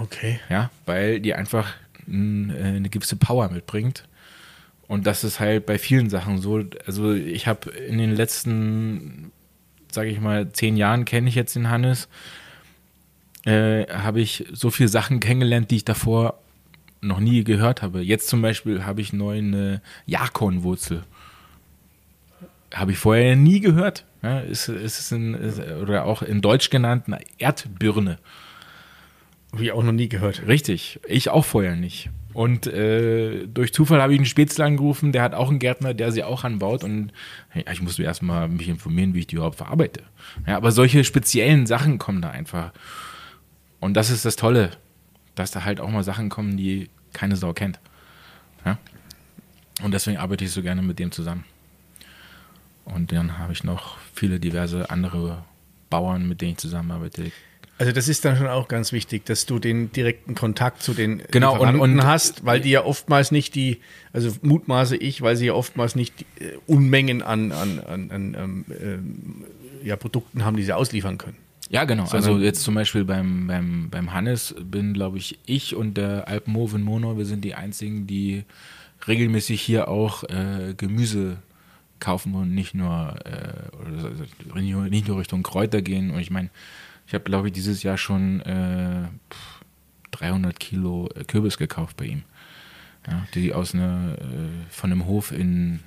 Okay. 0.00 0.40
Ja, 0.48 0.70
weil 0.86 1.20
die 1.20 1.34
einfach 1.34 1.74
äh, 2.06 2.12
eine 2.12 2.88
gewisse 2.90 3.16
Power 3.16 3.50
mitbringt. 3.50 4.04
Und 4.88 5.06
das 5.06 5.24
ist 5.24 5.40
halt 5.40 5.66
bei 5.66 5.78
vielen 5.78 6.10
Sachen 6.10 6.38
so. 6.38 6.62
Also 6.86 7.12
ich 7.12 7.46
habe 7.46 7.70
in 7.70 7.98
den 7.98 8.14
letzten, 8.14 9.32
sage 9.90 10.10
ich 10.10 10.20
mal, 10.20 10.52
zehn 10.52 10.76
Jahren 10.76 11.04
kenne 11.04 11.28
ich 11.28 11.34
jetzt 11.34 11.56
den 11.56 11.70
Hannes, 11.70 12.08
äh, 13.44 13.86
habe 13.86 14.20
ich 14.20 14.46
so 14.52 14.70
viele 14.70 14.88
Sachen 14.88 15.20
kennengelernt, 15.20 15.70
die 15.70 15.76
ich 15.76 15.84
davor 15.84 16.38
noch 17.00 17.20
nie 17.20 17.42
gehört 17.42 17.82
habe. 17.82 18.00
Jetzt 18.00 18.28
zum 18.28 18.42
Beispiel 18.42 18.84
habe 18.84 19.00
ich 19.00 19.12
neu 19.12 19.38
eine 19.38 19.82
Jakonwurzel. 20.06 21.02
Habe 22.72 22.92
ich 22.92 22.98
vorher 22.98 23.34
nie 23.36 23.60
gehört. 23.60 24.04
Ja, 24.22 24.40
ist, 24.40 24.68
ist 24.68 25.10
ein, 25.10 25.34
ist, 25.34 25.58
oder 25.58 26.04
auch 26.04 26.22
in 26.22 26.40
Deutsch 26.40 26.70
genannt 26.70 27.04
eine 27.06 27.18
Erdbirne. 27.38 28.18
Ich 29.58 29.72
auch 29.72 29.82
noch 29.82 29.92
nie 29.92 30.08
gehört. 30.08 30.46
Richtig, 30.46 31.00
ich 31.06 31.28
auch 31.28 31.44
vorher 31.44 31.76
nicht. 31.76 32.10
Und 32.32 32.66
äh, 32.66 33.46
durch 33.46 33.74
Zufall 33.74 34.00
habe 34.00 34.14
ich 34.14 34.18
einen 34.18 34.26
Spätzle 34.26 34.64
angerufen, 34.64 35.12
der 35.12 35.22
hat 35.22 35.34
auch 35.34 35.50
einen 35.50 35.58
Gärtner, 35.58 35.92
der 35.92 36.12
sie 36.12 36.24
auch 36.24 36.44
anbaut. 36.44 36.82
Und 36.82 37.12
ja, 37.54 37.70
ich 37.70 37.82
musste 37.82 38.02
erstmal 38.02 38.48
mich 38.48 38.68
informieren, 38.68 39.14
wie 39.14 39.20
ich 39.20 39.26
die 39.26 39.36
überhaupt 39.36 39.56
verarbeite. 39.56 40.02
Ja, 40.46 40.56
aber 40.56 40.72
solche 40.72 41.04
speziellen 41.04 41.66
Sachen 41.66 41.98
kommen 41.98 42.22
da 42.22 42.30
einfach. 42.30 42.72
Und 43.80 43.94
das 43.94 44.10
ist 44.10 44.24
das 44.24 44.36
Tolle, 44.36 44.70
dass 45.34 45.50
da 45.50 45.64
halt 45.64 45.80
auch 45.80 45.90
mal 45.90 46.04
Sachen 46.04 46.30
kommen, 46.30 46.56
die 46.56 46.88
keine 47.12 47.36
Sau 47.36 47.52
kennt. 47.52 47.80
Ja? 48.64 48.78
Und 49.82 49.92
deswegen 49.92 50.16
arbeite 50.16 50.44
ich 50.44 50.52
so 50.52 50.62
gerne 50.62 50.80
mit 50.80 50.98
dem 50.98 51.12
zusammen. 51.12 51.44
Und 52.84 53.12
dann 53.12 53.38
habe 53.38 53.52
ich 53.52 53.64
noch 53.64 53.98
viele 54.14 54.40
diverse 54.40 54.90
andere 54.90 55.44
Bauern, 55.90 56.28
mit 56.28 56.40
denen 56.40 56.52
ich 56.52 56.58
zusammenarbeite. 56.58 57.30
Also 57.82 57.90
das 57.90 58.06
ist 58.06 58.24
dann 58.24 58.36
schon 58.36 58.46
auch 58.46 58.68
ganz 58.68 58.92
wichtig, 58.92 59.24
dass 59.24 59.44
du 59.44 59.58
den 59.58 59.90
direkten 59.90 60.36
Kontakt 60.36 60.84
zu 60.84 60.94
den 60.94 61.20
genau, 61.32 61.60
und, 61.60 61.80
und, 61.80 62.04
hast, 62.04 62.46
weil 62.46 62.60
die 62.60 62.70
ja 62.70 62.84
oftmals 62.84 63.32
nicht 63.32 63.56
die, 63.56 63.80
also 64.12 64.30
mutmaße 64.40 64.96
ich, 64.96 65.20
weil 65.20 65.34
sie 65.34 65.46
ja 65.46 65.54
oftmals 65.54 65.96
nicht 65.96 66.24
äh, 66.38 66.52
Unmengen 66.68 67.22
an, 67.22 67.50
an, 67.50 67.80
an, 67.80 68.10
an 68.12 68.36
ähm, 68.38 68.64
äh, 69.82 69.88
ja, 69.88 69.96
Produkten 69.96 70.44
haben, 70.44 70.56
die 70.56 70.62
sie 70.62 70.72
ausliefern 70.72 71.18
können. 71.18 71.36
Ja, 71.70 71.82
genau. 71.82 72.06
Sondern 72.06 72.34
also 72.34 72.44
jetzt 72.44 72.62
zum 72.62 72.76
Beispiel 72.76 73.04
beim, 73.04 73.48
beim, 73.48 73.90
beim 73.90 74.12
Hannes 74.12 74.54
bin, 74.62 74.94
glaube 74.94 75.18
ich, 75.18 75.40
ich 75.44 75.74
und 75.74 75.96
der 75.96 76.28
Alpenmoven 76.28 76.82
Mono, 76.82 77.18
wir 77.18 77.24
sind 77.24 77.44
die 77.44 77.56
einzigen, 77.56 78.06
die 78.06 78.44
regelmäßig 79.08 79.60
hier 79.60 79.88
auch 79.88 80.22
äh, 80.22 80.74
Gemüse 80.76 81.38
kaufen 81.98 82.36
und 82.36 82.54
nicht 82.54 82.74
nur, 82.74 83.16
äh, 83.26 84.60
nicht 84.88 85.08
nur 85.08 85.18
Richtung 85.18 85.42
Kräuter 85.42 85.82
gehen. 85.82 86.12
Und 86.12 86.20
ich 86.20 86.30
meine, 86.30 86.50
ich 87.12 87.14
habe, 87.14 87.24
glaube 87.24 87.48
ich, 87.48 87.52
dieses 87.52 87.82
Jahr 87.82 87.98
schon 87.98 88.40
äh, 88.40 89.06
300 90.12 90.58
Kilo 90.58 91.10
äh, 91.14 91.24
Kürbis 91.24 91.58
gekauft 91.58 91.98
bei 91.98 92.06
ihm. 92.06 92.22
Ja, 93.06 93.26
die 93.34 93.52
aus 93.52 93.74
einer, 93.74 94.16
äh, 94.18 94.70
von 94.70 94.90
einem 94.90 95.04
Hof 95.04 95.30
in, 95.30 95.80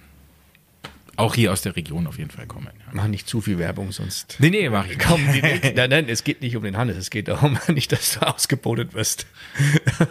auch 1.15 1.33
hier 1.33 1.51
aus 1.51 1.63
der 1.63 1.75
Region 1.75 2.05
auf 2.05 2.19
jeden 2.19 2.29
Fall 2.29 2.45
kommen. 2.45 2.67
Ja. 2.67 2.91
Mach 2.91 3.07
nicht 3.07 3.27
zu 3.27 3.41
viel 3.41 3.57
Werbung, 3.57 3.91
sonst. 3.91 4.35
Nee, 4.37 4.51
nee, 4.51 4.69
mach 4.69 4.85
ich 4.85 4.99
nicht. 4.99 5.75
nein, 5.75 5.89
nein, 5.89 6.09
es 6.09 6.23
geht 6.23 6.43
nicht 6.43 6.55
um 6.55 6.61
den 6.61 6.77
Hannes, 6.77 6.95
es 6.95 7.09
geht 7.09 7.27
darum, 7.27 7.57
nicht, 7.69 7.91
dass 7.91 8.19
du 8.19 8.27
ausgebotet 8.27 8.93
wirst. 8.93 9.25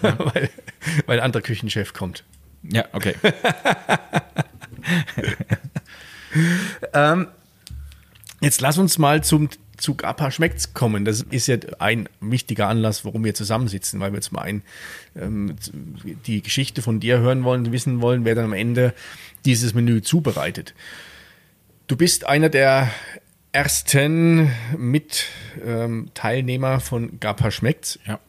Ja. 0.03 0.19
weil, 0.35 0.51
weil 1.07 1.21
ein 1.21 1.25
anderer 1.27 1.43
Küchenchef 1.43 1.93
kommt. 1.93 2.25
Ja, 2.65 2.87
okay. 2.91 3.15
ähm, 6.93 7.29
jetzt 8.41 8.61
lass 8.61 8.79
uns 8.79 8.99
mal 8.99 9.23
zum 9.23 9.49
zu 9.77 9.95
Gapa 9.95 10.31
schmeckt's 10.31 10.75
kommen. 10.75 11.05
Das 11.05 11.23
ist 11.23 11.47
ja 11.47 11.57
ein 11.79 12.09
wichtiger 12.21 12.69
Anlass, 12.69 13.05
warum 13.05 13.25
wir 13.25 13.35
zusammensitzen, 13.35 14.01
weil 14.01 14.13
wir 14.13 14.21
zum 14.21 14.39
einen 14.39 14.63
ähm, 15.17 15.57
die 16.27 16.43
Geschichte 16.43 16.83
von 16.83 17.01
dir 17.01 17.19
hören 17.19 17.45
wollen, 17.45 17.73
wissen 17.73 18.01
wollen, 18.01 18.25
wer 18.25 18.35
dann 18.35 18.47
am 18.47 18.53
Ende 18.53 18.95
dieses 19.45 19.75
Menü 19.75 20.03
zubereitet. 20.03 20.75
Du 21.87 21.97
bist 21.97 22.27
einer 22.27 22.49
der 22.49 22.91
ersten 23.53 24.51
Mit-Teilnehmer 24.77 26.75
ähm, 26.75 26.81
von 26.81 27.21
Gapa 27.21 27.51
schmeckt's. 27.51 27.99
Ja. 28.07 28.21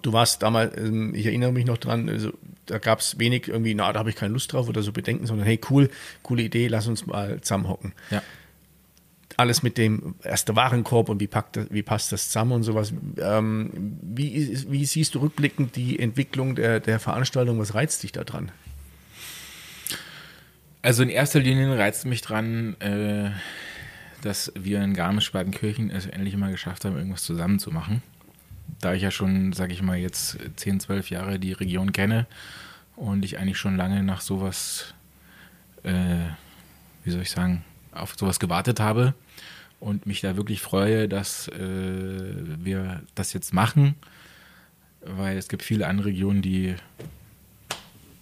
Du 0.00 0.12
warst 0.12 0.42
damals, 0.42 0.76
ähm, 0.78 1.14
ich 1.14 1.26
erinnere 1.26 1.52
mich 1.52 1.66
noch 1.66 1.78
dran, 1.78 2.08
also 2.08 2.32
da 2.66 2.78
gab 2.78 3.00
es 3.00 3.18
wenig 3.18 3.48
irgendwie, 3.48 3.74
na, 3.74 3.92
da 3.92 3.98
habe 3.98 4.10
ich 4.10 4.16
keine 4.16 4.32
Lust 4.32 4.52
drauf 4.52 4.68
oder 4.68 4.82
so 4.82 4.92
Bedenken, 4.92 5.26
sondern 5.26 5.46
hey, 5.46 5.60
cool, 5.70 5.90
coole 6.22 6.42
Idee, 6.42 6.68
lass 6.68 6.86
uns 6.86 7.04
mal 7.06 7.40
zusammenhocken. 7.40 7.92
Ja 8.10 8.22
alles 9.38 9.62
mit 9.62 9.78
dem 9.78 10.14
ersten 10.22 10.56
Warenkorb 10.56 11.08
und 11.08 11.20
wie, 11.20 11.26
packt 11.26 11.58
wie 11.70 11.82
passt 11.82 12.12
das 12.12 12.26
zusammen 12.26 12.52
und 12.52 12.62
sowas. 12.62 12.92
Ähm, 13.18 13.98
wie, 14.02 14.64
wie, 14.68 14.84
siehst 14.84 15.14
du 15.14 15.20
rückblickend 15.20 15.76
die 15.76 15.98
Entwicklung 15.98 16.54
der, 16.54 16.80
der 16.80 16.98
Veranstaltung? 16.98 17.58
Was 17.58 17.74
reizt 17.74 18.02
dich 18.02 18.12
da 18.12 18.24
dran? 18.24 18.50
Also 20.82 21.02
in 21.02 21.08
erster 21.10 21.40
Linie 21.40 21.78
reizt 21.78 22.06
mich 22.06 22.22
dran, 22.22 22.74
äh, 22.80 23.30
dass 24.22 24.52
wir 24.56 24.82
in 24.82 24.94
Garmisch-Partenkirchen 24.94 25.90
es 25.90 26.06
endlich 26.06 26.36
mal 26.36 26.50
geschafft 26.50 26.84
haben, 26.84 26.96
irgendwas 26.96 27.22
zusammen 27.22 27.58
zu 27.58 27.70
machen. 27.70 28.02
Da 28.80 28.94
ich 28.94 29.02
ja 29.02 29.10
schon, 29.10 29.52
sage 29.52 29.72
ich 29.72 29.82
mal, 29.82 29.96
jetzt 29.96 30.38
10, 30.56 30.80
12 30.80 31.10
Jahre 31.10 31.38
die 31.38 31.52
Region 31.52 31.92
kenne 31.92 32.26
und 32.96 33.24
ich 33.24 33.38
eigentlich 33.38 33.58
schon 33.58 33.76
lange 33.76 34.02
nach 34.02 34.20
sowas, 34.20 34.94
äh, 35.84 36.18
wie 37.04 37.10
soll 37.10 37.22
ich 37.22 37.30
sagen, 37.30 37.64
auf 37.92 38.14
sowas 38.18 38.40
gewartet 38.40 38.80
habe 38.80 39.14
und 39.80 40.06
mich 40.06 40.20
da 40.20 40.36
wirklich 40.36 40.60
freue, 40.60 41.08
dass 41.08 41.48
äh, 41.48 41.58
wir 41.58 43.02
das 43.14 43.32
jetzt 43.32 43.52
machen, 43.52 43.96
weil 45.04 45.36
es 45.36 45.48
gibt 45.48 45.62
viele 45.62 45.86
andere 45.86 46.08
Regionen, 46.08 46.42
die, 46.42 46.76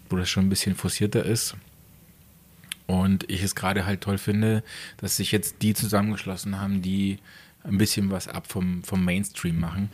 wo 0.09 0.17
das 0.17 0.29
schon 0.29 0.47
ein 0.47 0.49
bisschen 0.49 0.75
forcierter 0.75 1.25
ist. 1.25 1.57
Und 2.87 3.29
ich 3.31 3.43
es 3.43 3.55
gerade 3.55 3.87
halt 3.87 4.01
toll 4.01 4.19
finde, 4.19 4.65
dass 4.97 5.19
sich 5.19 5.31
jetzt 5.31 5.63
die 5.63 5.75
zusammengeschlossen 5.75 6.61
haben, 6.61 6.83
die 6.83 7.19
ein 7.63 7.79
bisschen 7.79 8.11
was 8.11 8.27
ab 8.27 8.51
vom, 8.51 8.83
vom 8.83 9.05
Mainstream 9.05 9.61
machen. 9.61 9.91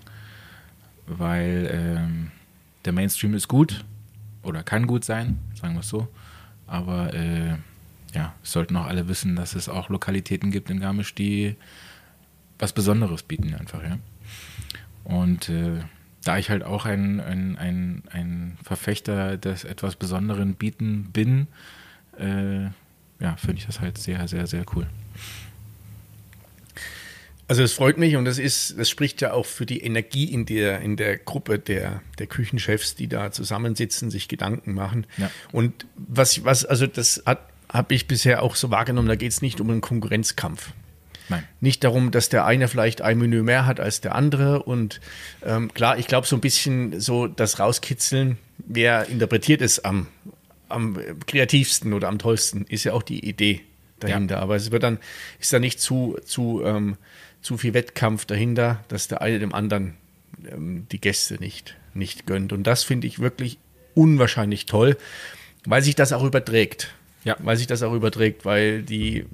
Weil 1.07 1.69
ähm, 1.71 2.31
der 2.85 2.93
Mainstream 2.93 3.35
ist 3.35 3.49
gut 3.49 3.85
oder 4.43 4.63
kann 4.63 4.87
gut 4.87 5.05
sein, 5.05 5.39
sagen 5.61 5.75
wir 5.75 5.81
es 5.81 5.89
so. 5.89 6.09
Aber 6.67 7.13
äh, 7.13 7.57
ja, 8.17 8.35
sollten 8.43 8.77
auch 8.77 8.87
alle 8.87 9.09
wissen, 9.09 9.37
dass 9.37 9.55
es 9.55 9.69
auch 9.69 9.91
Lokalitäten 9.91 10.51
gibt 10.51 10.71
in 10.71 10.81
Garmisch, 10.81 11.15
die 11.15 11.57
was 12.59 12.73
Besonderes 12.73 13.23
bieten 13.23 13.55
einfach, 13.55 13.83
ja. 13.83 13.99
Und 15.05 15.51
äh, 15.51 15.81
da 16.25 16.39
ich 16.39 16.51
halt 16.51 16.65
auch 16.65 16.87
ein, 16.87 17.21
ein, 17.21 17.57
ein, 17.59 18.03
ein 18.11 18.59
Verfechter 18.65 19.37
des 19.37 19.65
etwas 19.65 19.95
Besonderen 19.97 20.55
bieten 20.55 21.11
bin, 21.13 21.47
äh, 22.19 22.65
ja, 23.21 23.37
finde 23.37 23.59
ich 23.59 23.67
das 23.67 23.81
halt 23.81 23.99
sehr, 23.99 24.27
sehr, 24.27 24.47
sehr 24.47 24.65
cool. 24.75 24.87
Also 27.49 27.63
es 27.63 27.75
freut 27.75 27.97
mich 27.97 28.17
und 28.17 28.25
das 28.25 28.39
ist, 28.39 28.77
das 28.77 28.91
spricht 28.91 29.21
ja 29.21 29.33
auch 29.33 29.47
für 29.47 29.67
die 29.67 29.81
Energie 29.83 30.25
in 30.25 30.47
der, 30.47 30.81
in 30.81 30.97
der 30.97 31.17
Gruppe 31.17 31.61
der, 31.61 32.03
der 32.19 32.27
Küchenchefs, 32.27 32.97
die 32.97 33.07
da 33.07 33.31
zusammensitzen, 33.31 34.11
sich 34.11 34.27
Gedanken 34.27 34.75
machen. 34.75 35.07
Ja. 35.17 35.31
Und 35.53 35.87
was, 35.95 36.45
was, 36.45 36.65
also 36.65 36.89
das 36.89 37.23
hat 37.25 37.41
habe 37.73 37.95
ich 37.95 38.07
bisher 38.07 38.43
auch 38.43 38.57
so 38.57 38.71
wahrgenommen, 38.71 39.09
da 39.09 39.17
geht 39.17 39.33
es 39.33 39.43
nicht 39.43 39.61
um 39.61 39.71
einen 39.71 39.81
Konkurrenzkampf. 39.81 40.73
Nein. 41.29 41.45
Nicht 41.61 41.83
darum, 41.85 42.11
dass 42.11 42.29
der 42.29 42.45
eine 42.45 42.69
vielleicht 42.69 43.03
ein 43.03 43.19
Menü 43.19 43.43
mehr 43.43 43.67
hat 43.67 43.81
als 43.81 44.01
der 44.01 44.15
andere. 44.15 44.63
Und 44.63 45.01
ähm, 45.45 45.73
klar, 45.75 45.99
ich 45.99 46.07
glaube, 46.07 46.27
so 46.27 46.37
ein 46.37 46.41
bisschen 46.41 47.01
so 47.01 47.27
das 47.27 47.59
Rauskitzeln, 47.59 48.39
wer 48.59 49.09
interpretiert 49.09 49.61
es 49.61 49.85
am, 49.85 50.07
am 50.69 50.99
kreativsten 51.27 51.93
oder 51.93 52.09
am 52.09 52.19
tollsten, 52.19 52.65
ist 52.69 52.85
ja 52.85 52.93
auch 52.93 53.03
die 53.03 53.29
Idee 53.29 53.63
dahinter. 53.99 54.37
Ja. 54.37 54.43
Aber 54.43 54.57
es 54.57 54.71
wird 54.71 54.83
dann, 54.83 54.99
ist 55.41 55.53
da 55.53 55.59
nicht 55.59 55.81
zu, 55.81 56.17
zu, 56.25 56.63
ähm, 56.65 56.97
zu 57.43 57.59
viel 57.59 57.75
Wettkampf 57.75 58.25
dahinter, 58.27 58.85
dass 58.89 59.09
der 59.09 59.21
eine 59.21 59.39
dem 59.39 59.55
anderen 59.55 59.95
ähm, 60.49 60.87
die 60.93 61.01
Gäste 61.01 61.37
nicht, 61.37 61.77
nicht 61.95 62.27
gönnt. 62.27 62.53
Und 62.53 62.65
das 62.65 62.85
finde 62.85 63.07
ich 63.07 63.19
wirklich 63.19 63.59
unwahrscheinlich 63.95 64.67
toll, 64.67 64.97
weil 65.65 65.83
sich 65.83 65.95
das 65.97 66.13
auch 66.13 66.25
überträgt. 66.25 66.95
Ja. 67.27 67.37
Weil 67.41 67.57
sich 67.57 67.67
das 67.67 67.83
auch 67.83 67.93
überträgt, 67.93 68.45
weil 68.45 68.83
die, 68.83 69.27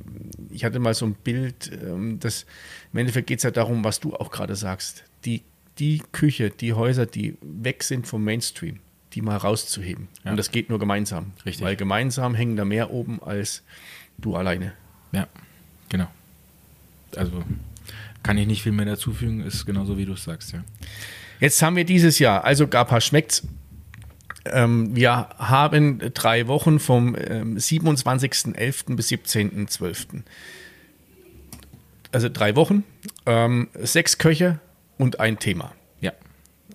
ich 0.51 0.65
hatte 0.65 0.79
mal 0.79 0.95
so 0.95 1.05
ein 1.05 1.13
Bild, 1.13 1.71
ähm, 1.85 2.19
das 2.19 2.47
im 2.93 3.01
Endeffekt 3.01 3.27
geht 3.27 3.39
es 3.39 3.43
ja 3.43 3.51
darum, 3.51 3.85
was 3.85 4.01
du 4.01 4.17
auch 4.17 4.31
gerade 4.31 4.57
sagst. 4.57 5.05
Die, 5.27 5.43
die 5.79 6.03
Küche, 6.11 6.49
die 6.49 6.73
Häuser, 6.73 7.05
die 7.05 7.37
weg 7.43 7.83
sind 7.83 8.07
vom 8.07 8.25
Mainstream, 8.25 8.79
die 9.13 9.21
mal 9.21 9.37
rauszuheben. 9.37 10.09
Ja. 10.25 10.31
Und 10.31 10.39
das 10.39 10.51
geht 10.51 10.71
nur 10.71 10.79
gemeinsam. 10.79 11.33
Richtig. 11.45 11.65
Weil 11.65 11.77
gemeinsam 11.77 12.35
hängen 12.35 12.57
da 12.57 12.65
mehr 12.65 12.91
oben 12.91 13.23
als 13.23 13.63
du 14.17 14.37
alleine. 14.37 14.73
Ja, 15.13 15.29
genau. 15.91 16.09
Also 17.15 17.45
kann 18.23 18.39
ich 18.39 18.47
nicht 18.47 18.63
viel 18.63 18.73
mehr 18.73 18.87
dazufügen, 18.87 19.43
ist 19.43 19.67
genauso 19.67 19.99
wie 19.99 20.07
du 20.07 20.15
es 20.15 20.25
sagst, 20.25 20.53
ja. 20.53 20.65
Jetzt 21.41 21.61
haben 21.61 21.77
wir 21.77 21.85
dieses 21.85 22.19
Jahr, 22.21 22.45
also 22.45 22.69
Gapa 22.69 23.03
schmeckt's 23.03 23.43
ähm, 24.45 24.95
wir 24.95 25.29
haben 25.39 26.01
drei 26.15 26.47
Wochen 26.49 26.79
vom 26.79 27.17
ähm, 27.17 27.57
27.11. 27.57 28.97
bis 28.97 29.09
17.12. 29.09 30.23
Also 32.11 32.29
drei 32.29 32.57
Wochen, 32.57 32.85
ähm, 33.27 33.69
sechs 33.75 34.19
Köche 34.19 34.59
und 34.99 35.21
ein 35.21 35.39
Thema. 35.39 35.73
Ja. 36.01 36.13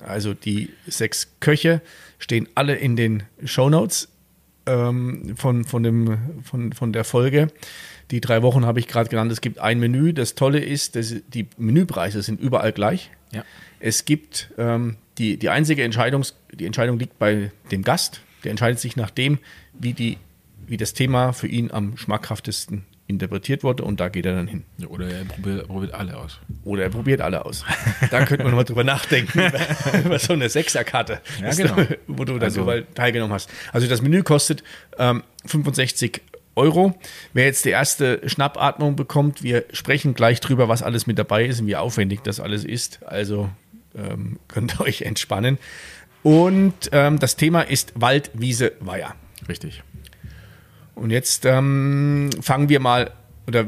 Also 0.05 0.33
die 0.33 0.71
sechs 0.87 1.33
Köche 1.39 1.81
stehen 2.17 2.47
alle 2.55 2.75
in 2.75 2.95
den 2.95 3.23
Show 3.43 3.69
Notes 3.69 4.09
ähm, 4.65 5.35
von, 5.35 5.63
von, 5.63 5.83
dem, 5.83 6.17
von, 6.43 6.73
von 6.73 6.93
der 6.93 7.03
Folge. 7.03 7.49
Die 8.11 8.21
drei 8.21 8.41
Wochen 8.41 8.65
habe 8.65 8.79
ich 8.79 8.87
gerade 8.87 9.09
genannt. 9.09 9.31
Es 9.31 9.41
gibt 9.41 9.59
ein 9.59 9.79
Menü. 9.79 10.13
Das 10.13 10.35
Tolle 10.35 10.59
ist, 10.59 10.95
dass 10.95 11.13
die 11.27 11.47
Menüpreise 11.57 12.21
sind 12.21 12.39
überall 12.39 12.71
gleich. 12.71 13.11
Ja. 13.31 13.43
Es 13.79 14.05
gibt 14.05 14.51
ähm, 14.57 14.95
die, 15.17 15.37
die 15.37 15.49
einzige 15.49 15.83
Entscheidung, 15.83 16.23
die 16.53 16.65
Entscheidung 16.65 16.99
liegt 16.99 17.17
bei 17.19 17.51
dem 17.71 17.83
Gast. 17.83 18.21
Der 18.43 18.51
entscheidet 18.51 18.79
sich 18.79 18.95
nach 18.95 19.09
dem, 19.09 19.39
wie, 19.73 19.93
die, 19.93 20.17
wie 20.65 20.77
das 20.77 20.93
Thema 20.93 21.33
für 21.33 21.47
ihn 21.47 21.71
am 21.71 21.97
schmackhaftesten 21.97 22.85
interpretiert 23.07 23.63
wurde 23.63 23.83
und 23.83 23.99
da 23.99 24.09
geht 24.09 24.25
er 24.25 24.35
dann 24.35 24.47
hin. 24.47 24.63
Oder 24.87 25.09
er 25.09 25.23
probiert, 25.23 25.67
probiert, 25.67 25.93
alle 25.93 26.17
aus. 26.17 26.39
Oder 26.65 26.83
er 26.83 26.89
probiert 26.89 27.21
alle 27.21 27.45
aus. 27.45 27.65
Da 28.11 28.25
könnte 28.25 28.43
man 28.43 28.53
mal 28.53 28.63
drüber 28.63 28.83
nachdenken, 28.83 29.39
über 30.05 30.19
so 30.19 30.33
eine 30.33 30.49
Sechserkarte, 30.49 31.21
ja, 31.41 31.53
genau. 31.53 31.75
wo 32.07 32.25
du 32.25 32.33
dann 32.33 32.43
also, 32.43 32.69
teilgenommen 32.93 33.33
hast. 33.33 33.49
Also 33.71 33.87
das 33.87 34.01
Menü 34.01 34.23
kostet 34.23 34.63
ähm, 34.97 35.23
65 35.45 36.21
Euro. 36.55 36.99
Wer 37.33 37.45
jetzt 37.45 37.65
die 37.65 37.69
erste 37.69 38.21
Schnappatmung 38.27 38.95
bekommt, 38.95 39.43
wir 39.43 39.65
sprechen 39.71 40.13
gleich 40.13 40.41
drüber, 40.41 40.67
was 40.67 40.83
alles 40.83 41.07
mit 41.07 41.17
dabei 41.17 41.45
ist 41.45 41.61
und 41.61 41.67
wie 41.67 41.75
aufwendig 41.75 42.21
das 42.23 42.39
alles 42.39 42.65
ist. 42.65 43.03
Also 43.05 43.49
ähm, 43.97 44.39
könnt 44.47 44.79
ihr 44.79 44.81
euch 44.81 45.01
entspannen. 45.01 45.57
Und 46.23 46.89
ähm, 46.91 47.19
das 47.19 47.35
Thema 47.35 47.61
ist 47.61 47.93
Wald, 47.95 48.31
Wiese, 48.33 48.73
Weiher. 48.79 49.15
Richtig. 49.47 49.83
Und 50.95 51.11
jetzt 51.11 51.45
ähm, 51.45 52.29
fangen 52.41 52.69
wir 52.69 52.79
mal, 52.79 53.11
oder 53.47 53.65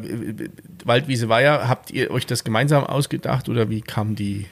Waldwiese 0.83 1.29
Weiher, 1.29 1.67
habt 1.67 1.91
ihr 1.91 2.11
euch 2.11 2.25
das 2.25 2.43
gemeinsam 2.43 2.83
ausgedacht 2.83 3.49
oder 3.49 3.69
wie 3.69 3.81
kam 3.81 4.15
die, 4.15 4.47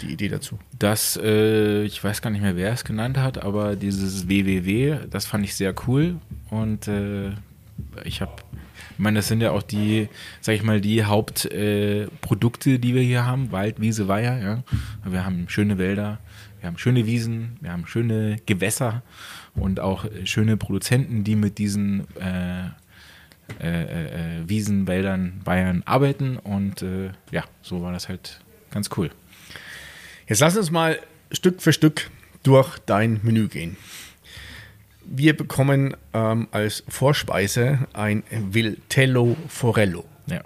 die 0.00 0.12
Idee 0.12 0.28
dazu? 0.28 0.58
Das, 0.78 1.18
äh, 1.22 1.82
ich 1.82 2.02
weiß 2.02 2.22
gar 2.22 2.30
nicht 2.30 2.42
mehr, 2.42 2.56
wer 2.56 2.72
es 2.72 2.84
genannt 2.84 3.18
hat, 3.18 3.42
aber 3.42 3.76
dieses 3.76 4.28
WWW, 4.28 4.98
das 5.10 5.26
fand 5.26 5.44
ich 5.44 5.54
sehr 5.56 5.74
cool 5.86 6.16
und 6.48 6.86
äh, 6.88 7.32
ich 8.04 8.20
habe, 8.20 8.32
ich 8.90 8.98
meine, 8.98 9.18
das 9.18 9.28
sind 9.28 9.40
ja 9.40 9.50
auch 9.50 9.62
die, 9.62 10.08
sag 10.40 10.54
ich 10.54 10.62
mal, 10.62 10.80
die 10.80 11.04
Hauptprodukte, 11.04 12.70
äh, 12.70 12.78
die 12.78 12.94
wir 12.94 13.02
hier 13.02 13.26
haben, 13.26 13.52
Wald, 13.52 13.80
Wiese, 13.80 14.08
Weiher, 14.08 14.38
ja. 14.38 14.62
Wir 15.04 15.24
haben 15.24 15.48
schöne 15.48 15.78
Wälder, 15.78 16.18
wir 16.60 16.68
haben 16.68 16.78
schöne 16.78 17.06
Wiesen, 17.06 17.56
wir 17.60 17.72
haben 17.72 17.86
schöne 17.86 18.38
Gewässer 18.46 19.02
und 19.54 19.80
auch 19.80 20.04
schöne 20.24 20.56
Produzenten, 20.56 21.24
die 21.24 21.36
mit 21.36 21.58
diesen 21.58 22.06
äh, 22.18 22.66
äh, 23.60 24.40
äh, 24.40 24.48
Wiesen, 24.48 24.86
Wäldern, 24.86 25.40
Bayern 25.44 25.82
arbeiten. 25.84 26.36
Und 26.36 26.82
äh, 26.82 27.10
ja, 27.30 27.44
so 27.62 27.82
war 27.82 27.92
das 27.92 28.08
halt 28.08 28.40
ganz 28.70 28.90
cool. 28.96 29.10
Jetzt 30.26 30.40
lass 30.40 30.56
uns 30.56 30.70
mal 30.70 30.98
Stück 31.30 31.62
für 31.62 31.72
Stück 31.72 32.10
durch 32.42 32.78
dein 32.78 33.20
Menü 33.22 33.48
gehen. 33.48 33.76
Wir 35.04 35.36
bekommen 35.36 35.96
ähm, 36.12 36.48
als 36.50 36.84
Vorspeise 36.88 37.86
ein 37.92 38.22
Viltello 38.30 39.36
Forello. 39.48 40.04
Ja. 40.26 40.42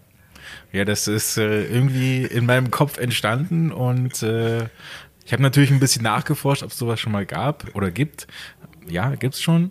Ja, 0.72 0.84
das 0.84 1.08
ist 1.08 1.36
äh, 1.38 1.64
irgendwie 1.64 2.24
in 2.24 2.46
meinem 2.46 2.70
Kopf 2.70 2.98
entstanden 2.98 3.72
und 3.72 4.22
äh, 4.22 4.64
ich 5.24 5.32
habe 5.32 5.42
natürlich 5.42 5.70
ein 5.70 5.80
bisschen 5.80 6.02
nachgeforscht, 6.02 6.62
ob 6.62 6.70
es 6.70 6.78
sowas 6.78 7.00
schon 7.00 7.12
mal 7.12 7.26
gab 7.26 7.74
oder 7.74 7.90
gibt 7.90 8.26
ja, 8.88 9.14
gibt 9.14 9.34
es 9.34 9.42
schon. 9.42 9.70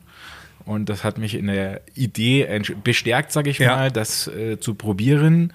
Und 0.66 0.90
das 0.90 1.04
hat 1.04 1.18
mich 1.18 1.36
in 1.36 1.48
der 1.48 1.82
Idee 1.94 2.62
bestärkt, 2.84 3.32
sage 3.32 3.50
ich 3.50 3.60
ja. 3.60 3.76
mal, 3.76 3.92
das 3.92 4.28
äh, 4.28 4.60
zu 4.60 4.74
probieren. 4.74 5.54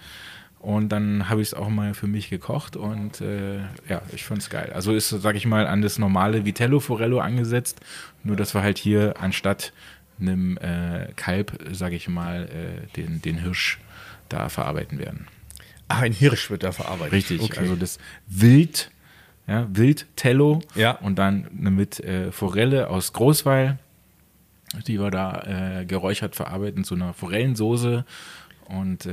Und 0.60 0.90
dann 0.90 1.30
habe 1.30 1.40
ich 1.40 1.48
es 1.48 1.54
auch 1.54 1.70
mal 1.70 1.94
für 1.94 2.06
mich 2.06 2.28
gekocht 2.28 2.76
und 2.76 3.22
äh, 3.22 3.60
ja, 3.88 4.02
ich 4.12 4.24
fand 4.24 4.42
es 4.42 4.50
geil. 4.50 4.70
Also 4.74 4.92
ist, 4.92 5.08
sage 5.08 5.38
ich 5.38 5.46
mal, 5.46 5.66
an 5.66 5.80
das 5.80 5.98
normale 5.98 6.44
Vitello 6.44 6.80
Forello 6.80 7.18
angesetzt, 7.18 7.80
nur 8.24 8.36
dass 8.36 8.52
wir 8.54 8.62
halt 8.62 8.76
hier 8.76 9.14
anstatt 9.18 9.72
einem 10.20 10.58
äh, 10.58 11.12
Kalb, 11.16 11.58
sage 11.72 11.96
ich 11.96 12.08
mal, 12.08 12.44
äh, 12.44 12.86
den, 12.94 13.22
den 13.22 13.38
Hirsch 13.38 13.78
da 14.28 14.50
verarbeiten 14.50 14.98
werden. 14.98 15.26
Ach, 15.88 16.02
ein 16.02 16.12
Hirsch 16.12 16.50
wird 16.50 16.62
da 16.62 16.72
verarbeitet. 16.72 17.12
Richtig, 17.12 17.40
okay. 17.40 17.60
also 17.60 17.74
das 17.74 17.98
Wild 18.26 18.90
ja, 19.50 19.66
Wildtello 19.72 20.60
ja. 20.76 20.92
und 20.92 21.18
dann 21.18 21.48
mit 21.52 21.98
äh, 22.00 22.30
Forelle 22.30 22.88
aus 22.88 23.12
Großweil, 23.12 23.78
die 24.86 25.00
wir 25.00 25.10
da 25.10 25.80
äh, 25.80 25.86
geräuchert 25.86 26.36
verarbeiten 26.36 26.84
zu 26.84 26.94
einer 26.94 27.14
Forellensoße 27.14 28.04
und 28.68 29.06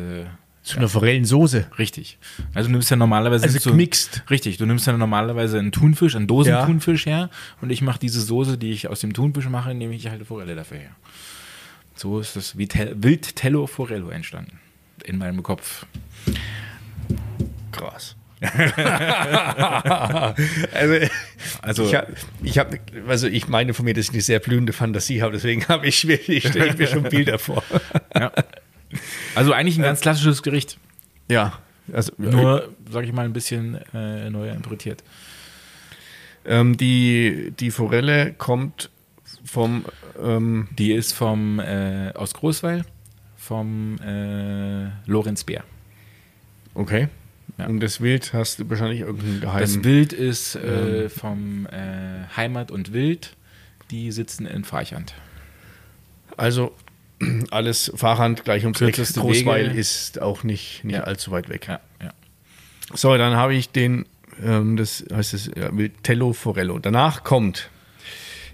zu 0.68 0.78
einer 0.78 0.90
Forellensoße. 0.90 1.68
Richtig. 1.80 2.18
Also 2.54 2.68
du 2.68 2.74
nimmst 2.74 2.92
ja 2.92 2.98
normalerweise 2.98 3.46
also 3.46 3.60
so, 3.60 3.72
gemixt. 3.72 4.24
Richtig, 4.30 4.58
du 4.58 4.66
nimmst 4.66 4.86
ja 4.86 4.96
normalerweise 4.96 5.60
einen 5.60 5.72
Thunfisch, 5.72 6.16
einen 6.16 6.28
Dosenthunfisch 6.28 7.06
ja. 7.06 7.12
her 7.12 7.30
und 7.62 7.70
ich 7.70 7.82
mache 7.82 8.00
diese 8.00 8.22
Soße, 8.22 8.58
die 8.58 8.72
ich 8.72 8.88
aus 8.88 9.00
dem 9.00 9.14
Thunfisch 9.14 9.48
mache, 9.50 9.74
nehme 9.74 9.96
ich 9.96 10.08
halt 10.08 10.26
Forelle 10.28 10.56
dafür 10.56 10.78
her. 10.78 10.92
So 11.96 12.20
ist 12.20 12.36
das 12.36 12.58
Wildtello 12.58 13.66
Forello 13.66 14.10
entstanden 14.10 14.60
in 15.04 15.18
meinem 15.18 15.42
Kopf. 15.42 15.86
Krass. 17.72 18.16
also, 20.72 21.08
also, 21.62 21.86
ich, 21.86 21.96
hab, 21.96 22.08
ich, 22.44 22.60
hab, 22.60 22.72
also 23.08 23.26
ich 23.28 23.48
meine 23.48 23.74
von 23.74 23.86
mir, 23.86 23.96
dass 23.96 24.06
ich 24.06 24.12
eine 24.12 24.22
sehr 24.22 24.40
blühende 24.40 24.74
Fantasie 24.74 25.24
habe, 25.24 25.32
deswegen 25.34 25.68
habe 25.68 25.88
ich, 25.88 26.08
ich 26.30 26.48
stelle 26.48 26.76
mir 26.76 26.86
schon 26.88 27.04
Bilder 27.04 27.40
vor. 27.40 27.64
ja. 28.14 28.32
Also 29.38 29.54
eigentlich 29.54 29.78
ein 29.78 29.84
ganz 29.84 30.02
klassisches 30.02 30.42
Gericht. 30.42 30.78
Ja. 31.30 31.60
Also, 31.94 32.12
Nur, 32.18 32.74
sage 32.90 33.06
ich 33.06 33.14
mal, 33.14 33.24
ein 33.26 33.34
bisschen 33.34 33.80
äh, 33.94 34.30
neu 34.30 34.50
interpretiert. 34.50 35.04
Ähm, 36.46 36.76
die, 36.76 37.54
die 37.60 37.72
Forelle 37.72 38.34
kommt 38.34 38.90
vom. 39.46 39.86
Ähm, 40.22 40.70
die 40.78 40.92
ist 40.92 41.14
vom 41.14 41.60
äh, 41.60 42.12
aus 42.14 42.34
Großweil, 42.34 42.84
vom 43.38 44.00
äh, 44.02 44.90
Lorenz 45.06 45.44
Bär. 45.44 45.64
Okay. 46.74 47.08
Ja. 47.58 47.68
Und 47.68 47.80
das 47.80 48.02
Wild 48.02 48.34
hast 48.34 48.60
du 48.60 48.70
wahrscheinlich 48.70 49.02
irgendeinen 49.02 49.42
geheimen. 49.42 49.62
Das 49.62 49.84
Wild 49.84 50.14
ist 50.14 50.56
äh, 50.56 51.04
ähm, 51.04 51.10
vom 51.10 51.66
äh, 51.68 52.36
Heimat 52.36 52.72
und 52.72 52.92
Wild. 52.92 53.36
Die 53.92 54.12
sitzen 54.12 54.46
in 54.46 54.64
Farchand. 54.64 55.14
Also 56.36 56.76
alles 57.52 57.92
Fahrhand 57.96 58.44
gleich 58.44 58.64
ums 58.64 58.82
Eck. 58.82 58.96
Großweil 58.96 59.70
Wege. 59.70 59.80
ist 59.80 60.22
auch 60.22 60.44
nicht, 60.44 60.84
nicht 60.84 60.96
ja. 60.96 61.04
allzu 61.04 61.32
weit 61.32 61.50
weg. 61.50 61.68
Ja, 61.68 61.80
ja. 62.02 62.14
So, 62.94 63.18
dann 63.18 63.36
habe 63.36 63.56
ich 63.56 63.70
den, 63.70 64.06
ähm, 64.44 64.78
das 64.78 65.04
heißt 65.12 65.34
es, 65.34 65.52
ja, 65.56 65.70
Tello 66.04 66.34
Forello. 66.34 66.80
Danach 66.80 67.24
kommt 67.24 67.70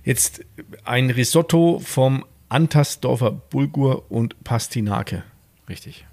jetzt 0.03 0.45
ein 0.83 1.09
Risotto 1.09 1.79
vom 1.79 2.25
Antasdorfer 2.49 3.31
Bulgur 3.31 4.11
und 4.11 4.43
Pastinake. 4.43 5.23
Richtig. 5.69 6.05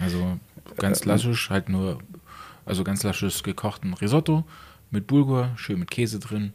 Also 0.00 0.38
ganz 0.76 1.00
klassisch, 1.00 1.50
halt 1.50 1.68
nur, 1.68 2.00
also 2.66 2.84
ganz 2.84 3.00
klassisches 3.00 3.42
gekochten 3.42 3.94
Risotto 3.94 4.44
mit 4.90 5.06
Bulgur, 5.06 5.50
schön 5.56 5.78
mit 5.78 5.90
Käse 5.90 6.18
drin. 6.18 6.54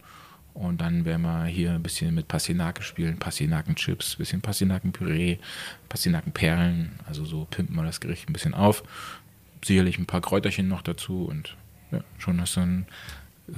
Und 0.59 0.81
dann 0.81 1.05
werden 1.05 1.21
wir 1.21 1.45
hier 1.45 1.71
ein 1.71 1.81
bisschen 1.81 2.13
mit 2.13 2.27
Pastinake 2.27 2.83
spielen, 2.83 3.17
Pastinakenchips, 3.17 4.17
bisschen 4.17 4.41
Pastinakenpüree, 4.41 5.37
Pastinakenperlen. 5.87 6.99
Also 7.07 7.23
so 7.23 7.47
pimpen 7.49 7.77
wir 7.77 7.83
das 7.83 8.01
Gericht 8.01 8.29
ein 8.29 8.33
bisschen 8.33 8.53
auf. 8.53 8.83
Sicherlich 9.63 9.97
ein 9.97 10.05
paar 10.05 10.19
Kräuterchen 10.19 10.67
noch 10.67 10.81
dazu 10.81 11.23
und 11.23 11.55
ja, 11.91 12.01
schon 12.17 12.41
hast 12.41 12.57
du 12.57 12.59
ein 12.59 12.85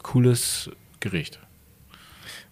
cooles 0.04 0.70
Gericht. 0.99 1.39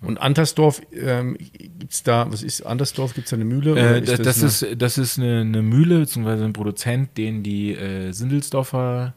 Und 0.02 0.20
Antersdorf, 0.20 0.82
ähm, 0.94 1.38
gibt 1.38 1.94
es 1.94 2.02
da, 2.02 2.32
was 2.32 2.42
ist 2.42 2.64
Antersdorf, 2.64 3.14
gibt 3.14 3.28
es 3.28 3.30
da 3.30 3.36
eine 3.36 3.46
Mühle? 3.46 3.78
Äh, 3.78 4.00
ist 4.00 4.10
das, 4.18 4.40
das, 4.40 4.64
ist, 4.64 4.82
das 4.82 4.98
ist 4.98 5.20
eine, 5.20 5.42
eine 5.42 5.62
Mühle, 5.62 6.00
beziehungsweise 6.00 6.44
ein 6.44 6.54
Produzent, 6.54 7.20
den 7.20 7.44
die 7.44 7.76
äh, 7.76 8.14
Sindelsdorfer 8.14 9.14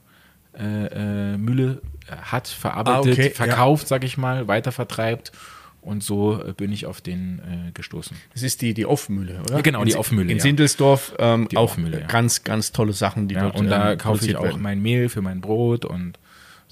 äh, 0.59 1.33
äh 1.33 1.37
Mühle 1.37 1.83
äh, 2.07 2.17
hat, 2.17 2.49
verarbeitet, 2.49 3.19
ah, 3.19 3.23
okay, 3.23 3.31
verkauft, 3.31 3.85
ja. 3.85 3.89
sag 3.89 4.05
ich 4.05 4.17
mal, 4.17 4.49
weitervertreibt. 4.49 5.33
Und 5.81 6.05
so 6.05 6.41
äh, 6.41 6.53
bin 6.53 6.71
ich 6.71 6.87
auf 6.87 7.01
den 7.01 7.73
gestoßen. 7.75 8.17
Das 8.33 8.43
ist 8.43 8.63
die, 8.63 8.73
die 8.73 8.87
Offmühle, 8.87 9.41
oder? 9.41 9.57
Ja, 9.57 9.61
genau, 9.63 9.85
die 9.85 9.97
Offmühle. 9.97 10.31
In 10.31 10.39
ja. 10.39 10.43
Sindelsdorf 10.43 11.15
ähm, 11.19 11.49
die 11.49 11.57
auch 11.57 11.65
Offmühle, 11.65 12.05
ganz, 12.07 12.45
ganz 12.45 12.71
tolle 12.71 12.93
Sachen, 12.93 13.27
die 13.27 13.35
ja, 13.35 13.43
dort 13.43 13.57
Und 13.57 13.69
da 13.69 13.93
ähm, 13.93 13.99
kaufe 13.99 14.25
ich 14.25 14.37
auch 14.37 14.45
werden. 14.45 14.63
mein 14.63 14.81
Mehl 14.81 15.09
für 15.09 15.23
mein 15.23 15.41
Brot 15.41 15.85
und 15.85 16.19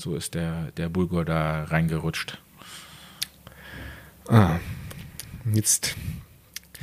so 0.01 0.17
ist 0.17 0.35
der, 0.35 0.71
der 0.77 0.89
Bulgur 0.89 1.25
da 1.25 1.65
reingerutscht. 1.65 2.39
Ah, 4.29 4.61
jetzt, 5.53 5.97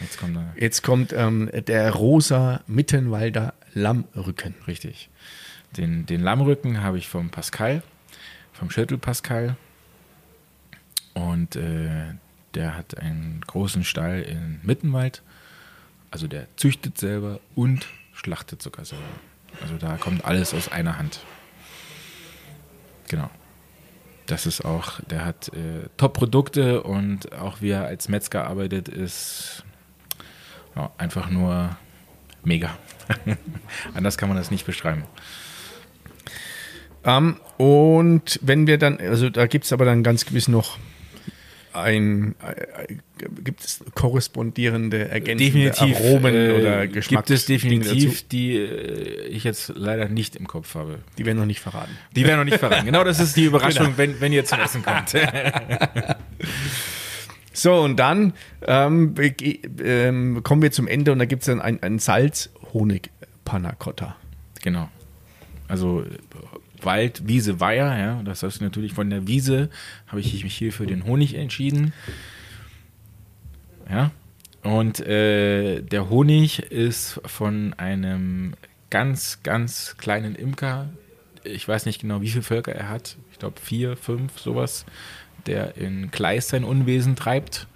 jetzt 0.02 0.20
kommt, 0.20 0.38
jetzt 0.58 0.84
kommt 0.84 1.14
ähm, 1.14 1.50
der 1.68 1.92
rosa 1.92 2.62
Mittenwalder 2.68 3.54
Lammrücken. 3.74 4.54
Richtig. 4.68 5.10
Den, 5.76 6.06
den 6.06 6.22
Lammrücken 6.22 6.82
habe 6.82 6.98
ich 6.98 7.08
vom 7.08 7.30
Pascal, 7.30 7.84
vom 8.54 8.70
Schüttel 8.72 8.98
Pascal. 8.98 9.56
Und 11.14 11.56
äh, 11.56 12.14
der 12.54 12.76
hat 12.76 12.98
einen 12.98 13.42
großen 13.46 13.84
Stall 13.84 14.22
in 14.22 14.60
Mittenwald. 14.64 15.22
Also 16.10 16.28
der 16.28 16.48
züchtet 16.56 16.98
selber 16.98 17.40
und 17.56 17.88
schlachtet 18.14 18.62
sogar 18.62 18.86
selber. 18.86 19.04
Also 19.62 19.78
da 19.78 19.98
kommt 19.98 20.26
alles 20.26 20.54
aus 20.54 20.72
einer 20.72 20.98
Hand. 20.98 21.20
Genau 23.08 23.30
das 24.28 24.46
ist 24.46 24.64
auch, 24.64 25.00
der 25.10 25.26
hat 25.26 25.50
äh, 25.50 25.88
Top-Produkte 25.98 26.84
und 26.84 27.32
auch 27.34 27.62
wie 27.62 27.70
er 27.70 27.86
als 27.86 28.10
Metzger 28.10 28.46
arbeitet, 28.46 28.90
ist 28.90 29.64
ja, 30.76 30.92
einfach 30.98 31.30
nur 31.30 31.76
mega. 32.44 32.78
Anders 33.94 34.18
kann 34.18 34.30
man 34.30 34.38
das 34.38 34.52
nicht 34.52 34.66
beschreiben. 34.66 35.04
Ähm, 37.08 37.38
und 37.58 38.40
wenn 38.44 38.68
wir 38.68 38.78
dann, 38.78 39.00
also 39.00 39.30
da 39.30 39.48
gibt 39.48 39.66
es 39.66 39.74
aber 39.74 39.86
dann 39.86 40.04
ganz 40.04 40.26
gewiss 40.26 40.48
noch 40.48 40.78
ein, 41.74 42.36
äh, 42.42 42.96
gibt 43.44 43.64
es 43.64 43.84
korrespondierende 43.94 45.10
ergänzende 45.10 45.70
definitiv 45.72 45.98
Aromen 45.98 46.36
äh, 46.36 46.52
oder 46.52 46.88
Geschmack? 46.88 47.26
Gibt 47.26 47.38
es 47.38 47.46
definitiv, 47.46 48.28
die 48.28 48.58
äh, 48.58 49.28
ich 49.28 49.44
jetzt 49.44 49.72
leider 49.76 50.10
nicht 50.10 50.36
im 50.36 50.48
Kopf 50.48 50.76
habe. 50.76 51.00
Die 51.18 51.26
werden 51.26 51.38
noch 51.38 51.46
nicht 51.46 51.62
verraten. 51.62 51.96
Die 52.16 52.26
werden 52.26 52.40
noch 52.40 52.46
nicht 52.46 52.58
verraten. 52.60 52.86
Genau, 52.86 53.04
das 53.04 53.20
ist 53.20 53.38
die 53.38 53.46
Überraschung, 53.46 53.86
Genau. 53.86 53.98
wenn, 53.98 54.20
wenn 54.20 54.34
ihr 54.34 54.44
zum 54.46 54.60
Essen 54.60 54.84
kommt. 54.84 55.14
So, 57.54 57.74
und 57.82 57.96
dann 57.98 58.34
ähm, 58.68 59.16
ähm, 59.84 60.44
kommen 60.44 60.62
wir 60.62 60.70
zum 60.72 60.88
Ende 60.88 61.12
und 61.12 61.18
da 61.18 61.26
gibt 61.26 61.42
es 61.42 61.48
dann 61.48 61.60
ein, 61.60 61.82
ein 61.82 61.98
Salz-Honig-Panna 61.98 63.72
Cotta. 63.74 64.16
genau. 64.62 64.90
Also 65.68 66.04
äh, 66.04 66.06
Wald, 66.82 67.28
Wiese, 67.28 67.60
Weiher, 67.60 67.98
ja, 67.98 68.24
das 68.24 68.44
heißt 68.44 68.62
natürlich 68.62 68.94
von 68.94 69.10
der 69.10 69.28
Wiese 69.28 69.70
habe 70.08 70.22
ich 70.22 70.44
mich 70.44 70.56
hier 70.56 70.72
für 70.72 70.86
den 70.86 71.06
Honig 71.06 71.36
entschieden. 71.36 71.94
Ja. 73.90 74.12
Und 74.64 75.00
äh, 75.00 75.82
der 75.82 76.10
Honig 76.10 76.60
ist 76.72 77.22
von 77.26 77.74
einem 77.74 78.54
ganz, 78.90 79.40
ganz 79.44 79.96
kleinen 79.98 80.36
Imker. 80.36 80.90
Ich 81.44 81.68
weiß 81.68 81.86
nicht 81.86 82.02
genau, 82.02 82.22
wie 82.22 82.30
viele 82.30 82.44
Völker 82.44 82.74
er 82.74 82.90
hat. 82.90 83.16
Ich 83.32 83.40
glaube 83.40 83.60
vier, 83.62 83.96
fünf, 83.96 84.40
sowas. 84.40 84.86
Der 85.46 85.78
in 85.78 86.12
Kleist 86.12 86.50
sein 86.50 86.64
Unwesen 86.66 87.16
treibt. 87.16 87.68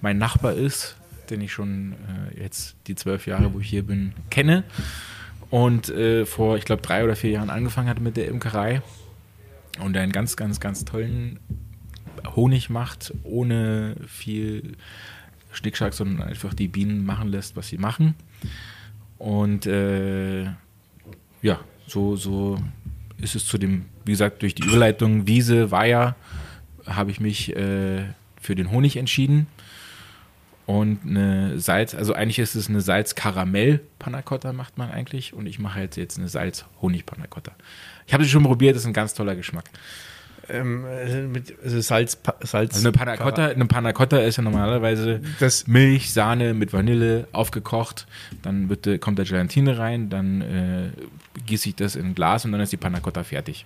Mein 0.00 0.18
Nachbar 0.18 0.54
ist, 0.54 0.96
den 1.30 1.40
ich 1.40 1.52
schon 1.52 1.92
äh, 1.92 2.42
jetzt 2.42 2.76
die 2.88 2.96
zwölf 2.96 3.26
Jahre, 3.26 3.54
wo 3.54 3.60
ich 3.60 3.68
hier 3.68 3.84
bin, 3.84 4.12
kenne. 4.30 4.64
Und 5.50 5.88
äh, 5.88 6.26
vor, 6.26 6.56
ich 6.56 6.64
glaube, 6.64 6.82
drei 6.82 7.04
oder 7.04 7.16
vier 7.16 7.30
Jahren 7.30 7.50
angefangen 7.50 7.88
hat 7.88 8.00
mit 8.00 8.16
der 8.16 8.28
Imkerei. 8.28 8.82
Und 9.80 9.96
einen 9.96 10.12
ganz, 10.12 10.36
ganz, 10.36 10.60
ganz 10.60 10.84
tollen 10.84 11.40
Honig 12.36 12.70
macht, 12.70 13.12
ohne 13.24 13.96
viel 14.06 14.76
Schnickschnack, 15.52 15.94
sondern 15.94 16.26
einfach 16.26 16.54
die 16.54 16.68
Bienen 16.68 17.04
machen 17.04 17.28
lässt, 17.28 17.56
was 17.56 17.68
sie 17.68 17.78
machen. 17.78 18.14
Und 19.18 19.66
äh, 19.66 20.44
ja, 21.42 21.60
so, 21.86 22.16
so 22.16 22.58
ist 23.18 23.34
es 23.34 23.46
zu 23.46 23.58
dem, 23.58 23.86
wie 24.04 24.12
gesagt, 24.12 24.42
durch 24.42 24.54
die 24.54 24.64
Überleitung 24.64 25.26
Wiese, 25.26 25.70
Weiher, 25.70 26.16
habe 26.86 27.10
ich 27.10 27.20
mich 27.20 27.54
äh, 27.56 28.04
für 28.40 28.54
den 28.54 28.70
Honig 28.70 28.96
entschieden. 28.96 29.46
Und 30.66 31.00
eine 31.04 31.58
Salz, 31.60 31.94
also 31.94 32.14
eigentlich 32.14 32.38
ist 32.38 32.54
es 32.54 32.68
eine 32.70 32.80
Salz-Karamell-Panna 32.80 34.22
Cotta 34.22 34.52
macht 34.52 34.78
man 34.78 34.90
eigentlich. 34.90 35.34
Und 35.34 35.46
ich 35.46 35.58
mache 35.58 35.80
jetzt, 35.80 35.96
jetzt 35.96 36.18
eine 36.18 36.28
Salz-Honig-Panna 36.28 37.26
Cotta. 37.26 37.52
Ich 38.06 38.14
habe 38.14 38.24
sie 38.24 38.30
schon 38.30 38.44
probiert, 38.44 38.74
das 38.74 38.82
ist 38.82 38.86
ein 38.86 38.94
ganz 38.94 39.12
toller 39.14 39.36
Geschmack. 39.36 39.64
Ähm, 40.48 40.84
also 40.84 41.16
mit 41.18 41.54
also 41.62 41.80
Salz, 41.80 42.18
Salz. 42.40 42.74
Also 42.74 42.88
eine 42.88 42.92
Panna 42.96 43.16
Cotta, 43.16 43.46
eine 43.48 43.66
Panna 43.66 43.92
Cotta 43.92 44.18
ist 44.18 44.36
ja 44.36 44.42
normalerweise 44.42 45.20
Das- 45.40 45.66
Milch, 45.66 46.12
Sahne 46.12 46.54
mit 46.54 46.72
Vanille 46.72 47.28
aufgekocht. 47.32 48.06
Dann 48.42 48.68
wird, 48.68 48.86
äh, 48.86 48.98
kommt 48.98 49.18
da 49.18 49.22
Gelatine 49.24 49.78
rein, 49.78 50.10
dann 50.10 50.40
äh, 50.40 50.90
gieße 51.46 51.70
ich 51.70 51.76
das 51.76 51.96
in 51.96 52.06
ein 52.06 52.14
Glas 52.14 52.44
und 52.44 52.52
dann 52.52 52.60
ist 52.60 52.72
die 52.72 52.76
Panna 52.76 53.00
Cotta 53.00 53.22
fertig. 53.24 53.64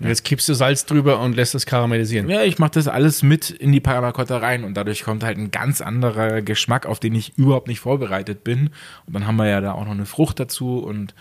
Und 0.00 0.06
jetzt 0.06 0.24
kippst 0.24 0.48
du 0.48 0.54
Salz 0.54 0.86
drüber 0.86 1.20
und 1.20 1.34
lässt 1.34 1.54
das 1.54 1.66
karamellisieren. 1.66 2.28
Ja, 2.28 2.42
ich 2.42 2.58
mache 2.58 2.70
das 2.72 2.86
alles 2.86 3.22
mit 3.24 3.50
in 3.50 3.72
die 3.72 3.80
Panna 3.80 4.12
Cotta 4.12 4.38
rein 4.38 4.62
und 4.62 4.74
dadurch 4.74 5.02
kommt 5.02 5.24
halt 5.24 5.38
ein 5.38 5.50
ganz 5.50 5.80
anderer 5.80 6.40
Geschmack, 6.40 6.86
auf 6.86 7.00
den 7.00 7.14
ich 7.16 7.36
überhaupt 7.36 7.66
nicht 7.66 7.80
vorbereitet 7.80 8.44
bin. 8.44 8.70
Und 9.06 9.14
dann 9.14 9.26
haben 9.26 9.36
wir 9.36 9.48
ja 9.48 9.60
da 9.60 9.72
auch 9.72 9.84
noch 9.84 9.92
eine 9.92 10.06
Frucht 10.06 10.38
dazu 10.38 10.78
und 10.78 11.14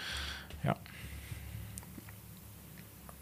ja. 0.63 0.75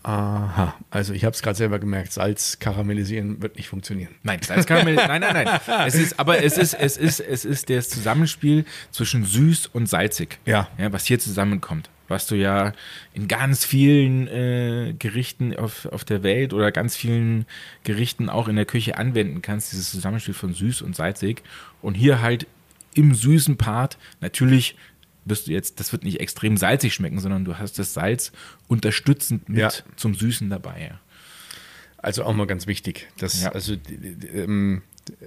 Aha, 0.03 0.76
also 0.91 1.14
ich 1.14 1.24
habe 1.24 1.34
es 1.34 1.41
gerade 1.41 1.56
selber 1.58 1.80
gemerkt, 1.80 2.12
Salz 2.12 2.60
karamellisieren 2.60 3.41
wird 3.41 3.56
nicht 3.56 3.70
funktionieren. 3.70 4.14
Nein, 4.24 4.41
Salzkaramell, 4.41 4.95
nein, 4.95 5.22
nein, 5.22 5.34
nein. 5.34 5.60
Es 5.88 5.95
ist, 5.95 6.20
aber 6.20 6.43
es 6.43 6.58
ist, 6.58 6.74
es 6.74 6.97
ist, 6.97 7.22
es 7.22 7.45
ist 7.45 7.70
das 7.70 7.89
Zusammenspiel 7.89 8.66
zwischen 8.91 9.24
süß 9.24 9.68
und 9.68 9.88
salzig. 9.88 10.38
Ja. 10.45 10.68
ja 10.78 10.91
was 10.91 11.06
hier 11.06 11.18
zusammenkommt. 11.18 11.89
Was 12.08 12.28
du 12.28 12.36
ja 12.36 12.74
in 13.14 13.28
ganz 13.28 13.66
vielen 13.66 14.28
äh, 14.28 14.93
Gerichten 14.97 15.56
auf, 15.56 15.86
auf 15.88 16.03
der 16.06 16.22
Welt 16.24 16.53
oder 16.53 16.72
ganz 16.72 16.95
vielen 16.95 17.45
Gerichten 17.84 18.30
auch 18.30 18.47
in 18.47 18.56
der 18.56 18.66
Küche 18.66 18.97
anwenden 18.97 19.41
kannst, 19.41 19.72
dieses 19.72 19.89
Zusammenspiel 19.91 20.34
von 20.36 20.53
süß 20.53 20.82
und 20.84 20.95
salzig. 20.95 21.41
Und 21.82 21.95
hier 21.95 22.22
halt 22.22 22.45
im 22.93 23.14
süßen 23.16 23.58
Part 23.58 23.97
natürlich 24.22 24.76
wirst 25.26 25.47
du 25.47 25.51
jetzt, 25.51 25.80
das 25.80 25.91
wird 25.91 26.03
nicht 26.03 26.20
extrem 26.20 26.56
salzig 26.58 26.93
schmecken, 26.93 27.20
sondern 27.20 27.45
du 27.45 27.58
hast 27.58 27.80
das 27.80 27.95
Salz 27.95 28.32
unterstützend 28.68 29.49
mit 29.49 29.58
Ja. 29.60 29.70
zum 29.95 30.14
Süßen 30.14 30.49
dabei. 30.51 30.93
Also 31.97 32.24
auch 32.24 32.36
mal 32.36 32.45
ganz 32.45 32.68
wichtig. 32.68 33.08
Das, 33.18 33.41
Ja. 33.41 33.51
also 33.51 33.76
ähm, 34.32 34.84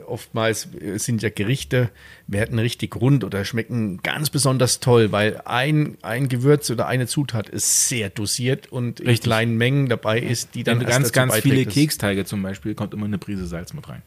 oftmals 0.07 0.68
sind 0.97 1.22
ja 1.22 1.31
Gerichte, 1.31 1.91
werden 2.26 2.59
richtig 2.59 2.97
rund 2.97 3.24
oder 3.24 3.45
schmecken 3.45 3.99
ganz 4.03 4.31
besonders 4.31 4.81
toll, 4.81 5.12
weil 5.12 5.41
ein, 5.45 5.97
ein 6.03 6.29
Gewürz 6.29 6.70
oder 6.70 6.87
eine 6.87 7.07
Zutat 7.07 7.49
ist 7.49 7.89
sehr 7.89 8.11
dosiert 8.11 8.70
und 8.72 9.01
in 9.01 9.07
Richtig. 9.07 9.24
kleinen 9.24 9.57
Mengen 9.57 9.89
dabei 9.89 10.20
ist, 10.20 10.55
die 10.55 10.64
dann 10.64 10.81
erst 10.81 10.93
ganz, 10.93 11.12
ganz 11.12 11.33
beiträgt, 11.33 11.55
viele 11.55 11.66
Keksteige 11.66 12.24
zum 12.24 12.43
Beispiel, 12.43 12.74
kommt 12.74 12.95
immer 12.95 13.07
eine 13.07 13.18
Prise 13.18 13.47
Salz 13.47 13.72
mit 13.72 13.89
rein. 13.89 14.03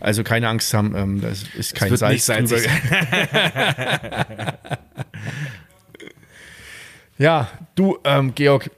Also 0.00 0.24
keine 0.24 0.48
Angst 0.48 0.72
haben, 0.72 0.96
ähm, 0.96 1.20
das 1.20 1.44
ist 1.56 1.74
kein 1.74 1.90
nicht 1.90 2.24
Salz 2.24 2.26
drüber. 2.26 2.48
salzig 2.48 2.70
Ja, 7.20 7.50
du, 7.74 7.98
ähm, 8.04 8.34
Georg, 8.34 8.70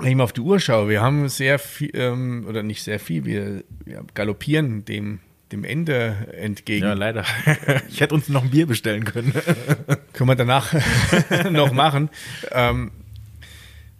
wenn 0.00 0.10
ich 0.10 0.16
mal 0.16 0.24
auf 0.24 0.32
die 0.32 0.40
Uhr 0.40 0.58
schaue, 0.60 0.88
wir 0.88 1.00
haben 1.00 1.28
sehr 1.28 1.58
viel, 1.58 1.90
ähm, 1.94 2.46
oder 2.48 2.62
nicht 2.62 2.82
sehr 2.82 2.98
viel, 2.98 3.24
wir, 3.24 3.64
wir 3.84 4.04
galoppieren 4.14 4.84
dem, 4.84 5.20
dem 5.52 5.64
Ende 5.64 6.28
entgegen. 6.36 6.86
Ja, 6.86 6.94
leider. 6.94 7.24
Ich 7.88 8.00
hätte 8.00 8.14
uns 8.14 8.28
noch 8.28 8.44
ein 8.44 8.50
Bier 8.50 8.66
bestellen 8.66 9.04
können. 9.04 9.32
Können 10.12 10.28
wir 10.28 10.36
danach 10.36 10.74
noch 11.50 11.72
machen. 11.72 12.08
Ähm, 12.52 12.92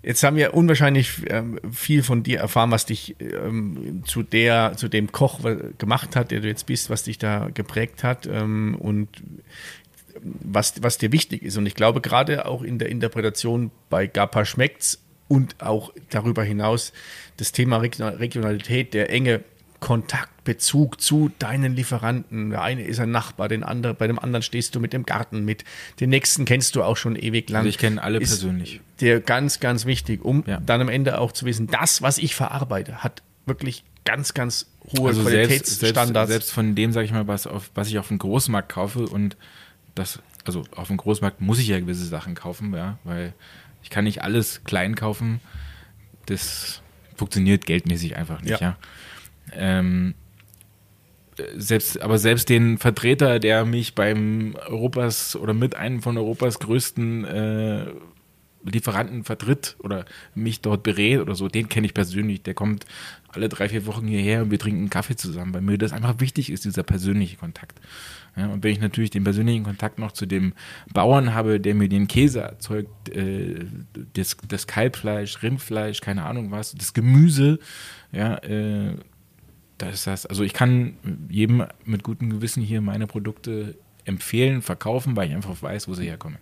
jetzt 0.02 0.22
haben 0.22 0.36
wir 0.36 0.54
unwahrscheinlich 0.54 1.22
ähm, 1.28 1.58
viel 1.70 2.02
von 2.02 2.22
dir 2.22 2.38
erfahren, 2.38 2.70
was 2.70 2.86
dich 2.86 3.16
ähm, 3.20 4.02
zu, 4.06 4.22
der, 4.22 4.74
zu 4.76 4.88
dem 4.88 5.12
Koch 5.12 5.40
gemacht 5.78 6.16
hat, 6.16 6.30
der 6.30 6.40
du 6.40 6.48
jetzt 6.48 6.66
bist, 6.66 6.88
was 6.90 7.02
dich 7.02 7.18
da 7.18 7.48
geprägt 7.52 8.04
hat 8.04 8.26
ähm, 8.26 8.76
und 8.78 9.08
was, 10.22 10.82
was 10.82 10.98
dir 10.98 11.12
wichtig 11.12 11.42
ist. 11.42 11.56
Und 11.56 11.66
ich 11.66 11.74
glaube, 11.74 12.00
gerade 12.00 12.46
auch 12.46 12.62
in 12.62 12.78
der 12.78 12.88
Interpretation 12.88 13.70
bei 13.88 14.06
Gapa 14.06 14.44
schmeckt's 14.44 15.02
und 15.30 15.62
auch 15.62 15.92
darüber 16.10 16.42
hinaus 16.42 16.92
das 17.36 17.52
Thema 17.52 17.76
Region- 17.78 18.14
Regionalität, 18.16 18.92
der 18.94 19.10
enge 19.10 19.44
Kontakt, 19.78 20.28
Bezug 20.44 21.00
zu 21.00 21.30
deinen 21.38 21.76
Lieferanten. 21.76 22.50
Der 22.50 22.62
eine 22.62 22.82
ist 22.82 22.98
ein 22.98 23.12
Nachbar, 23.12 23.48
den 23.48 23.62
anderen, 23.62 23.96
bei 23.96 24.06
dem 24.08 24.18
anderen 24.18 24.42
stehst 24.42 24.74
du 24.74 24.80
mit 24.80 24.92
dem 24.92 25.06
Garten 25.06 25.44
mit. 25.44 25.64
Den 26.00 26.10
nächsten 26.10 26.44
kennst 26.44 26.74
du 26.74 26.82
auch 26.82 26.96
schon 26.96 27.14
ewig 27.14 27.48
lang. 27.48 27.60
Also 27.60 27.68
ich 27.68 27.78
kenne 27.78 28.02
alle 28.02 28.18
Ist 28.18 28.30
persönlich. 28.30 28.80
Dir 29.00 29.20
ganz, 29.20 29.60
ganz 29.60 29.86
wichtig, 29.86 30.24
um 30.24 30.42
Ja. 30.46 30.60
dann 30.60 30.80
am 30.80 30.88
Ende 30.88 31.18
auch 31.20 31.30
zu 31.32 31.46
wissen, 31.46 31.68
das, 31.68 32.02
was 32.02 32.18
ich 32.18 32.34
verarbeite, 32.34 33.04
hat 33.04 33.22
wirklich 33.46 33.84
ganz, 34.04 34.34
ganz 34.34 34.66
hohe 34.98 35.08
Also 35.10 35.22
selbst, 35.22 35.48
selbst, 35.50 35.78
Qualitätsstandards. 35.80 36.30
selbst 36.30 36.50
von 36.52 36.74
dem, 36.74 36.92
sage 36.92 37.06
ich 37.06 37.12
mal, 37.12 37.28
was, 37.28 37.46
auf, 37.46 37.70
was 37.74 37.88
ich 37.88 37.98
auf 37.98 38.08
dem 38.08 38.18
Großmarkt 38.18 38.70
kaufe 38.70 39.04
und 39.06 39.36
das, 39.94 40.18
also 40.44 40.64
auf 40.74 40.88
dem 40.88 40.96
Großmarkt 40.96 41.40
muss 41.40 41.58
ich 41.60 41.68
ja 41.68 41.78
gewisse 41.78 42.04
Sachen 42.06 42.34
kaufen, 42.34 42.74
ja, 42.74 42.98
weil 43.04 43.34
ich 43.82 43.90
kann 43.90 44.04
nicht 44.04 44.22
alles 44.22 44.64
klein 44.64 44.94
kaufen. 44.94 45.40
Das 46.26 46.82
funktioniert 47.16 47.66
geldmäßig 47.66 48.16
einfach 48.16 48.40
nicht, 48.40 48.60
Ja. 48.60 48.60
ja. 48.60 48.76
Ähm, 49.52 50.14
äh, 51.36 51.42
selbst, 51.56 52.00
aber 52.00 52.18
selbst 52.18 52.48
den 52.48 52.78
Vertreter, 52.78 53.38
der 53.38 53.64
mich 53.64 53.94
beim 53.94 54.54
Europas 54.68 55.36
oder 55.36 55.54
mit 55.54 55.74
einem 55.74 56.02
von 56.02 56.16
Europas 56.16 56.58
größten 56.58 57.24
äh, 57.24 57.86
Lieferanten 58.64 59.24
vertritt 59.24 59.76
oder 59.78 60.04
mich 60.34 60.60
dort 60.60 60.82
berät 60.82 61.20
oder 61.20 61.34
so, 61.34 61.48
den 61.48 61.68
kenne 61.68 61.86
ich 61.86 61.94
persönlich. 61.94 62.42
Der 62.42 62.54
kommt 62.54 62.84
alle 63.28 63.48
drei, 63.48 63.68
vier 63.68 63.86
Wochen 63.86 64.06
hierher 64.06 64.42
und 64.42 64.50
wir 64.50 64.58
trinken 64.58 64.80
einen 64.80 64.90
Kaffee 64.90 65.16
zusammen, 65.16 65.54
weil 65.54 65.62
mir 65.62 65.78
das 65.78 65.92
einfach 65.92 66.20
wichtig 66.20 66.50
ist, 66.50 66.64
dieser 66.64 66.82
persönliche 66.82 67.36
Kontakt. 67.36 67.80
Ja, 68.36 68.46
und 68.46 68.62
wenn 68.62 68.72
ich 68.72 68.80
natürlich 68.80 69.10
den 69.10 69.24
persönlichen 69.24 69.64
Kontakt 69.64 69.98
noch 69.98 70.12
zu 70.12 70.26
dem 70.26 70.52
Bauern 70.92 71.34
habe, 71.34 71.60
der 71.60 71.74
mir 71.74 71.88
den 71.88 72.06
Käse 72.06 72.40
erzeugt, 72.40 73.08
äh, 73.08 73.66
das, 74.14 74.36
das 74.46 74.66
Kalbfleisch, 74.66 75.42
Rindfleisch, 75.42 76.00
keine 76.00 76.24
Ahnung 76.24 76.50
was, 76.50 76.72
das 76.72 76.94
Gemüse, 76.94 77.58
ja, 78.12 78.36
äh, 78.38 78.94
da 79.78 79.88
ist 79.88 80.06
das, 80.06 80.26
also 80.26 80.44
ich 80.44 80.52
kann 80.52 80.96
jedem 81.28 81.64
mit 81.84 82.02
gutem 82.02 82.30
Gewissen 82.30 82.62
hier 82.62 82.80
meine 82.80 83.06
Produkte 83.06 83.76
empfehlen, 84.04 84.62
verkaufen, 84.62 85.16
weil 85.16 85.28
ich 85.28 85.34
einfach 85.34 85.62
weiß, 85.62 85.88
wo 85.88 85.94
sie 85.94 86.04
herkommen. 86.04 86.38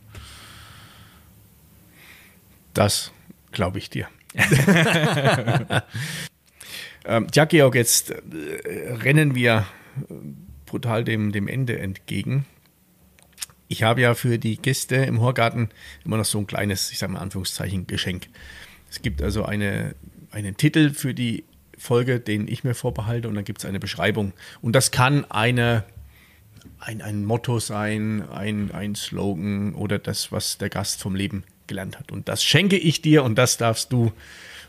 Das 2.75 3.13
glaube 3.53 3.79
ich 3.79 3.91
dir. 3.91 4.09
ähm, 7.05 7.27
ja, 7.33 7.45
Georg, 7.45 7.75
jetzt 7.75 8.11
äh, 8.11 8.93
rennen 9.03 9.35
wir 9.35 9.67
brutal 10.69 11.05
dem, 11.05 11.33
dem 11.33 11.49
Ende 11.49 11.79
entgegen. 11.79 12.47
Ich 13.69 13.83
habe 13.83 14.01
ja 14.01 14.15
für 14.15 14.39
die 14.39 14.57
Gäste 14.57 14.97
im 14.97 15.21
Horgarten 15.21 15.69
immer 16.05 16.17
noch 16.17 16.25
so 16.25 16.39
ein 16.39 16.47
kleines, 16.47 16.91
ich 16.91 16.99
sage 16.99 17.13
mal 17.13 17.21
Anführungszeichen, 17.21 17.87
Geschenk. 17.87 18.29
Es 18.91 19.03
gibt 19.03 19.23
also 19.23 19.45
eine, 19.45 19.95
einen 20.31 20.57
Titel 20.57 20.91
für 20.91 21.13
die 21.13 21.45
Folge, 21.77 22.19
den 22.21 22.49
ich 22.49 22.65
mir 22.65 22.75
vorbehalte, 22.75 23.29
und 23.29 23.35
dann 23.35 23.45
gibt 23.45 23.59
es 23.59 23.65
eine 23.65 23.79
Beschreibung. 23.79 24.33
Und 24.63 24.73
das 24.75 24.91
kann 24.91 25.25
eine, 25.31 25.85
ein, 26.81 27.03
ein 27.03 27.25
Motto 27.25 27.59
sein, 27.61 28.29
ein, 28.31 28.71
ein 28.73 28.95
Slogan 28.95 29.75
oder 29.75 29.99
das, 29.99 30.33
was 30.33 30.59
der 30.59 30.71
Gast 30.71 31.01
vom 31.01 31.15
Leben 31.15 31.45
gelernt 31.67 31.99
hat. 31.99 32.11
Und 32.11 32.29
das 32.29 32.43
schenke 32.43 32.77
ich 32.77 33.03
dir 33.03 33.23
und 33.23 33.37
das 33.37 33.59
darfst 33.59 33.93
du 33.93 34.13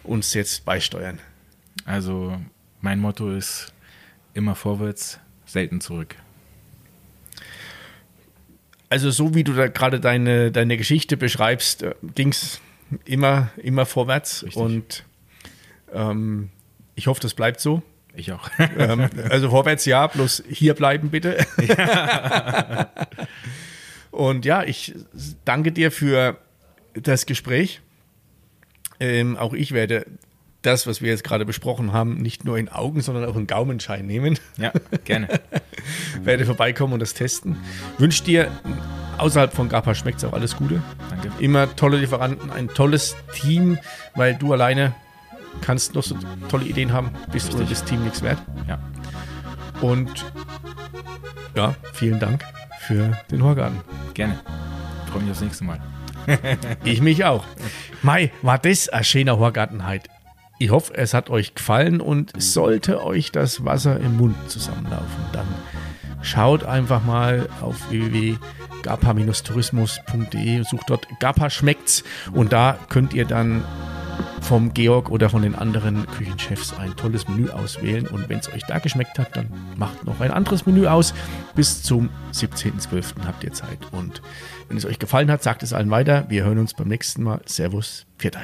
uns 0.04 0.34
jetzt 0.34 0.66
beisteuern. 0.66 1.20
Also 1.86 2.40
mein 2.82 3.00
Motto 3.00 3.32
ist 3.32 3.74
immer 4.34 4.56
vorwärts, 4.56 5.20
selten 5.50 5.82
zurück. 5.82 6.16
Also 8.90 9.12
so 9.12 9.36
wie 9.36 9.44
du 9.44 9.54
da 9.54 9.68
gerade 9.68 10.00
deine, 10.00 10.52
deine 10.52 10.78
Geschichte 10.78 11.16
beschreibst, 11.16 11.84
äh, 11.84 11.94
ging 12.16 12.30
es 12.30 12.60
immer, 13.06 13.50
immer 13.58 13.86
vorwärts. 13.86 14.44
Richtig. 14.44 14.58
Und 14.58 15.04
ähm, 15.94 16.50
ich 16.96 17.08
hoffe, 17.08 17.22
das 17.22 17.34
bleibt 17.34 17.60
so. 17.60 17.84
Ich 18.16 18.32
auch. 18.32 18.50
ähm, 18.78 19.10
also 19.30 19.50
vorwärts 19.50 19.86
ja, 19.86 20.08
bloß 20.08 20.44
hier 20.50 20.74
bleiben 20.74 21.10
bitte. 21.10 21.46
Und 24.12 24.44
ja, 24.46 24.64
ich 24.64 24.96
danke 25.46 25.72
dir 25.72 25.92
für 25.92 26.38
das 26.94 27.26
Gespräch. 27.28 27.82
Ähm, 29.00 29.38
auch 29.38 29.54
ich 29.54 29.72
werde 29.72 30.06
das, 30.62 30.88
was 30.88 31.02
wir 31.02 31.10
jetzt 31.10 31.24
gerade 31.24 31.46
besprochen 31.46 31.94
haben, 31.94 32.18
nicht 32.18 32.44
nur 32.44 32.58
in 32.58 32.70
Augen, 32.70 33.02
sondern 33.02 33.26
auch 33.26 33.36
in 33.36 33.48
Gaumenschein 33.48 34.06
nehmen. 34.06 34.38
ja, 34.58 34.72
gerne. 35.06 35.28
werde 36.24 36.46
vorbeikommen 36.46 36.94
und 36.94 37.00
das 37.00 37.14
testen. 37.14 37.58
Wünsche 37.98 38.24
dir 38.24 38.52
außerhalb 39.18 39.54
von 39.54 39.70
Gapa 39.70 39.96
schmeckt 39.96 40.20
es 40.20 40.26
auch 40.26 40.34
alles 40.34 40.56
Gute. 40.56 40.82
Danke. 41.10 41.32
Immer 41.40 41.76
tolle 41.76 41.98
Lieferanten, 41.98 42.52
ein 42.52 42.68
tolles 42.70 43.16
Team, 43.34 43.78
weil 44.16 44.36
du 44.36 44.54
alleine 44.54 44.94
kannst 45.62 45.96
noch 45.96 46.04
so 46.04 46.16
tolle 46.50 46.66
Ideen 46.66 46.94
haben, 46.94 47.12
bist 47.32 47.54
ohne 47.54 47.66
das 47.66 47.84
Team 47.84 48.04
nichts 48.04 48.22
wert. 48.22 48.40
Ja. 48.68 48.80
Und 49.82 50.26
ja, 51.56 51.76
vielen 51.94 52.20
Dank 52.20 52.46
für 52.82 53.18
den 53.32 53.44
Horgarten. 53.44 53.80
Gerne. 54.14 54.40
Freue 55.12 55.24
mich 55.24 55.32
aufs 55.32 55.42
nächste 55.42 55.64
Mal. 55.64 55.80
Ich 56.84 57.02
mich 57.02 57.26
auch. 57.26 57.46
Mai, 58.04 58.32
war 58.42 58.60
das 58.60 58.90
ein 58.90 59.04
schöner 59.04 59.40
Horgarten 59.40 59.88
heute. 59.88 60.10
Ich 60.62 60.72
hoffe, 60.72 60.94
es 60.94 61.14
hat 61.14 61.30
euch 61.30 61.56
gefallen 61.56 62.02
und 62.02 62.34
sollte 62.38 63.02
euch 63.02 63.32
das 63.32 63.64
Wasser 63.64 63.98
im 63.98 64.18
Mund 64.18 64.36
zusammenlaufen, 64.48 65.24
dann 65.32 65.48
schaut 66.22 66.66
einfach 66.66 67.02
mal 67.06 67.48
auf 67.62 67.90
www.gapa-tourismus.de 67.90 70.64
sucht 70.64 70.90
dort 70.90 71.08
Gapa 71.22 71.50
schmeckt's 71.50 72.04
und 72.34 72.52
da 72.52 72.78
könnt 72.90 73.14
ihr 73.14 73.24
dann 73.24 73.64
vom 74.42 74.74
Georg 74.74 75.12
oder 75.12 75.30
von 75.30 75.44
den 75.44 75.56
anderen 75.56 76.06
Küchenchefs 76.08 76.74
ein 76.78 76.96
tolles 76.96 77.28
Menü 77.28 77.50
auswählen. 77.50 78.08
Und 78.08 78.30
wenn 78.30 78.40
es 78.40 78.48
euch 78.52 78.64
da 78.64 78.80
geschmeckt 78.80 79.20
hat, 79.20 79.38
dann 79.38 79.52
macht 79.78 80.06
noch 80.06 80.22
ein 80.22 80.32
anderes 80.32 80.66
Menü 80.66 80.88
aus. 80.88 81.14
Bis 81.56 81.84
zum 81.84 82.10
17.12. 82.34 83.26
habt 83.26 83.44
ihr 83.44 83.54
Zeit. 83.54 83.80
Und 83.92 84.22
wenn 84.68 84.78
es 84.78 84.86
euch 84.86 85.00
gefallen 85.00 85.32
hat, 85.32 85.44
sagt 85.44 85.64
es 85.64 85.74
allen 85.74 85.92
weiter. 85.92 86.26
Wir 86.30 86.46
hören 86.46 86.60
uns 86.60 86.74
beim 86.74 86.88
nächsten 86.88 87.24
Mal. 87.24 87.42
Servus, 87.46 88.06
Pfiat 88.18 88.38